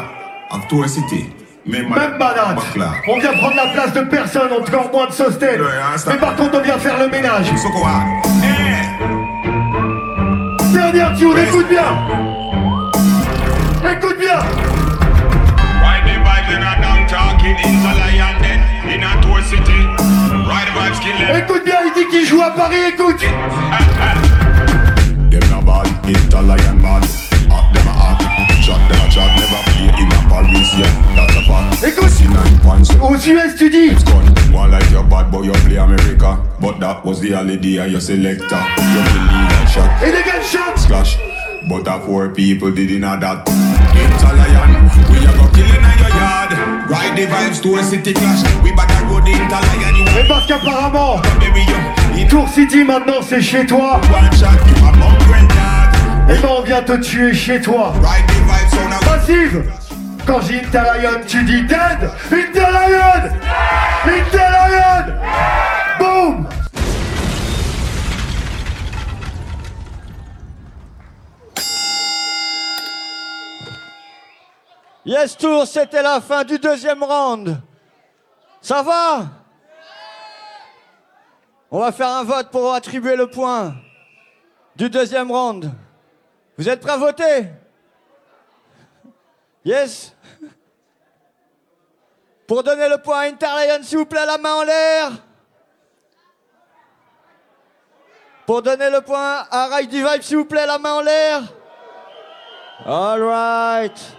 of 0.52 0.68
Tour 0.70 0.88
City. 0.88 1.34
Même 1.66 1.90
banane 1.90 2.56
Buckler. 2.56 2.90
On 3.08 3.20
vient 3.20 3.34
prendre 3.34 3.56
la 3.56 3.68
place 3.68 3.94
de 3.94 4.02
personne, 4.02 4.52
encore 4.52 4.92
moins 4.92 5.08
de 5.08 5.14
Sostel 5.14 5.62
Mais 6.08 6.18
par 6.18 6.36
contre, 6.36 6.58
on 6.58 6.62
vient 6.62 6.78
faire 6.78 7.00
le 7.00 7.08
ménage 7.08 7.48
Dernière 10.92 11.16
tune, 11.18 11.38
écoute 11.38 11.70
bien 11.70 11.98
Écoute 13.90 14.18
bien 14.20 14.40
Ride 15.80 16.04
the 16.04 16.18
vibes 16.20 16.52
in 16.52 16.62
a 16.62 16.76
down 16.82 17.08
talking 17.08 17.56
in 17.64 17.82
the 17.82 17.94
lion 18.00 18.36
den 18.42 18.60
in 18.92 19.02
a 19.02 19.16
Tour 19.22 19.42
City. 19.44 19.88
Ride 20.46 20.68
the 20.68 20.74
vibes, 20.76 21.00
kill 21.00 21.18
them. 21.18 21.38
Écoute 21.38 21.64
bien, 21.64 21.80
il 21.86 21.94
dit 21.94 22.06
qu'il 22.10 22.26
joue 22.28 22.42
à 22.42 22.52
Paris, 22.52 22.84
écoute 22.94 23.24
eh, 23.24 23.28
eh. 23.28 23.32
Them 25.32 25.46
not 25.50 25.64
bad, 25.66 25.88
Italian 26.10 26.78
bad. 26.82 27.06
Hot 27.50 27.72
them 27.74 27.88
a 27.88 27.92
hot, 27.92 28.20
shot 28.62 28.82
them 28.90 29.00
a 29.08 29.10
shot. 29.10 29.32
Never 29.38 29.64
play 29.72 29.88
in 30.04 30.12
a 30.12 30.14
Paris 30.30 30.74
yet. 30.78 30.92
That's 31.16 31.38
a 31.38 31.40
fact. 31.48 31.82
Écoute, 31.88 32.10
See 32.10 32.28
nine 32.28 32.58
points. 32.62 32.90
aux 33.02 33.16
US 33.16 33.56
tu 33.58 33.70
dis 33.70 33.96
One 34.54 34.70
like 34.70 34.92
your 34.92 35.04
bad 35.04 35.32
boy, 35.32 35.44
you 35.44 35.54
play 35.66 35.78
America. 35.78 36.38
But 36.60 36.80
that 36.82 37.06
was 37.06 37.20
the 37.22 37.32
holiday 37.32 37.78
and 37.78 37.90
your 37.92 38.02
selector. 38.02 38.60
You 38.78 39.02
believe 39.02 39.50
that 39.50 39.53
shot. 39.74 39.90
Et 40.04 40.12
les 40.12 40.24
gunshots 40.24 40.78
Splash. 40.78 41.18
But 41.68 41.88
a 41.88 42.00
four 42.00 42.30
people 42.30 42.72
did 42.72 42.92
in 42.92 43.04
a 43.04 43.18
that. 43.20 43.48
Italian, 43.96 44.90
we 45.10 45.18
a 45.26 45.32
go 45.38 45.48
killing 45.56 45.84
in 45.84 45.98
your 46.00 46.10
yard. 46.10 46.52
Ride 46.90 47.16
the 47.16 47.26
vibes 47.26 47.62
to 47.64 47.76
a 47.76 47.84
city 47.84 48.14
clash. 48.14 48.44
We 48.64 48.72
bad 48.76 48.92
a 48.92 49.06
road 49.08 49.28
in 49.28 49.42
Italian. 49.42 49.96
You 49.96 50.06
Mais 50.14 50.28
parce 50.28 50.46
qu'apparemment. 50.48 51.22
Tour 52.34 52.50
City 52.50 52.84
maintenant 52.84 53.22
c'est 53.22 53.44
chez 53.44 53.64
toi 53.64 54.02
One 54.12 54.32
shot, 54.34 54.58
you 54.66 54.88
a 54.88 54.92
bum 54.94 55.16
granddad. 55.28 55.94
Et 56.32 56.42
ben 56.42 56.50
on 56.58 56.64
vient 56.64 56.82
te 56.82 56.94
tuer 56.94 57.32
chez 57.32 57.62
toi 57.62 57.94
Ride 58.02 58.26
the 58.26 58.42
vibes 58.42 58.80
on 58.84 58.92
a 58.92 59.16
Massive 59.16 59.64
Quand 60.26 60.40
j'ai 60.42 60.62
Interlion, 60.62 61.20
tu 61.28 61.44
dis 61.44 61.62
dead 61.62 62.10
Interlion 62.32 63.30
Interlion 64.04 65.14
Boom 66.00 66.48
Yes 75.06 75.36
Tour, 75.36 75.68
c'était 75.68 76.02
la 76.02 76.22
fin 76.22 76.44
du 76.44 76.58
deuxième 76.58 77.04
round. 77.04 77.62
Ça 78.62 78.82
va? 78.82 79.26
On 81.70 81.80
va 81.80 81.92
faire 81.92 82.08
un 82.08 82.24
vote 82.24 82.50
pour 82.50 82.74
attribuer 82.74 83.16
le 83.16 83.28
point 83.28 83.76
du 84.76 84.90
deuxième 84.90 85.30
round. 85.30 85.72
Vous 86.58 86.70
êtes 86.70 86.80
prêts 86.80 86.92
à 86.92 86.98
voter? 86.98 87.48
Yes? 89.66 90.16
Pour 92.48 92.64
donner 92.64 92.88
le 92.88 92.98
point 92.98 93.20
à 93.20 93.24
Interlion, 93.24 93.84
s'il 93.84 93.98
vous 93.98 94.06
plaît, 94.06 94.26
la 94.26 94.38
main 94.38 94.54
en 94.54 94.64
l'air. 94.64 95.12
Pour 98.46 98.62
donner 98.62 98.90
le 98.90 99.02
point 99.02 99.46
à 99.50 99.76
Ride 99.76 99.92
Vibe, 99.92 100.22
s'il 100.22 100.38
vous 100.38 100.46
plaît, 100.46 100.66
la 100.66 100.78
main 100.78 100.94
en 100.94 101.02
l'air. 101.02 101.42
All 102.86 103.24
right. 103.24 104.18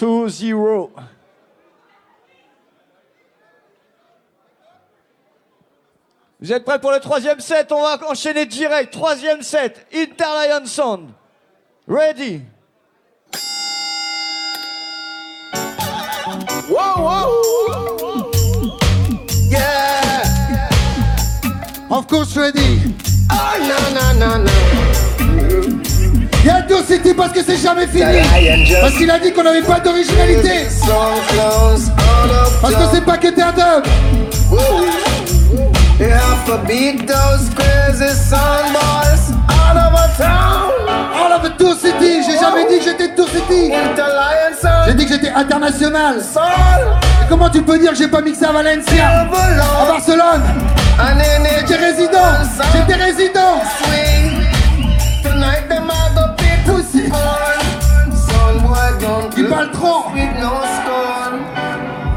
2-0. 0.00 0.90
Vous 6.40 6.52
êtes 6.52 6.64
prêts 6.64 6.78
pour 6.78 6.90
le 6.90 7.00
troisième 7.00 7.38
set? 7.40 7.70
On 7.70 7.82
va 7.82 8.00
enchaîner 8.08 8.46
direct. 8.46 8.90
Troisième 8.94 9.42
set. 9.42 9.86
Interlion 9.94 10.64
Sound. 10.64 11.10
Ready? 11.86 12.40
Whoa, 16.70 16.96
whoa. 16.96 18.30
Yeah. 19.50 20.70
Of 21.90 22.06
course 22.06 22.34
ready. 22.38 22.80
Oh, 23.30 23.56
no, 23.60 23.78
no, 23.92 24.12
no, 24.18 24.44
no. 24.44 25.89
Il 26.42 26.46
y 26.46 26.50
a 26.50 26.62
Tour 26.62 26.80
City 26.86 27.12
parce 27.14 27.32
que 27.32 27.42
c'est 27.42 27.58
jamais 27.58 27.86
fini. 27.86 28.22
Parce 28.80 28.92
qu'il 28.94 29.10
a 29.10 29.18
dit 29.18 29.32
qu'on 29.32 29.42
n'avait 29.42 29.62
pas 29.62 29.78
d'originalité. 29.80 30.68
Parce 32.62 32.74
que 32.74 32.82
c'est 32.92 33.04
pas 33.04 33.18
que 33.18 33.28
t'es 33.28 33.42
un 33.42 33.52
dub. 33.52 33.84
All 41.14 41.32
over 41.32 41.50
Tour 41.58 41.74
City. 41.74 42.22
J'ai 42.26 42.38
jamais 42.38 42.66
dit 42.70 42.78
que 42.78 42.84
j'étais 42.84 43.14
Tour 43.14 43.28
City. 43.28 43.72
J'ai 44.86 44.94
dit 44.94 45.04
que 45.04 45.12
j'étais 45.12 45.30
international. 45.30 46.16
Et 47.22 47.28
comment 47.28 47.50
tu 47.50 47.60
peux 47.60 47.78
dire 47.78 47.90
que 47.90 47.96
j'ai 47.98 48.08
pas 48.08 48.22
mixé 48.22 48.46
à 48.46 48.52
Valencia? 48.52 49.08
À 49.10 49.86
Barcelone? 49.86 50.42
J'étais 51.60 51.76
résident 51.76 52.18
J'étais 52.74 53.02
résident 53.02 53.62
Il 59.36 59.46
parle 59.46 59.70
trop. 59.72 60.12
with 60.12 60.32
no 60.40 60.62
scorn. 60.76 61.40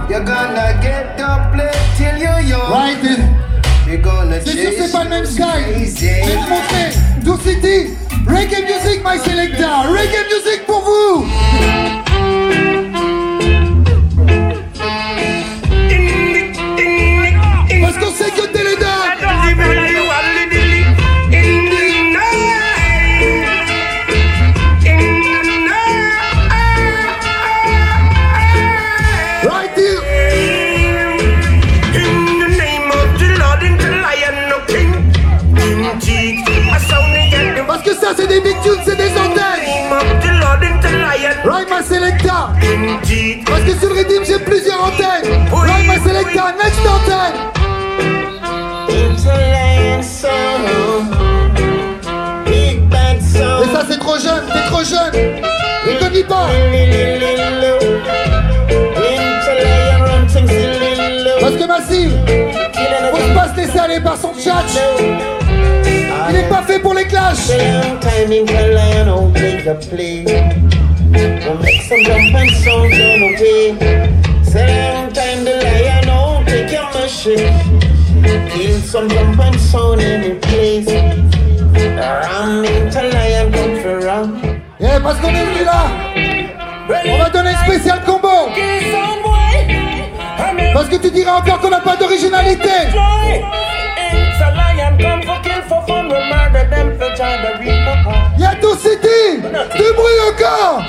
You're 0.09 0.23
gonna 0.23 0.73
get 0.81 1.17
the 1.17 1.29
play 1.53 1.71
till 1.97 2.17
you're 2.17 2.41
young. 2.41 2.71
Right. 2.71 2.97
You're 3.87 3.97
gonna 4.01 4.39
C'est 4.43 4.57
sûr 4.57 4.71
c'est 4.77 4.91
pas 4.91 5.03
le 5.03 5.09
même 5.09 5.25
sky. 5.25 5.41
te 5.95 6.49
montrer. 6.49 6.93
Tour 7.23 7.39
City 7.41 7.93
Reggae 8.27 8.63
music 8.63 9.03
my 9.03 9.17
selector. 9.19 9.87
Reggae 9.89 10.25
music 10.29 10.65
pour 10.65 10.81
vous 10.81 11.25
c'est 38.85 38.95
des 38.95 39.11
antennes. 39.11 39.63
In 42.61 43.03
Jesus, 43.03 43.43
Parce 43.45 43.61
que 43.63 43.75
sur 43.77 43.89
le 43.89 43.95
rythme 43.95 44.23
j'ai 44.25 44.39
plusieurs 44.39 44.81
antennes. 44.83 45.47
Right 45.51 45.87
my 45.87 45.99
selector, 46.03 46.51
next 46.63 46.79
antenne. 46.87 47.35
Et 53.61 53.67
ça 53.73 53.85
c'est 53.89 53.99
trop 53.99 54.17
jeune, 54.17 54.43
t'es 54.51 54.69
trop 54.69 54.83
jeune. 54.83 55.13
Il 55.85 55.97
te 55.97 56.13
dit 56.13 56.23
pas. 56.23 56.47
Parce 61.41 61.55
que 61.55 61.67
Massive 61.67 62.11
Faut 63.11 63.33
pas 63.33 63.47
se 63.49 63.55
laisser 63.57 63.79
aller 63.79 63.99
par 63.99 64.17
son 64.17 64.33
chat 64.33 64.63
Il 66.29 66.35
est 66.37 66.49
pas 66.49 66.63
fait 66.65 66.79
clashs 67.45 68.01
Time 68.01 68.31
in 68.31 68.45
Carolina, 68.45 69.15
oh, 69.15 69.29
make 69.29 69.65
a 69.65 69.75
play. 69.75 70.23
Don't 70.23 71.61
make 71.61 71.81
some 71.83 72.03
jump 72.03 72.35
and 72.35 72.51
sound 72.51 72.93
on 72.93 73.19
the 73.19 73.35
way. 73.39 73.77
Time 75.13 75.43
the 75.43 75.55
lion, 75.63 76.09
oh, 76.09 76.43
take 76.45 76.71
your 76.71 76.85
machine. 76.93 77.79
Kill 78.49 78.79
some 78.81 79.09
jump 79.09 79.39
and 79.39 79.59
sound 79.59 80.01
in 80.01 80.21
the 80.21 80.39
place. 80.47 80.87
Ram 81.97 82.65
into 82.65 83.01
lion, 83.01 83.51
come 83.51 83.81
for 83.81 83.99
ram. 84.05 84.41
Et 84.79 84.99
parce 85.01 85.19
qu'on 85.19 85.29
est 85.29 85.45
venu 85.45 85.63
là, 85.63 85.85
on 87.05 87.17
va 87.17 87.29
donner 87.29 87.49
un 87.49 87.65
spécial 87.65 88.01
combo. 88.05 88.49
Parce 90.73 90.89
que 90.89 90.95
tu 90.97 91.11
diras 91.11 91.37
encore 91.37 91.59
qu'on 91.59 91.69
n'a 91.69 91.79
pas 91.79 91.95
d'originalité. 91.95 92.69
Y'a 94.75 96.02
tout 98.61 98.75
city, 98.77 99.41
du 99.41 99.93
bruit 99.93 100.21
encore. 100.29 100.83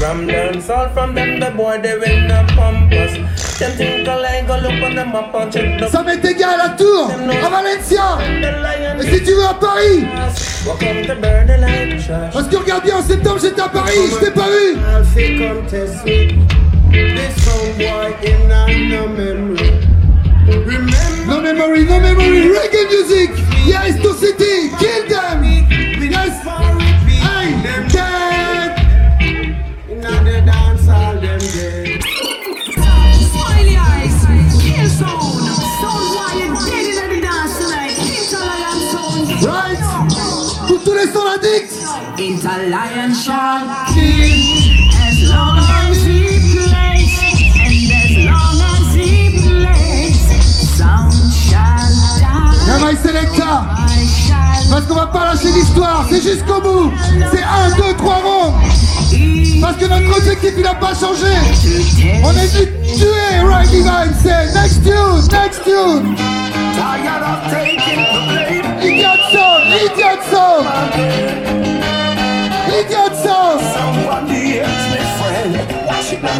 Ram 0.00 0.26
dance 0.26 0.70
all 0.70 0.88
from 0.94 1.14
them 1.14 1.40
the 1.40 1.50
boy 1.56 1.78
they 1.82 1.98
win 1.98 2.28
the 2.28 2.44
pampas. 2.54 3.12
Them 3.58 3.72
think 3.72 4.08
I 4.08 4.14
like 4.20 4.46
go 4.46 4.56
look 4.56 4.80
on 4.80 4.94
them 4.94 5.14
up 5.14 5.34
and 5.34 5.52
check 5.52 5.80
the 5.80 5.88
Ça 5.88 6.04
m'est 6.04 6.24
égal 6.24 6.60
à 6.60 6.68
Tours, 6.70 7.10
à 7.10 7.48
Valencia. 7.48 8.18
Et 9.00 9.02
si 9.02 9.22
tu 9.24 9.32
veux 9.32 9.44
à 9.44 9.54
Paris. 9.54 10.06
Welcome 10.64 11.06
to 11.06 11.14
burn 11.20 11.46
the 11.46 11.60
light 11.60 11.98
trash. 12.06 12.32
Parce 12.32 12.46
que 12.46 12.56
regarde 12.56 12.84
bien, 12.84 12.96
en 12.98 13.02
septembre 13.02 13.38
j'étais 13.42 13.60
à 13.60 13.68
Paris, 13.68 13.92
je 14.08 14.24
t'ai 14.24 14.30
pas 14.30 14.48
vu. 14.48 14.76
This 16.90 17.48
in 18.24 18.50
a 18.50 19.06
memory. 19.08 19.87
No 20.48 21.42
memory, 21.42 21.84
no 21.84 22.00
memory, 22.00 22.48
reggae 22.48 22.88
music. 22.88 23.30
Yes, 23.66 24.00
to 24.00 24.14
city, 24.14 24.70
kill 24.78 25.06
them. 25.06 25.44
Yes. 25.44 26.42
Hey, 27.20 27.48
dead. 27.92 28.72
Inna 29.90 30.24
the 30.24 30.40
dance 30.46 30.88
all 30.88 31.14
them 31.20 31.38
dead. 31.38 32.02
Smiley 33.28 33.76
eyes, 33.76 34.24
kill 34.62 34.88
sound, 34.88 35.44
sound 35.82 36.06
wild, 36.16 36.64
dead 36.64 36.86
in 36.96 37.10
the 37.12 37.20
dance 37.26 37.54
tonight. 37.58 37.96
Interlion 38.08 38.78
sound. 38.90 39.28
Right. 39.44 39.82
Pour 40.66 40.82
tous 40.82 40.94
les 40.94 41.08
sons 41.12 41.28
addicts. 41.36 41.76
Interlion 42.16 43.12
shall 43.14 43.66
Parce 54.70 54.84
qu'on 54.86 54.94
va 54.94 55.06
pas 55.06 55.24
lâcher 55.24 55.50
l'histoire, 55.52 56.04
c'est 56.10 56.22
jusqu'au 56.22 56.60
bout. 56.60 56.92
C'est 57.32 57.42
1, 57.42 57.76
2, 57.76 57.94
3 57.96 58.14
ronds. 58.14 58.54
Parce 59.60 59.76
que 59.76 59.86
notre 59.86 60.16
objectif 60.18 60.52
il 60.56 60.66
a 60.66 60.74
pas 60.74 60.94
changé. 60.94 61.32
On 62.22 62.30
est 62.32 62.46
venu 62.46 62.66
tuer 62.96 63.40
Right 63.44 63.68
Divine, 63.70 64.14
c'est 64.22 64.52
next 64.54 64.82
tune, 64.84 65.22
next 65.32 65.64
tune. 65.64 66.16
Idiot 68.80 69.20
song, 69.32 69.62
idiot 69.72 70.22
song. 70.30 70.64
Idiot 72.68 73.14
song. 73.24 73.60
Friend. 75.18 75.54
Watch 75.86 76.12
it 76.12 76.22
now. 76.22 76.38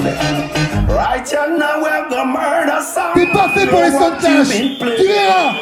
Right 0.89 1.29
now 1.59 1.83
we're 1.83 2.09
gonna 2.09 2.25
murder 2.27 2.81
some. 2.83 3.18
T'es 3.59 3.67
pas 3.67 3.71
fait 3.71 3.71
pour 3.71 3.81
les 3.83 3.91
sons 3.91 4.11
de 4.11 4.23
tâche. 4.23 4.49
Tu 4.97 5.07
verras. 5.07 5.55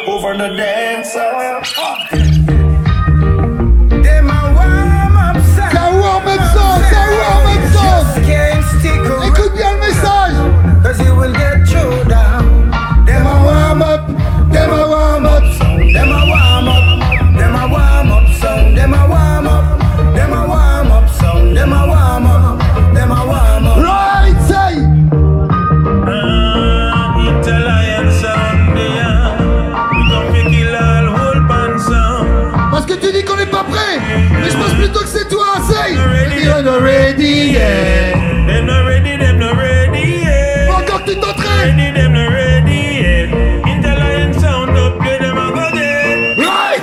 Ready 37.67 38.13
yet. 38.13 38.47
Them 38.47 38.67
not 38.67 38.85
ready, 38.87 39.17
them 39.17 39.39
not 39.39 39.57
ready 39.57 40.23
yet. 40.23 40.69
Faut 40.69 40.75
encore 40.83 41.05
tu 41.05 41.15
t'entraînes. 41.17 41.79
Eh? 41.79 41.83
Ready, 41.83 41.91
them 41.99 42.13
not 42.13 42.31
ready 42.31 42.81
yet. 43.03 43.29
Italian 43.79 44.33
sound 44.41 44.77
up, 44.77 44.99
play 45.01 45.19
them 45.19 45.39
a 45.39 45.51
go 45.51 45.71
get. 45.73 46.39
Right. 46.39 46.83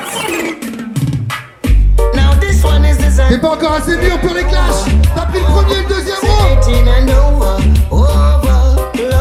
Now 2.16 2.34
this 2.40 2.64
one 2.64 2.86
is 2.86 2.98
designed 2.98 3.32
T'es 3.32 3.40
pas 3.40 3.50
encore 3.52 3.74
assez 3.74 3.98
dur 3.98 4.20
pour 4.20 4.34
les 4.34 4.44
clashs. 4.44 4.86
T'as 5.16 5.26
pris 5.26 5.40
le 5.40 5.46
premier 5.46 5.76
et 5.76 5.84
le 5.84 5.88
deuxième 5.90 6.24
rang. 6.24 6.56
18 6.62 6.88
and 6.88 7.10
over, 7.10 7.58
overload. 7.92 9.14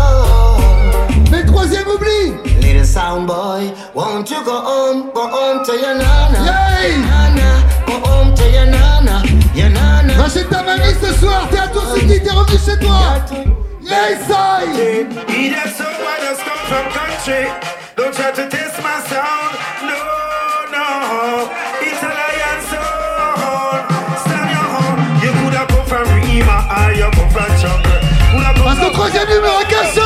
Mais 1.31 1.43
le 1.43 1.47
troisième 1.47 1.89
oublie. 1.89 2.35
Little 2.61 2.85
sound 2.85 3.27
boy, 3.27 3.73
won't 3.95 4.31
you 4.31 4.43
go 4.45 4.53
home, 4.53 5.11
go 5.15 5.29
home 5.29 5.65
to 5.65 5.73
your 5.73 5.95
nana? 5.95 6.39
Yay. 6.39 6.45
Nana, 6.45 6.52
chez 10.43 10.49
ta 10.49 10.63
mamie 10.63 10.95
ce 11.01 11.13
soir, 11.21 11.49
t'es 11.51 11.59
à 11.59 11.69
ton 11.69 11.95
city, 11.95 12.21
t'es 12.23 12.31
revenu 12.31 12.59
chez 12.59 12.79
toi. 12.79 13.17
Yes, 13.83 14.29
I. 14.29 15.07
So 15.77 15.85
just 16.21 16.43
come 16.45 16.63
from 16.69 16.87
country. 16.93 17.51
Don't 17.97 18.15
try 18.15 18.31
to 18.33 18.49
test 18.49 18.77
my 18.83 19.01
sound. 19.09 19.53
No, 19.83 19.99
no. 20.73 21.51
It's 21.83 22.03
a 22.03 22.07
lion 22.07 22.61
soul. 22.71 23.75
Stand 24.25 24.51
your. 24.55 25.25
You 25.25 25.33
could 25.33 25.55
have 25.55 25.69
come 25.69 25.87
from 25.87 26.05
Rima, 26.15 26.57
or 26.71 26.93
you 26.93 27.11
come 27.11 27.31
from 27.31 27.53
Passe 28.65 28.87
au 28.87 28.91
troisième 28.93 29.29
numéro 29.29 29.59
15. 29.69 30.02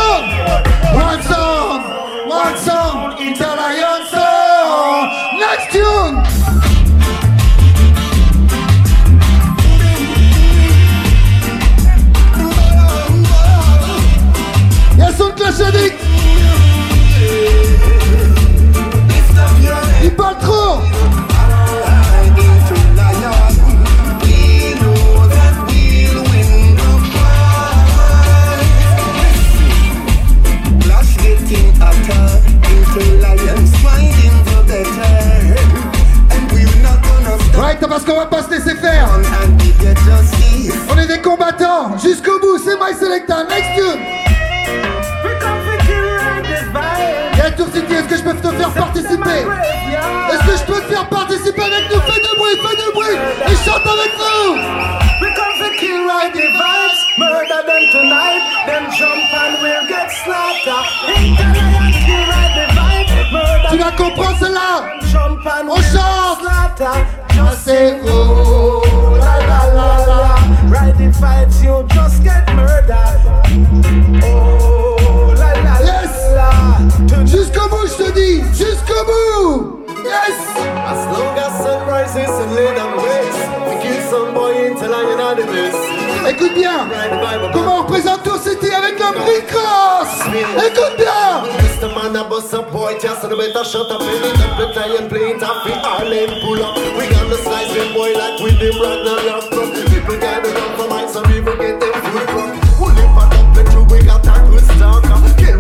Y'a 15.59 15.95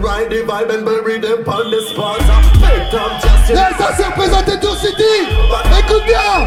ride 0.06 0.30
the 0.30 0.42
vibe 0.46 0.70
and 0.70 0.84
bury 0.84 1.18
them 1.18 1.42
on 1.48 1.70
the 1.70 1.80
spot. 1.82 2.20
Make 2.60 2.90
them 2.90 3.10
just 3.20 3.50
Yes, 3.50 3.76
ça 3.78 3.92
c'est 3.96 4.04
représenté 4.04 4.58
Tour 4.60 4.76
City 4.76 5.02
Écoute 5.78 6.04
bien 6.06 6.45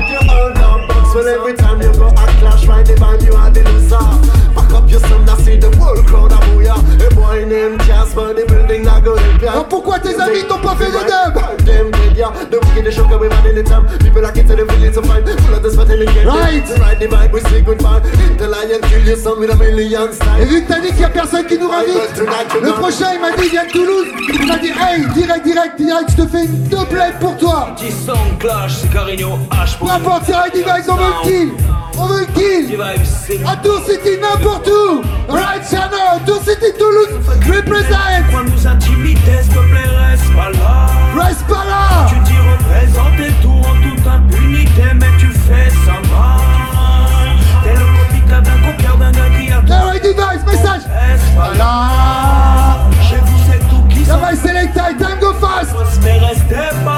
the 18.40 18.48
lion 18.48 18.82
kill 18.90 19.06
your 19.06 19.18
son 19.18 19.40
with 19.40 19.52
a 19.52 19.56
million 19.56 20.12
style. 20.14 20.42
Et 20.42 20.46
vu 20.46 20.64
que 20.64 20.68
t'as 20.70 20.80
dit 20.80 20.88
qu'il 20.90 21.02
y 21.02 21.04
a 21.04 21.10
personne 21.10 21.46
qui 21.46 21.58
nous 21.58 21.70
invite, 21.70 22.18
le 22.62 22.72
prochain 22.72 23.14
il 23.14 23.20
m'a 23.20 23.32
dit 23.32 23.44
il 23.44 23.50
vient 23.50 23.66
de 23.66 23.72
Toulouse, 23.72 24.08
il 24.34 24.48
m'a 24.48 24.58
dit 24.58 24.70
hey 24.70 25.06
direct 25.14 25.44
direct 25.44 25.78
direct 25.78 26.12
je 26.12 26.24
te 26.24 26.28
fais 26.28 26.46
une 26.46 26.64
doublette 26.70 27.20
pour 27.20 27.36
toi. 27.38 27.76
Petit 27.76 27.92
son 27.92 28.38
clash, 28.40 28.78
c'est 28.82 28.92
Carigno 28.92 29.38
H. 29.52 29.78
Pour 29.78 29.88
Peu 29.88 29.94
importe 29.94 30.24
c'est 30.26 30.36
Right 30.36 30.54
Device, 30.54 30.88
on 30.90 30.96
veut 30.96 31.04
le 31.04 31.30
kill, 31.30 31.52
on 32.00 32.08
veut 32.08 32.22
le 32.22 32.26
kill. 32.34 32.82
À 33.46 33.56
Tour 33.58 33.82
City 33.86 34.18
n'importe 34.22 34.68
où, 34.68 35.02
Right 35.32 35.64
Channel, 35.70 36.22
Tour 36.26 36.42
City 36.42 36.72
Toulouse, 36.78 37.14
represent. 37.46 38.00
S'il 38.90 39.54
te 39.54 39.60
plaît, 39.60 39.90
reste 40.10 40.34
pas 40.36 40.50
là. 40.52 41.24
Reste 41.24 41.46
pas 41.48 41.66
là. 41.66 42.08
Tu 42.10 42.20
dis 42.20 42.40
représenter 42.40 43.32
tout 43.42 43.50
en 43.50 43.76
toute 43.82 44.08
impunité, 44.08 44.84
mais 44.96 45.12
tu 45.20 45.28
fais 45.28 45.70
ça 45.86 45.94
mal. 46.10 46.42
T'es 47.64 47.74
le 47.74 47.86
copycat 48.00 48.42
d'un 48.42 48.60
copieur 48.72 48.98
d'un 48.98 49.12
gars 49.12 49.30
qui 49.30 49.52
a 49.52 49.60
Hey 49.60 49.84
Right 49.90 50.04
Device, 50.04 50.46
message. 50.46 50.82
Reste 50.88 51.36
pas 51.36 51.54
là. 51.58 52.90
Chez 53.08 53.18
vous, 53.18 53.40
c'est 53.50 53.60
tout 53.70 53.84
qui 53.90 54.04
Y'a 54.04 54.18
my 54.18 54.36
selecta 54.38 54.92
et 54.92 54.98
Tango 54.98 55.34
Fast. 55.40 55.76
Mais 56.04 56.18
restez 56.20 56.70
pas 56.84 56.89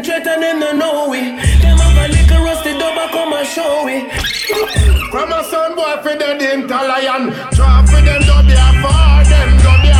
boy 0.00 0.06
threat 0.06 0.26
and 0.26 0.42
them 0.42 0.60
no 0.60 0.72
know 0.72 1.12
it. 1.12 1.36
Them 1.62 1.78
have 1.78 1.96
a 1.96 2.12
little 2.12 2.44
rusty 2.44 2.72
double 2.78 3.08
come 3.12 3.32
and 3.32 3.46
show 3.46 3.86
it. 3.88 4.10
From 5.10 5.32
a 5.32 5.44
son 5.44 5.74
boy 5.74 5.96
for 6.02 6.16
the 6.16 6.36
dental 6.38 6.88
lion. 6.88 7.32
Drop 7.52 7.86
for 7.88 8.00
them 8.00 8.22
W 8.22 8.56
for 8.80 9.24
them 9.28 9.48
W 9.62 9.92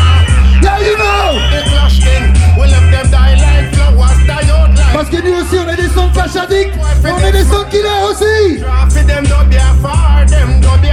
Yeah, 0.62 0.78
you 0.80 0.96
know. 0.96 1.36
The 1.52 1.60
clash 1.68 2.00
thing. 2.00 2.32
We 2.56 2.66
left 2.68 2.90
them 2.90 3.10
die 3.10 3.36
like 3.36 3.74
flowers 3.74 4.18
Die 4.26 4.50
out 4.50 4.70
like 4.76 4.92
Parce 4.92 5.08
que 5.08 5.22
nous 5.22 5.34
aussi 5.34 5.58
on 5.58 5.68
est 5.68 5.76
des 5.76 5.88
sons 5.88 6.10
flash 6.12 6.36
addicts, 6.36 6.74
mais 7.02 7.10
on 7.10 7.18
est 7.20 7.32
des 7.32 7.44
sons 7.44 7.64
killers 7.70 8.04
aussi. 8.08 8.60
Drop 8.60 8.90
for 8.90 9.04
them 9.04 9.24
W 9.24 9.60
for 9.80 10.26
them 10.26 10.60
W 10.60 10.92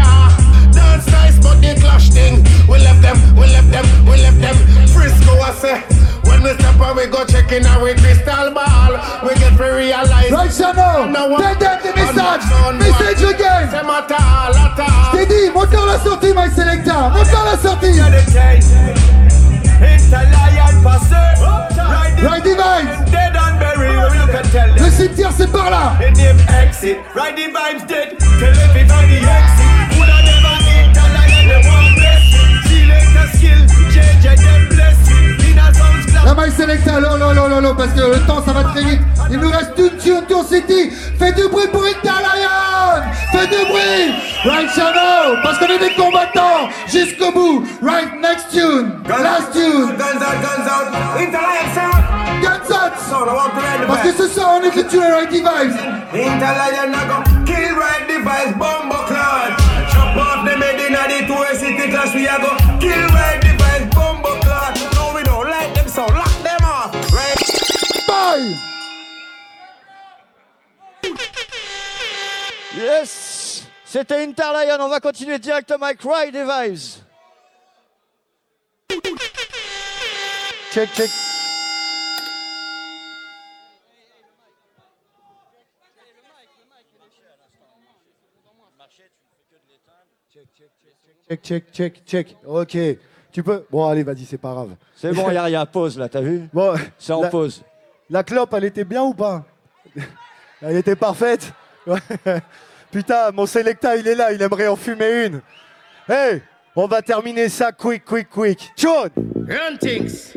Dance 0.74 1.08
nice 1.08 1.40
but 1.42 1.62
the 1.62 1.80
clash 1.80 2.10
thing. 2.10 2.44
We 2.68 2.80
left 2.80 3.02
them, 3.02 3.18
we 3.36 3.48
left 3.48 3.72
them, 3.72 3.86
we 4.06 4.18
left 4.18 4.42
them. 4.42 4.56
Frisco 4.88 5.34
I 5.40 5.54
say 5.54 5.97
when 6.38 6.56
we 6.56 6.60
step 6.60 6.80
out, 6.80 6.96
we 6.96 7.06
go 7.08 7.26
checking 7.26 7.66
our 7.66 7.94
crystal 7.96 8.52
ball. 8.52 8.94
We 9.24 9.34
get 9.36 9.58
to 9.58 9.64
realize. 9.64 10.32
Right 10.32 10.52
channel, 10.52 11.10
tell 11.14 11.56
them 11.56 11.80
the 11.84 11.92
message. 11.96 12.46
Message 12.78 13.24
again. 13.24 13.70
C'est 13.72 13.84
ma 13.84 14.02
tal, 14.02 14.54
la 14.54 14.74
tal. 14.76 14.88
Je 15.14 15.18
t'ai 15.18 15.26
dit, 15.26 15.50
monte 15.54 15.74
la 15.74 16.00
sortie, 16.00 16.34
my 16.34 16.50
selecta. 16.50 17.10
Monte 17.10 17.32
la 17.32 17.58
sortie. 17.58 18.00
It's 19.80 20.12
a 20.12 20.24
lion 20.24 20.82
passé. 20.84 21.16
Right 22.24 22.44
device. 22.44 23.12
Dead 23.12 23.36
and 23.36 23.60
buried. 23.60 24.12
We 24.12 24.18
look 24.18 24.34
and 24.34 24.52
tell 24.52 24.74
them. 24.74 24.84
Le 24.84 24.90
cimetière 24.92 25.32
c'est 25.36 25.52
par 25.52 25.70
là. 25.70 25.96
The 26.00 26.12
name 26.18 26.40
exit. 26.50 26.98
Right 27.16 27.36
the 27.36 27.52
vibes 27.52 27.86
dead. 27.88 28.18
Tell 28.18 28.58
everybody 28.70 29.18
exit. 29.18 29.68
Coulda 29.94 30.18
never 30.26 30.58
eat 30.66 30.98
a 30.98 31.06
lion. 31.14 31.48
They 31.48 31.62
want 31.70 31.94
blessing. 31.96 32.52
Selector 32.66 33.28
skill. 33.38 33.62
JJ 33.92 34.26
them 34.38 34.57
La 36.28 36.34
my 36.34 36.52
selecta, 36.52 37.00
lo, 37.00 37.16
lo, 37.16 37.32
lo, 37.32 37.48
lo, 37.48 37.62
lo, 37.62 37.74
parce 37.74 37.94
que 37.94 38.02
le 38.02 38.20
temps 38.28 38.44
ça 38.44 38.52
va 38.52 38.66
très 38.66 38.84
vite. 38.84 39.00
Il 39.32 39.40
nous 39.40 39.50
reste 39.50 39.72
une 39.78 39.98
tune 39.98 40.26
Tour 40.28 40.44
City. 40.44 40.92
Fais 41.18 41.32
du 41.32 41.48
bruit 41.48 41.68
pour 41.72 41.84
Lion. 41.84 43.02
Fais 43.32 43.48
du 43.48 43.64
bruit. 43.72 44.14
Right 44.44 44.70
channel, 44.76 45.40
parce 45.42 45.58
qu'on 45.58 45.68
est 45.68 45.80
des 45.80 45.96
combattants 45.96 46.68
jusqu'au 46.86 47.32
bout. 47.32 47.66
Right 47.82 48.12
next 48.22 48.52
tune. 48.52 49.00
Last 49.08 49.54
tune. 49.54 49.96
Guns 49.98 50.20
out, 50.20 50.38
guns 50.44 50.68
out. 50.68 50.88
Sound. 51.74 52.04
Guns 52.44 52.72
out. 52.76 53.88
Parce 53.88 54.02
que 54.02 54.12
ce 54.12 54.28
soir 54.28 54.60
on 54.60 54.68
est 54.68 54.72
que 54.72 54.82
tu 54.82 54.98
es 54.98 55.10
Right 55.10 55.30
Device. 55.32 55.80
Interlion 56.14 56.92
I 56.92 57.08
go 57.08 57.24
kill 57.46 57.74
right 57.78 58.06
device 58.06 58.54
bomber 58.58 59.06
clan. 59.08 59.56
Chop 59.94 60.18
off 60.18 60.44
the 60.44 60.52
head 60.52 60.78
inna 60.90 61.08
the 61.08 61.26
two 61.26 61.56
city 61.56 61.90
clash. 61.90 62.14
We 62.14 62.28
a 62.28 62.38
go 62.38 62.52
kill 62.82 63.08
right 63.16 63.47
Yes 72.98 73.68
C'était 73.86 74.24
Interlion, 74.24 74.78
on 74.80 74.90
va 74.90 75.00
continuer 75.00 75.40
directement 75.40 75.86
avec 75.86 76.00
Ride 76.02 76.36
et 76.36 76.44
Vibes. 76.44 77.04
Check, 80.74 80.90
check. 80.94 81.10
Check, 91.30 91.42
check, 91.44 91.72
check, 91.74 92.02
check. 92.06 92.38
Ok. 92.46 92.78
Tu 93.32 93.44
peux. 93.44 93.66
Bon, 93.70 93.86
allez, 93.88 94.04
vas-y, 94.04 94.26
c'est 94.26 94.38
pas 94.38 94.54
grave. 94.54 94.76
C'est 94.96 95.12
bon, 95.12 95.30
y'a 95.30 95.44
rien, 95.44 95.66
pause 95.66 95.98
là, 95.98 96.08
t'as 96.10 96.22
vu? 96.22 96.50
Bon, 96.54 96.76
C'est 96.98 97.14
en 97.14 97.22
la- 97.22 97.30
pause. 97.30 97.64
La 98.10 98.24
clope, 98.24 98.54
elle 98.54 98.64
était 98.64 98.86
bien 98.86 99.04
ou 99.04 99.14
pas? 99.14 99.44
Elle 100.62 100.78
était 100.78 100.96
parfaite 100.96 101.52
Ouais. 101.86 102.00
Putain, 102.92 103.32
mon 103.34 103.46
Selecta, 103.46 103.96
il 103.98 104.08
est 104.08 104.16
là, 104.16 104.32
il 104.32 104.42
aimerait 104.42 104.68
en 104.68 104.76
fumer 104.76 105.26
une. 105.26 105.42
Hey, 106.10 106.42
on 106.76 106.88
va 106.88 107.02
terminer 107.02 107.50
ça 107.50 107.72
quick, 107.72 108.06
quick, 108.06 108.30
quick. 108.30 108.72
Sean 108.76 109.10
Run 109.16 109.78
things. 109.80 110.34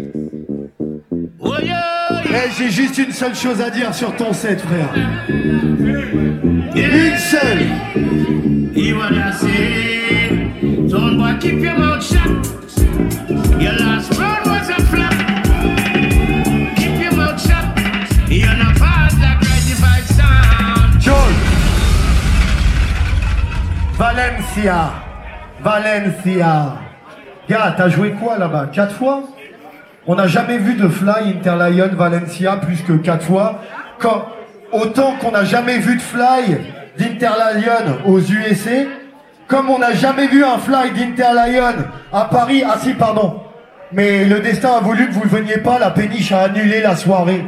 Hey, 2.32 2.50
j'ai 2.56 2.70
juste 2.70 2.98
une 2.98 3.12
seule 3.12 3.34
chose 3.34 3.60
à 3.60 3.70
dire 3.70 3.94
sur 3.94 4.14
ton 4.16 4.32
set, 4.32 4.60
frère. 4.60 4.94
Une 6.74 7.18
seule 7.18 7.66
You 8.74 8.96
wanna 8.96 9.32
see? 9.32 10.30
Don't 10.88 11.18
boy, 11.18 11.36
keep 11.40 11.60
your 11.60 11.76
mouth 11.76 12.02
shut. 12.02 12.24
Your 13.60 13.74
last 13.74 14.09
Valencia 24.00 24.92
Valencia 25.60 26.72
Gars, 27.46 27.74
t'as 27.76 27.90
joué 27.90 28.12
quoi 28.12 28.38
là-bas? 28.38 28.68
Quatre 28.72 28.94
fois? 28.94 29.24
On 30.06 30.14
n'a 30.14 30.26
jamais 30.26 30.56
vu 30.56 30.72
de 30.72 30.88
fly 30.88 31.34
Interlion 31.36 31.90
Valencia 31.92 32.56
plus 32.56 32.80
que 32.80 32.94
quatre 32.94 33.26
fois. 33.26 33.60
Autant 34.72 35.16
qu'on 35.20 35.32
n'a 35.32 35.44
jamais 35.44 35.76
vu 35.76 35.96
de 35.96 36.00
fly 36.00 36.56
d'Interlion 36.96 37.98
aux 38.06 38.20
USA, 38.20 38.86
comme 39.46 39.68
on 39.68 39.78
n'a 39.78 39.92
jamais 39.92 40.28
vu 40.28 40.42
un 40.46 40.56
fly 40.56 40.92
d'Interlion 40.92 41.84
à 42.10 42.24
Paris. 42.24 42.64
Ah 42.66 42.78
si, 42.80 42.94
pardon. 42.94 43.42
Mais 43.92 44.24
le 44.24 44.40
destin 44.40 44.78
a 44.78 44.80
voulu 44.80 45.08
que 45.08 45.12
vous 45.12 45.24
ne 45.24 45.28
veniez 45.28 45.58
pas, 45.58 45.78
la 45.78 45.90
péniche 45.90 46.32
a 46.32 46.44
annulé 46.44 46.80
la 46.80 46.96
soirée. 46.96 47.44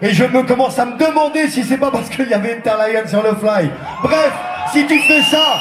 Et 0.00 0.14
je 0.14 0.24
me 0.24 0.42
commence 0.42 0.78
à 0.78 0.86
me 0.86 0.96
demander 0.96 1.48
si 1.48 1.64
c'est 1.64 1.76
pas 1.76 1.90
parce 1.90 2.08
qu'il 2.08 2.30
y 2.30 2.32
avait 2.32 2.56
Interlion 2.56 3.02
sur 3.06 3.22
le 3.22 3.34
fly. 3.34 3.68
Bref, 4.02 4.32
si 4.72 4.86
tu 4.86 4.98
fais 5.00 5.22
ça, 5.22 5.60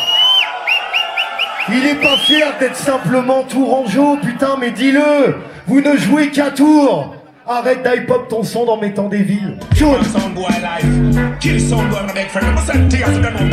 il 1.70 1.86
est 1.86 2.01
pas 2.01 2.18
fier 2.18 2.47
d'être 2.60 2.76
simplement 2.76 3.43
tourangeau, 3.43 4.18
putain, 4.18 4.55
mais 4.60 4.72
dis-le. 4.72 5.38
Vous 5.68 5.82
ne 5.82 5.95
jouez 5.97 6.30
qu'à 6.30 6.51
tour 6.51 7.16
Arrête 7.47 7.82
d'hype-hop 7.84 8.28
ton 8.28 8.43
son 8.43 8.68
en 8.68 8.78
mettant 8.78 9.07
des 9.07 9.24
villes. 9.24 9.57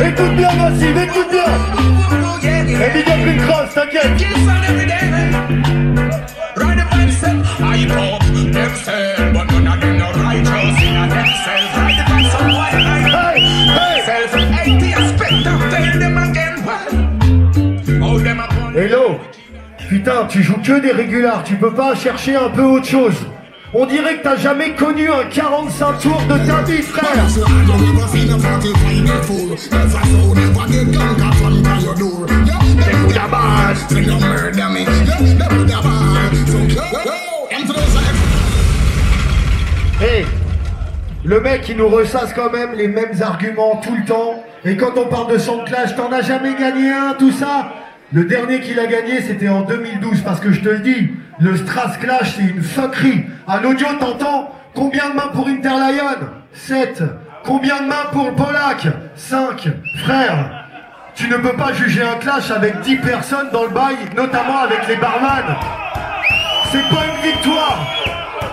Écoute 0.05 0.35
bien, 0.35 0.53
Massive, 0.53 0.97
écoute 0.97 1.31
bien. 1.31 1.45
Et 2.69 2.93
big 2.93 3.09
up 3.09 3.19
une 3.25 3.41
crosse, 3.41 3.73
t'inquiète 3.73 4.17
Putain, 20.07 20.25
tu 20.29 20.41
joues 20.41 20.61
que 20.63 20.79
des 20.79 20.93
régulars, 20.93 21.43
tu 21.43 21.55
peux 21.55 21.73
pas 21.73 21.93
chercher 21.93 22.37
un 22.37 22.47
peu 22.47 22.61
autre 22.61 22.85
chose. 22.85 23.27
On 23.73 23.85
dirait 23.85 24.19
que 24.19 24.23
t'as 24.23 24.37
jamais 24.37 24.73
connu 24.73 25.11
un 25.11 25.25
45 25.25 25.99
tours 25.99 26.21
de 26.29 26.47
ta 26.47 26.61
vie, 26.61 26.81
frère. 26.81 27.25
Hey, 40.01 40.25
le 41.25 41.41
mec 41.41 41.65
il 41.67 41.75
nous 41.75 41.89
ressasse 41.89 42.33
quand 42.33 42.53
même 42.53 42.75
les 42.75 42.87
mêmes 42.87 43.21
arguments 43.21 43.81
tout 43.83 43.93
le 43.93 44.05
temps. 44.05 44.41
Et 44.63 44.77
quand 44.77 44.97
on 44.97 45.07
parle 45.07 45.33
de 45.33 45.37
son 45.37 45.65
clash, 45.65 45.97
t'en 45.97 46.09
as 46.13 46.21
jamais 46.21 46.55
gagné 46.55 46.91
un, 46.91 47.13
tout 47.13 47.33
ça? 47.33 47.73
Le 48.13 48.23
dernier 48.23 48.61
qu'il 48.61 48.79
a 48.79 48.85
gagné, 48.85 49.21
c'était 49.21 49.49
en 49.49 49.61
2012, 49.61 50.21
parce 50.21 50.39
que 50.39 50.51
je 50.53 50.61
te 50.61 50.69
le 50.69 50.79
dis, 50.79 51.11
le 51.39 51.57
Strass 51.57 51.97
Clash, 51.97 52.35
c'est 52.37 52.43
une 52.43 52.63
fuckerie. 52.63 53.25
À 53.47 53.59
l'audio, 53.59 53.87
t'entends 53.99 54.53
Combien 54.73 55.09
de 55.09 55.15
mains 55.15 55.31
pour 55.33 55.47
Interlion 55.47 56.29
7. 56.53 57.01
Combien 57.43 57.81
de 57.81 57.87
mains 57.87 58.05
pour 58.11 58.25
le 58.25 58.33
Polak 58.33 58.87
5. 59.15 59.69
Frère, 60.03 60.67
tu 61.15 61.27
ne 61.27 61.35
peux 61.37 61.55
pas 61.55 61.73
juger 61.73 62.03
un 62.03 62.17
clash 62.17 62.51
avec 62.51 62.79
10 62.81 62.97
personnes 62.97 63.49
dans 63.51 63.63
le 63.63 63.69
bail, 63.69 63.95
notamment 64.15 64.59
avec 64.59 64.87
les 64.87 64.95
barman. 64.97 65.43
C'est 66.71 66.87
pas 66.89 67.05
une 67.07 67.31
victoire. 67.31 67.87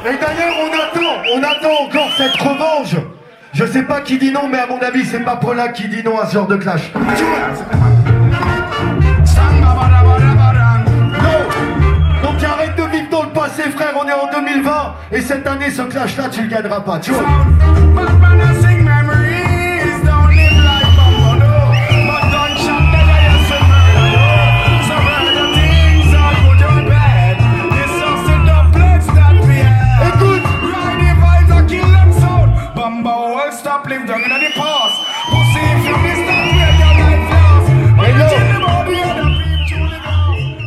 Et 0.07 0.17
d'ailleurs, 0.17 0.55
on 0.63 0.73
attend, 0.73 1.23
on 1.35 1.43
attend 1.43 1.85
encore 1.85 2.11
cette 2.17 2.37
revanche. 2.41 2.97
Je 3.53 3.67
sais 3.67 3.83
pas 3.83 4.01
qui 4.01 4.19
dit 4.19 4.33
non, 4.33 4.49
mais 4.51 4.59
à 4.59 4.67
mon 4.67 4.79
avis, 4.79 5.05
c'est 5.05 5.21
pas 5.21 5.37
Polak 5.37 5.75
qui 5.75 5.89
dit 5.89 6.03
non 6.03 6.19
à 6.19 6.27
ce 6.27 6.35
genre 6.35 6.47
de 6.47 6.57
clash. 6.57 6.91
Passé, 13.55 13.71
frère, 13.71 13.95
on 14.01 14.09
est 14.09 14.13
en 14.13 14.31
2020. 14.31 14.95
Et 15.13 15.21
cette 15.21 15.47
année, 15.47 15.71
ce 15.71 15.83
clash-là, 15.83 16.29
tu 16.31 16.43
le 16.43 16.49
gagneras 16.49 16.81
pas, 16.81 16.99
tu 16.99 17.13
vois. 17.13 17.23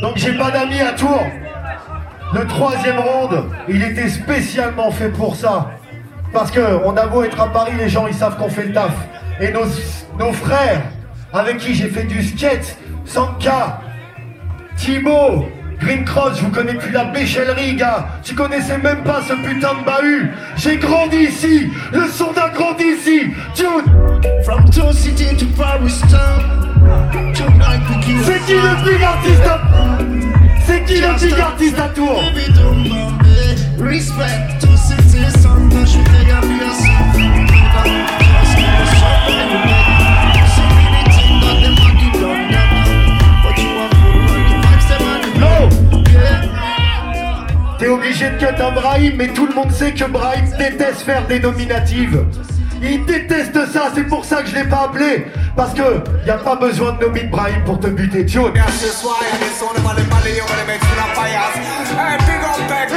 Donc 0.02 0.16
j'ai 0.16 0.34
pas 0.34 0.52
d'amis 0.52 0.80
à 0.80 0.94
Tours. 0.94 1.26
Le 2.34 2.46
troisième 2.46 3.00
round, 3.00 3.46
il 3.70 3.82
était 3.84 4.10
spécialement 4.10 4.92
fait 4.92 5.10
pour 5.10 5.36
ça. 5.36 5.72
Parce 6.34 6.52
que 6.52 6.60
on 6.86 6.96
a 6.98 7.08
beau 7.08 7.24
être 7.24 7.40
à 7.40 7.48
Paris, 7.48 7.72
les 7.78 7.90
gens 7.90 8.06
ils 8.08 8.14
savent 8.14 8.38
qu'on 8.38 8.50
fait 8.50 8.66
le 8.66 8.74
taf. 8.74 8.92
Et 9.40 9.52
nos, 9.52 9.66
nos 10.20 10.34
frères, 10.34 10.82
avec 11.32 11.58
qui 11.58 11.74
j'ai 11.74 11.88
fait 11.88 12.04
du 12.04 12.22
skate, 12.22 12.78
Sanka, 13.06 13.80
Thibaut, 14.76 15.46
Green 15.80 16.04
Cross, 16.04 16.38
je 16.38 16.46
vous 16.46 16.52
connais 16.52 16.74
plus 16.74 16.92
la 16.92 17.06
béchellerie, 17.06 17.76
gars. 17.76 18.08
Tu 18.24 18.36
connaissais 18.36 18.78
même 18.78 19.04
pas 19.04 19.22
ce 19.22 19.34
putain 19.34 19.76
de 19.76 19.86
bahut. 19.86 20.32
J'ai 20.56 20.78
grandi 20.78 21.18
ici. 21.18 21.70
Le 21.94 22.08
son 22.08 22.32
a 22.36 22.50
grandi 22.50 22.84
ici. 22.84 23.32
Tune. 23.54 23.86
From 24.44 24.94
City 24.94 25.36
to 25.38 25.46
Paris 25.56 26.02
Town. 26.10 26.68
Tonight 27.34 27.82
we 27.90 28.06
kill 28.06 28.24
C'est 28.24 28.40
qui 28.46 28.54
le 28.54 28.92
big 28.92 29.04
artiste? 29.04 30.17
Qui 30.88 31.02
le 31.02 31.20
big 31.20 31.40
artiste 31.40 31.80
à 31.80 31.90
Tours. 31.90 32.24
Respect 33.80 34.60
to 34.60 34.68
city, 34.78 35.24
something 35.34 35.86
to 39.52 39.58
make. 39.68 39.92
So 40.56 40.64
many 40.78 41.04
things 41.14 41.40
that 41.44 41.58
them 41.62 41.76
want 41.78 41.98
to 42.00 42.08
done 42.20 42.46
that. 42.52 42.70
But 43.44 43.58
you 43.62 43.70
are 43.78 43.92
full 43.94 44.24
of 44.24 44.42
the 44.50 44.56
vibes, 44.64 44.88
them 44.90 45.02
want 45.06 45.24
to 45.24 45.32
No 45.40 45.56
Yeah. 46.12 47.78
T'es 47.78 47.90
obligé 47.90 48.30
de 48.32 48.38
cut 48.40 48.60
un 48.60 48.72
Brahim, 48.72 49.14
mais 49.18 49.28
tout 49.28 49.46
le 49.46 49.54
monde 49.54 49.72
sait 49.72 49.94
que 49.94 50.06
Brahim 50.06 50.46
déteste 50.58 51.02
faire 51.02 51.28
des 51.28 51.40
nominatives. 51.40 52.26
Il 52.82 53.06
déteste 53.06 53.72
ça, 53.72 53.92
c'est 53.96 54.04
pour 54.04 54.24
ça 54.26 54.42
que 54.44 54.50
je 54.50 54.56
l'ai 54.56 54.64
pas 54.64 54.84
appelé. 54.86 55.28
Parce 55.56 55.74
que 55.74 56.04
y 56.26 56.30
a 56.30 56.38
pas 56.38 56.56
besoin 56.56 56.94
de 56.94 57.06
nominer 57.06 57.28
Brahim 57.28 57.64
pour 57.66 57.80
te 57.80 57.88
buter, 57.88 58.26
Tune. 58.26 58.52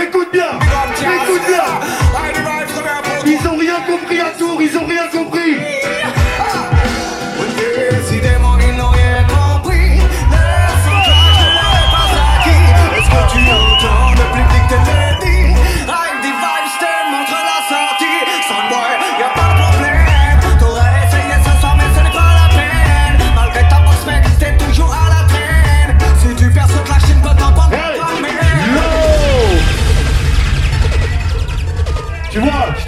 Écoute 0.02 0.28
bien, 0.32 0.58
écoute 1.22 1.42
bien. 1.46 1.64
Ils 3.26 3.48
ont 3.48 3.56
rien 3.56 3.80
compris 3.86 4.20
à 4.20 4.30
Tours, 4.38 4.60
ils 4.60 4.76
ont 4.76 4.86
rien 4.86 5.08
compris. 5.08 5.56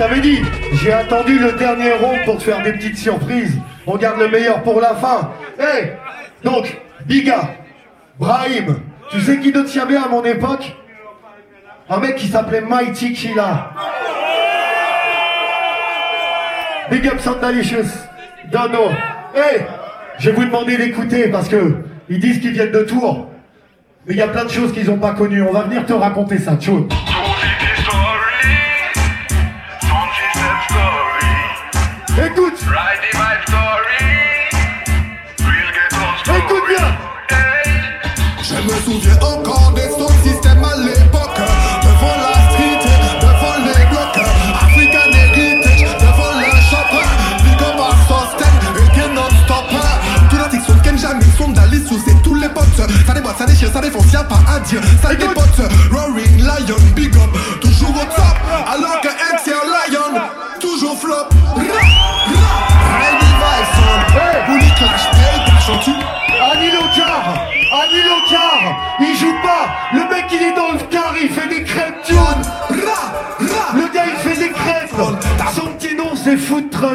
T'avais 0.03 0.21
dit, 0.21 0.43
j'ai 0.83 0.93
attendu 0.93 1.39
le 1.39 1.53
dernier 1.53 1.93
round 1.93 2.25
pour 2.25 2.39
te 2.39 2.43
faire 2.43 2.61
des 2.61 2.73
petites 2.73 2.99
surprises. 2.99 3.57
On 3.87 3.97
garde 3.97 4.19
le 4.19 4.29
meilleur 4.29 4.61
pour 4.65 4.81
la 4.81 4.97
fin. 4.97 5.31
Hey 5.57 5.93
Donc, 6.43 6.77
Biga, 7.07 7.51
Brahim, 8.19 8.81
tu 9.11 9.21
sais 9.21 9.39
qui 9.39 9.53
d'autre 9.53 9.73
y 9.77 9.79
avait 9.79 9.97
à 9.97 10.09
mon 10.09 10.25
époque? 10.25 10.75
Un 11.89 11.99
mec 11.99 12.17
qui 12.17 12.27
s'appelait 12.27 12.63
Mighty 12.63 13.13
Killa. 13.13 13.71
Big 16.91 17.07
up 17.07 17.21
Sandalicious, 17.21 17.87
Dono. 18.51 18.89
Hey 19.37 19.65
Je 20.19 20.31
vais 20.31 20.37
vous 20.37 20.45
demander 20.47 20.79
d'écouter 20.79 21.29
parce 21.29 21.49
que 21.49 21.77
ils 22.09 22.19
disent 22.19 22.41
qu'ils 22.41 22.53
viennent 22.53 22.73
de 22.73 22.83
Tours. 22.83 23.29
Mais 24.09 24.15
il 24.15 24.19
y 24.19 24.23
a 24.23 24.29
plein 24.29 24.47
de 24.47 24.51
choses 24.51 24.73
qu'ils 24.73 24.87
n'ont 24.87 24.99
pas 24.99 25.13
connues. 25.13 25.43
On 25.43 25.53
va 25.53 25.63
venir 25.63 25.87
te 25.87 25.93
raconter 25.93 26.39
ça, 26.39 26.57
Tchou. 26.57 26.89
Écoute. 32.25 32.63
Écoute 36.25 36.63
bien. 36.69 36.89
Je 38.43 38.55
me 38.55 38.81
souviens 38.81 39.17
encore 39.17 39.73
des 39.75 39.89
sound 39.91 40.13
system 40.23 40.63
à 40.63 40.77
l'époque. 40.77 41.41
Devant 41.83 42.17
la 42.23 42.33
street, 42.51 42.83
devant 43.21 43.57
les 43.67 43.87
blocs. 43.87 44.23
African 44.55 45.11
heritage, 45.13 45.83
devant 45.99 46.33
le 46.39 46.51
shop. 46.71 46.93
Big 47.43 47.61
up 47.61 47.81
à 47.81 47.91
Sosten, 48.07 48.55
bien 48.95 49.09
non-stop. 49.09 49.67
Tout 50.31 50.37
la 50.37 50.49
son 50.65 50.79
Ken 50.81 50.97
jamais 50.97 51.25
son 51.37 51.49
d'Alice 51.49 51.89
sous 51.89 52.01
c'est 52.07 52.23
tous 52.23 52.37
les 52.37 52.49
potes. 52.49 52.77
Ça 52.77 53.15
déboîte, 53.15 53.39
ça 53.39 53.47
déchire, 53.47 53.73
ça 53.73 53.81
défonce, 53.81 54.13
y'a 54.13 54.23
pas 54.23 54.41
à 54.49 54.61
dire 54.61 54.81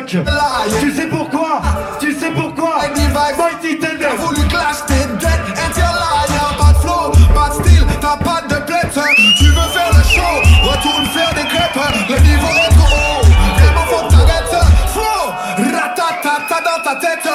Tu 0.07 0.23
sais 0.95 1.07
pourquoi? 1.07 1.61
Tu 1.99 2.13
sais 2.13 2.31
pourquoi? 2.31 2.79
Mighty 3.37 3.77
Tender 3.77 4.15
voulu 4.17 4.47
clash, 4.47 4.77
t'es 4.87 5.05
dead, 5.19 5.41
Interlion, 5.67 6.55
pas 6.57 6.71
de 6.71 6.77
flow, 6.77 7.11
pas 7.35 7.49
de 7.49 7.53
style, 7.55 7.85
t'as 7.99 8.15
pas 8.15 8.41
de 8.43 8.55
plainte 8.65 8.97
Tu 9.37 9.45
veux 9.47 9.53
faire 9.53 9.91
le 9.91 10.03
show, 10.03 10.33
retourne 10.63 11.05
faire 11.07 11.33
des 11.33 11.43
crêpes. 11.49 11.77
Le 12.07 12.19
niveau 12.21 12.47
est 12.47 12.73
trop 12.73 12.95
haut, 12.95 13.25
vraiment 13.59 13.85
faut 13.89 14.07
que 14.07 14.11
t'arrêtes. 14.13 14.65
Flow, 14.93 15.33
ratatata 15.57 16.61
dans 16.63 16.83
ta 16.85 16.95
tête. 17.01 17.29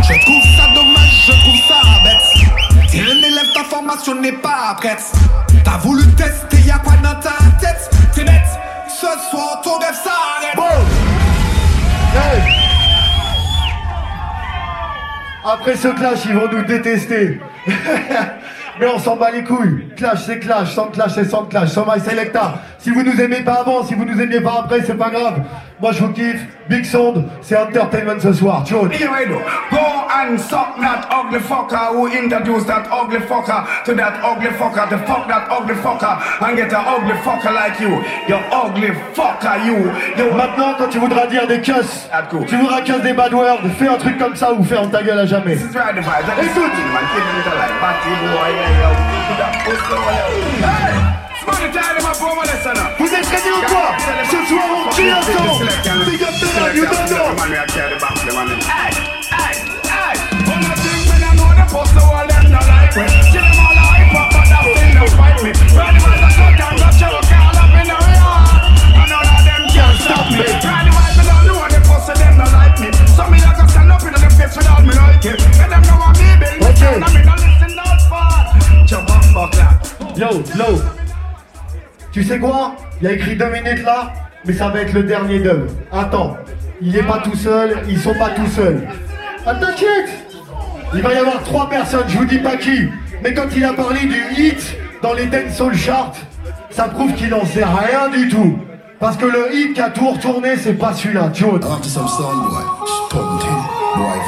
Je 0.00 0.24
trouve 0.24 0.44
ça 0.56 0.74
dommage, 0.74 1.26
je 1.26 1.32
trouve 1.32 1.60
ça 1.68 1.76
bête. 2.04 2.90
T'es 2.90 3.00
un 3.00 3.18
élève, 3.18 3.52
ta 3.54 3.64
formation 3.64 4.14
n'est 4.14 4.32
pas 4.32 4.74
prête 4.78 5.12
T'as 5.62 5.78
voulu 5.78 6.06
tester, 6.14 6.53
Après 15.66 15.78
ce 15.78 15.88
clash, 15.88 16.26
ils 16.26 16.34
vont 16.34 16.46
nous 16.52 16.62
détester. 16.62 17.40
Mais 18.78 18.86
on 18.86 18.98
s'en 18.98 19.16
bat 19.16 19.30
les 19.30 19.42
couilles. 19.42 19.88
Clash, 19.96 20.24
c'est 20.26 20.38
clash. 20.38 20.74
Sans 20.74 20.88
clash, 20.88 21.12
c'est 21.14 21.24
sans 21.24 21.46
clash. 21.46 21.70
Sans 21.70 21.86
my 21.86 21.98
selecta. 21.98 22.56
Si 22.78 22.90
vous 22.90 23.02
nous 23.02 23.18
aimez 23.18 23.40
pas 23.40 23.60
avant, 23.60 23.82
si 23.82 23.94
vous 23.94 24.04
nous 24.04 24.20
aimiez 24.20 24.42
pas 24.42 24.60
après, 24.62 24.82
c'est 24.82 24.98
pas 24.98 25.08
grave. 25.08 25.40
Moi, 25.80 25.92
je 25.92 26.00
vous 26.00 26.12
kiffe. 26.12 26.46
Big 26.68 26.84
Sound, 26.84 27.24
c'est 27.42 27.56
entertainment 27.56 28.18
ce 28.20 28.32
soir. 28.32 28.64
Though, 28.66 28.88
go 28.88 30.04
and 30.08 30.38
suck 30.38 30.80
that 30.80 31.06
ugly 31.10 31.40
fucker 31.40 31.92
who 31.92 32.06
introduced 32.06 32.66
that 32.66 32.88
ugly 32.90 33.18
fucker 33.18 33.64
to 33.84 33.94
that 33.94 34.14
ugly 34.24 34.48
fucker 34.48 34.88
to 34.88 34.98
fuck 34.98 35.28
that 35.28 35.46
ugly 35.50 35.74
fucker 35.74 36.18
and 36.40 36.56
get 36.56 36.72
an 36.72 36.84
ugly 36.86 37.12
fucker 37.22 37.52
like 37.52 37.78
you. 37.80 38.02
You 38.28 38.36
ugly 38.50 38.92
fucker, 39.12 39.66
you. 39.66 39.92
you 40.16 40.32
Maintenant, 40.34 40.74
quand 40.78 40.88
tu 40.88 40.98
voudras 40.98 41.26
dire 41.26 41.46
des 41.46 41.60
cusses, 41.60 42.08
tu 42.48 42.56
voudras 42.56 42.80
cuss 42.80 43.02
des 43.02 43.12
bad 43.12 43.34
words, 43.34 43.68
fais 43.78 43.88
un 43.88 43.98
truc 43.98 44.18
comme 44.18 44.36
ça 44.36 44.52
ou 44.52 44.64
ferme 44.64 44.90
ta 44.90 45.02
gueule 45.02 45.18
à 45.18 45.26
jamais. 45.26 45.58
Hey! 50.62 51.13
Vous 51.46 53.06
êtes 53.12 53.26
ready 53.26 53.50
ou 53.50 53.60
quoi 53.68 53.96
Ce 54.30 54.38
soir, 54.48 54.64
on 54.70 54.88
un 54.88 55.22
son. 55.22 55.30
Big 56.06 56.22
up 56.22 56.34
the 56.40 56.46
man, 56.54 56.74
you 56.74 56.84
don't 56.86 57.10
know. 57.10 57.26
Hey, 58.64 58.90
hey, 59.30 59.54
hey. 59.84 60.14
All 60.48 60.60
the 60.60 60.72
things 60.80 61.04
when 61.08 61.22
I 61.22 61.34
know 61.36 61.50
the 61.52 61.64
pussy, 61.68 61.98
all 61.98 62.26
them 62.26 62.44
no 62.50 62.58
like 62.58 62.96
me. 62.96 63.04
Kill 63.30 63.42
them 63.42 63.60
all 63.60 63.74
like 63.74 64.08
pop, 64.12 64.28
but 64.32 64.46
that 64.48 64.64
thing 64.74 64.94
no 64.94 65.04
fight 65.08 65.38
me. 65.42 66.13
Tu 82.14 82.22
sais 82.22 82.38
quoi? 82.38 82.76
Il 83.00 83.08
y 83.08 83.10
a 83.10 83.14
écrit 83.14 83.34
deux 83.34 83.50
minutes 83.50 83.82
là, 83.84 84.12
mais 84.44 84.52
ça 84.52 84.68
va 84.68 84.82
être 84.82 84.92
le 84.92 85.02
dernier 85.02 85.40
d'eux. 85.40 85.66
Attends, 85.90 86.36
il 86.80 86.96
est 86.96 87.02
pas 87.02 87.18
tout 87.18 87.34
seul, 87.34 87.78
ils 87.88 87.98
sont 87.98 88.14
pas 88.14 88.28
tout 88.28 88.46
seuls. 88.46 88.86
Ah 89.44 89.56
t'inquiète 89.56 90.10
Il 90.94 91.02
va 91.02 91.12
y 91.12 91.16
avoir 91.16 91.42
trois 91.42 91.68
personnes, 91.68 92.04
je 92.06 92.16
vous 92.16 92.24
dis 92.24 92.38
pas 92.38 92.56
qui. 92.56 92.88
Mais 93.20 93.34
quand 93.34 93.48
il 93.56 93.64
a 93.64 93.72
parlé 93.72 94.02
du 94.02 94.22
hit 94.38 94.76
dans 95.02 95.12
les 95.12 95.26
Dance 95.26 95.56
Soul 95.56 95.74
Chart, 95.74 96.14
ça 96.70 96.84
prouve 96.84 97.12
qu'il 97.14 97.34
en 97.34 97.44
sait 97.44 97.64
rien 97.64 98.08
du 98.08 98.28
tout. 98.28 98.60
Parce 99.00 99.16
que 99.16 99.26
le 99.26 99.52
hit 99.52 99.74
qui 99.74 99.80
a 99.80 99.90
tout 99.90 100.08
retourné, 100.10 100.56
c'est 100.56 100.74
pas 100.74 100.92
celui-là, 100.92 101.30
Joe. 101.34 101.56
After 101.56 101.88
some 101.88 102.06
sound 102.06 102.44
boy, 102.48 102.62
stunting, 103.08 103.50
boy 103.96 104.18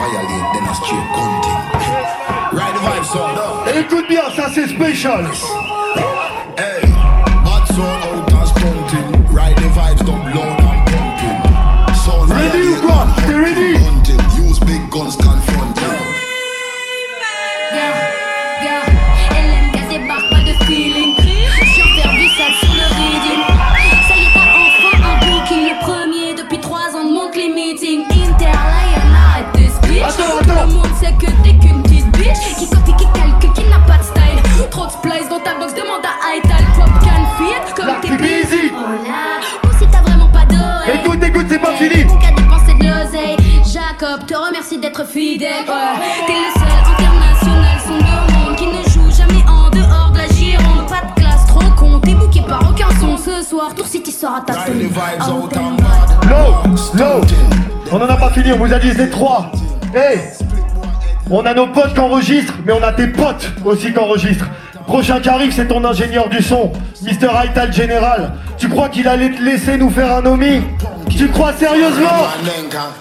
que 31.19 31.27
t'es 31.43 31.55
qu'une 31.55 31.83
petite 31.83 32.11
bitch. 32.13 32.57
Qui 32.59 32.69
copie, 32.69 32.95
qui 32.97 33.07
calque, 33.13 33.53
qui 33.55 33.65
n'a 33.65 33.79
pas 33.87 33.99
de 33.99 34.05
style. 34.05 34.69
Trop 34.71 34.87
de 34.87 34.91
splice 34.91 35.29
dans 35.29 35.41
ta 35.41 35.55
box, 35.59 35.75
demande 35.75 36.05
à 36.05 36.37
Ital. 36.37 36.65
Pop 36.77 36.91
can 37.01 37.25
fit 37.37 37.75
comme 37.75 37.87
La 37.87 37.95
t'es 37.95 38.17
busy. 38.17 38.73
Oh 38.73 38.81
là, 39.05 39.41
ou 39.65 39.79
si 39.79 39.87
t'as 39.91 40.03
vraiment 40.03 40.29
pas 40.29 40.45
d'oreille. 40.45 41.01
Écoute, 41.03 41.23
écoute, 41.23 41.47
c'est 41.49 41.59
pas 41.59 41.75
fini. 41.75 42.05
Mon 42.05 42.17
qu'à 42.19 42.31
dépenser 42.31 42.75
de 42.75 42.85
l'oseille. 42.85 43.37
Jacob 43.65 44.27
te 44.27 44.35
remercie 44.35 44.79
d'être 44.79 45.07
fidèle. 45.07 45.65
Ouais. 45.67 46.27
T'es 46.27 46.33
le 46.33 46.51
seul 46.59 46.69
international 46.95 47.79
son 47.87 47.99
de 47.99 48.33
monde 48.33 48.57
qui 48.57 48.67
ne 48.67 48.83
joue 48.91 49.11
jamais 49.17 49.45
en 49.49 49.71
dehors 49.71 50.11
de 50.13 50.19
la 50.19 50.29
gironde. 50.29 50.89
Pas 50.89 51.03
de 51.07 51.21
classe, 51.21 51.47
trop 51.47 51.71
con. 51.77 52.01
T'es 52.01 52.15
bouqué 52.15 52.43
par 52.43 52.61
aucun 52.71 52.89
son 53.01 53.17
ce 53.17 53.43
soir. 53.43 53.75
Tour 53.75 53.87
ta 54.47 54.53
folie. 54.55 54.85
vibes 54.85 55.29
out 55.29 55.45
Open 55.45 55.63
and 55.63 55.77
bad. 55.77 56.31
Low, 56.31 56.99
low. 56.99 57.21
On 57.93 57.97
en 57.97 58.09
a 58.09 58.17
pas 58.17 58.31
fini, 58.31 58.53
on 58.53 58.59
vous 58.59 58.73
a 58.73 58.79
dit 58.79 58.93
c'est 58.97 59.11
trois. 59.11 59.53
Hey 59.95 60.33
On 61.29 61.45
a 61.45 61.55
nos 61.55 61.67
potes 61.67 61.93
qui 61.95 62.01
enregistrent, 62.01 62.55
mais 62.65 62.73
on 62.73 62.83
a 62.83 62.93
tes 62.93 63.09
potes 63.09 63.51
aussi 63.65 63.93
qui 63.93 63.99
enregistrent. 63.99 64.47
Prochain 64.87 65.19
qui 65.19 65.29
arrive, 65.29 65.53
c'est 65.53 65.67
ton 65.67 65.85
ingénieur 65.85 66.29
du 66.29 66.41
son, 66.41 66.71
Mr. 67.03 67.29
Ital 67.45 67.73
General. 67.73 68.33
Tu 68.57 68.69
crois 68.69 68.89
qu'il 68.89 69.09
allait 69.09 69.31
te 69.31 69.43
laisser 69.43 69.77
nous 69.77 69.91
faire 69.91 70.15
un 70.15 70.25
omi? 70.25 70.63
Tu 71.11 71.29
crois 71.29 71.53
sérieusement? 71.53 72.29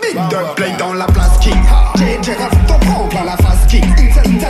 Big 0.01 0.15
Dog 0.29 0.77
dans 0.79 0.93
la 0.93 1.05
place 1.05 1.37
king 1.39 1.53
JJ 1.97 2.29
rajoute 2.29 2.65
ton 2.67 2.79
prend 2.79 3.07
plein 3.07 3.25
la 3.25 3.37
face 3.37 3.65
king 3.67 3.83
JJ 3.95 4.45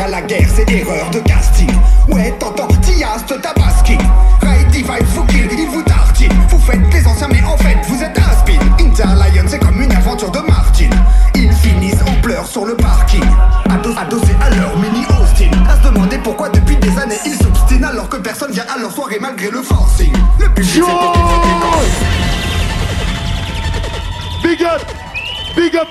à 0.00 0.08
la 0.08 0.22
guerre 0.22 0.46
c'est 0.54 0.70
erreur 0.70 1.10
de 1.10 1.20
casting 1.20 1.70
Ouais 2.08 2.34
t'entends 2.38 2.68
Tias 2.82 3.22
de 3.28 3.34
Tabasking 3.40 4.00
Ride 4.42 4.68
Divide 4.70 5.04
vous 5.14 5.24
kill, 5.24 5.48
il 5.52 5.68
vous 5.68 5.82
tartine 5.82 6.32
Vous 6.48 6.58
faites 6.58 6.80
les 6.92 7.06
anciens 7.06 7.28
mais 7.28 7.42
en 7.44 7.56
fait 7.56 7.76
vous 7.88 7.99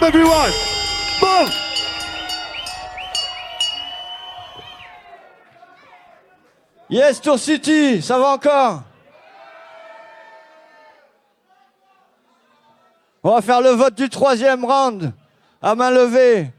everyone 0.09 0.51
Bon 1.21 1.45
Yes, 6.91 7.21
Tour 7.21 7.37
City, 7.37 8.01
ça 8.01 8.17
va 8.17 8.29
encore? 8.29 8.81
On 13.21 13.35
va 13.35 13.41
faire 13.43 13.61
le 13.61 13.69
vote 13.69 13.93
du 13.93 14.09
troisième 14.09 14.65
round. 14.65 15.13
À 15.61 15.75
main 15.75 15.91
levée. 15.91 16.49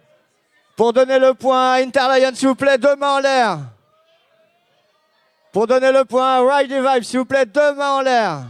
Pour 0.76 0.92
donner 0.92 1.18
le 1.18 1.34
point 1.34 1.72
à 1.72 1.82
Interlion, 1.82 2.30
s'il 2.32 2.46
vous 2.46 2.55
plaît, 2.55 2.78
deux 2.78 2.94
mains 2.94 3.16
en 3.16 3.18
l'air. 3.18 3.59
Pour 5.51 5.66
donner 5.66 5.90
le 5.90 6.05
point 6.05 6.36
à 6.36 6.59
Ride 6.59 6.72
Vibe, 6.72 7.03
s'il 7.03 7.18
vous 7.18 7.24
plaît, 7.24 7.46
deux 7.46 7.74
mains 7.74 7.90
en 7.90 8.01
l'air. 8.03 8.42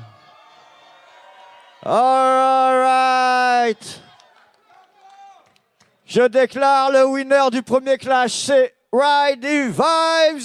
All 1.86 2.78
right. 2.78 3.99
Je 6.10 6.22
déclare 6.22 6.90
le 6.90 7.04
winner 7.04 7.50
du 7.52 7.62
premier 7.62 7.96
clash, 7.96 8.32
c'est 8.32 8.74
Ride 8.92 9.44
Vibes. 9.44 10.42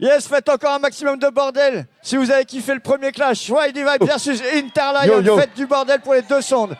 Yes, 0.00 0.26
faites 0.26 0.48
encore 0.48 0.72
un 0.72 0.78
maximum 0.78 1.18
de 1.18 1.28
bordel. 1.28 1.86
Si 2.00 2.16
vous 2.16 2.30
avez 2.30 2.46
kiffé 2.46 2.72
le 2.72 2.80
premier 2.80 3.12
clash, 3.12 3.50
Ride 3.50 3.74
the 3.74 3.80
Vibe 3.80 4.08
versus 4.08 4.40
Interlion, 4.54 5.36
faites 5.36 5.54
du 5.54 5.66
bordel 5.66 6.00
pour 6.00 6.14
les 6.14 6.22
deux 6.22 6.40
sondes. 6.40 6.78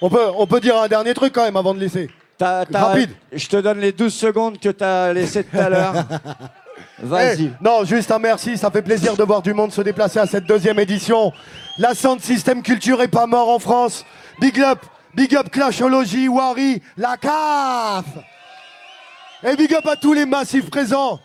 on 0.00 0.08
peut, 0.08 0.30
on 0.34 0.46
peut 0.46 0.60
dire 0.60 0.78
un 0.78 0.88
dernier 0.88 1.12
truc 1.12 1.34
quand 1.34 1.44
même 1.44 1.58
avant 1.58 1.74
de 1.74 1.80
laisser. 1.80 2.08
T'as- 2.42 2.66
t'as- 2.66 2.84
Rapide. 2.86 3.10
Je 3.32 3.46
te 3.46 3.56
donne 3.56 3.78
les 3.78 3.92
12 3.92 4.12
secondes 4.12 4.58
que 4.58 4.68
tu 4.70 4.82
as 4.84 5.12
laissées 5.12 5.44
tout 5.44 5.58
à 5.58 5.68
l'heure. 5.68 5.94
Vas-y. 7.02 7.44
Eh, 7.46 7.50
non, 7.60 7.84
juste 7.84 8.10
un 8.10 8.18
merci, 8.18 8.56
ça 8.56 8.70
fait 8.70 8.82
plaisir 8.82 9.16
de 9.16 9.22
voir 9.24 9.42
du 9.42 9.52
monde 9.54 9.72
se 9.72 9.80
déplacer 9.80 10.18
à 10.18 10.26
cette 10.26 10.44
deuxième 10.44 10.78
édition. 10.78 11.32
La 11.78 11.94
Sound 11.94 12.20
System 12.20 12.62
Culture 12.62 13.00
est 13.02 13.08
pas 13.08 13.26
mort 13.26 13.48
en 13.48 13.58
France. 13.58 14.04
Big 14.40 14.60
up, 14.60 14.78
big 15.14 15.34
up 15.36 15.50
Clashology, 15.50 16.28
Wari, 16.28 16.82
la 16.96 17.16
CAF. 17.16 18.04
Et 19.44 19.56
big 19.56 19.72
up 19.74 19.86
à 19.86 19.96
tous 19.96 20.12
les 20.12 20.26
massifs 20.26 20.70
présents. 20.70 21.18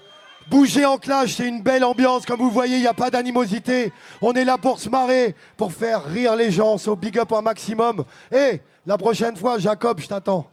Bougez 0.49 0.85
en 0.85 0.97
clash, 0.97 1.35
c'est 1.35 1.47
une 1.47 1.61
belle 1.61 1.83
ambiance. 1.83 2.25
Comme 2.25 2.39
vous 2.39 2.49
voyez, 2.49 2.77
il 2.77 2.81
n'y 2.81 2.87
a 2.87 2.93
pas 2.93 3.09
d'animosité. 3.09 3.91
On 4.21 4.33
est 4.33 4.45
là 4.45 4.57
pour 4.57 4.79
se 4.79 4.89
marrer, 4.89 5.35
pour 5.57 5.73
faire 5.73 6.03
rire 6.05 6.35
les 6.35 6.51
gens. 6.51 6.77
So 6.77 6.95
big 6.95 7.17
up 7.19 7.31
un 7.33 7.41
maximum. 7.41 8.03
Et 8.31 8.61
la 8.85 8.97
prochaine 8.97 9.35
fois, 9.35 9.59
Jacob, 9.59 9.99
je 9.99 10.07
t'attends. 10.07 10.47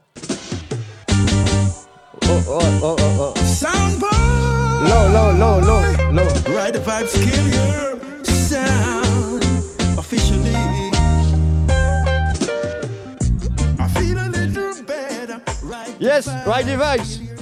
Oh, 2.26 2.44
oh, 2.48 2.80
oh, 2.82 2.96
oh, 2.98 3.34
oh. 3.36 3.40
Soundboy. 3.40 4.88
Low, 4.88 5.04
low, 5.12 5.30
low, 5.32 5.58
low, 5.60 5.82
low. 6.12 6.28
Ride 6.56 6.74
the 6.74 6.80
vibes, 6.80 7.14
kill 7.24 7.46
your 7.48 8.24
sound. 8.24 9.44
Officially. 9.98 10.54
I. 13.78 13.94
Right 15.62 15.96
Yes, 15.98 16.28
Ride 16.46 16.66
the 16.66 16.72
Vibes. 16.72 17.33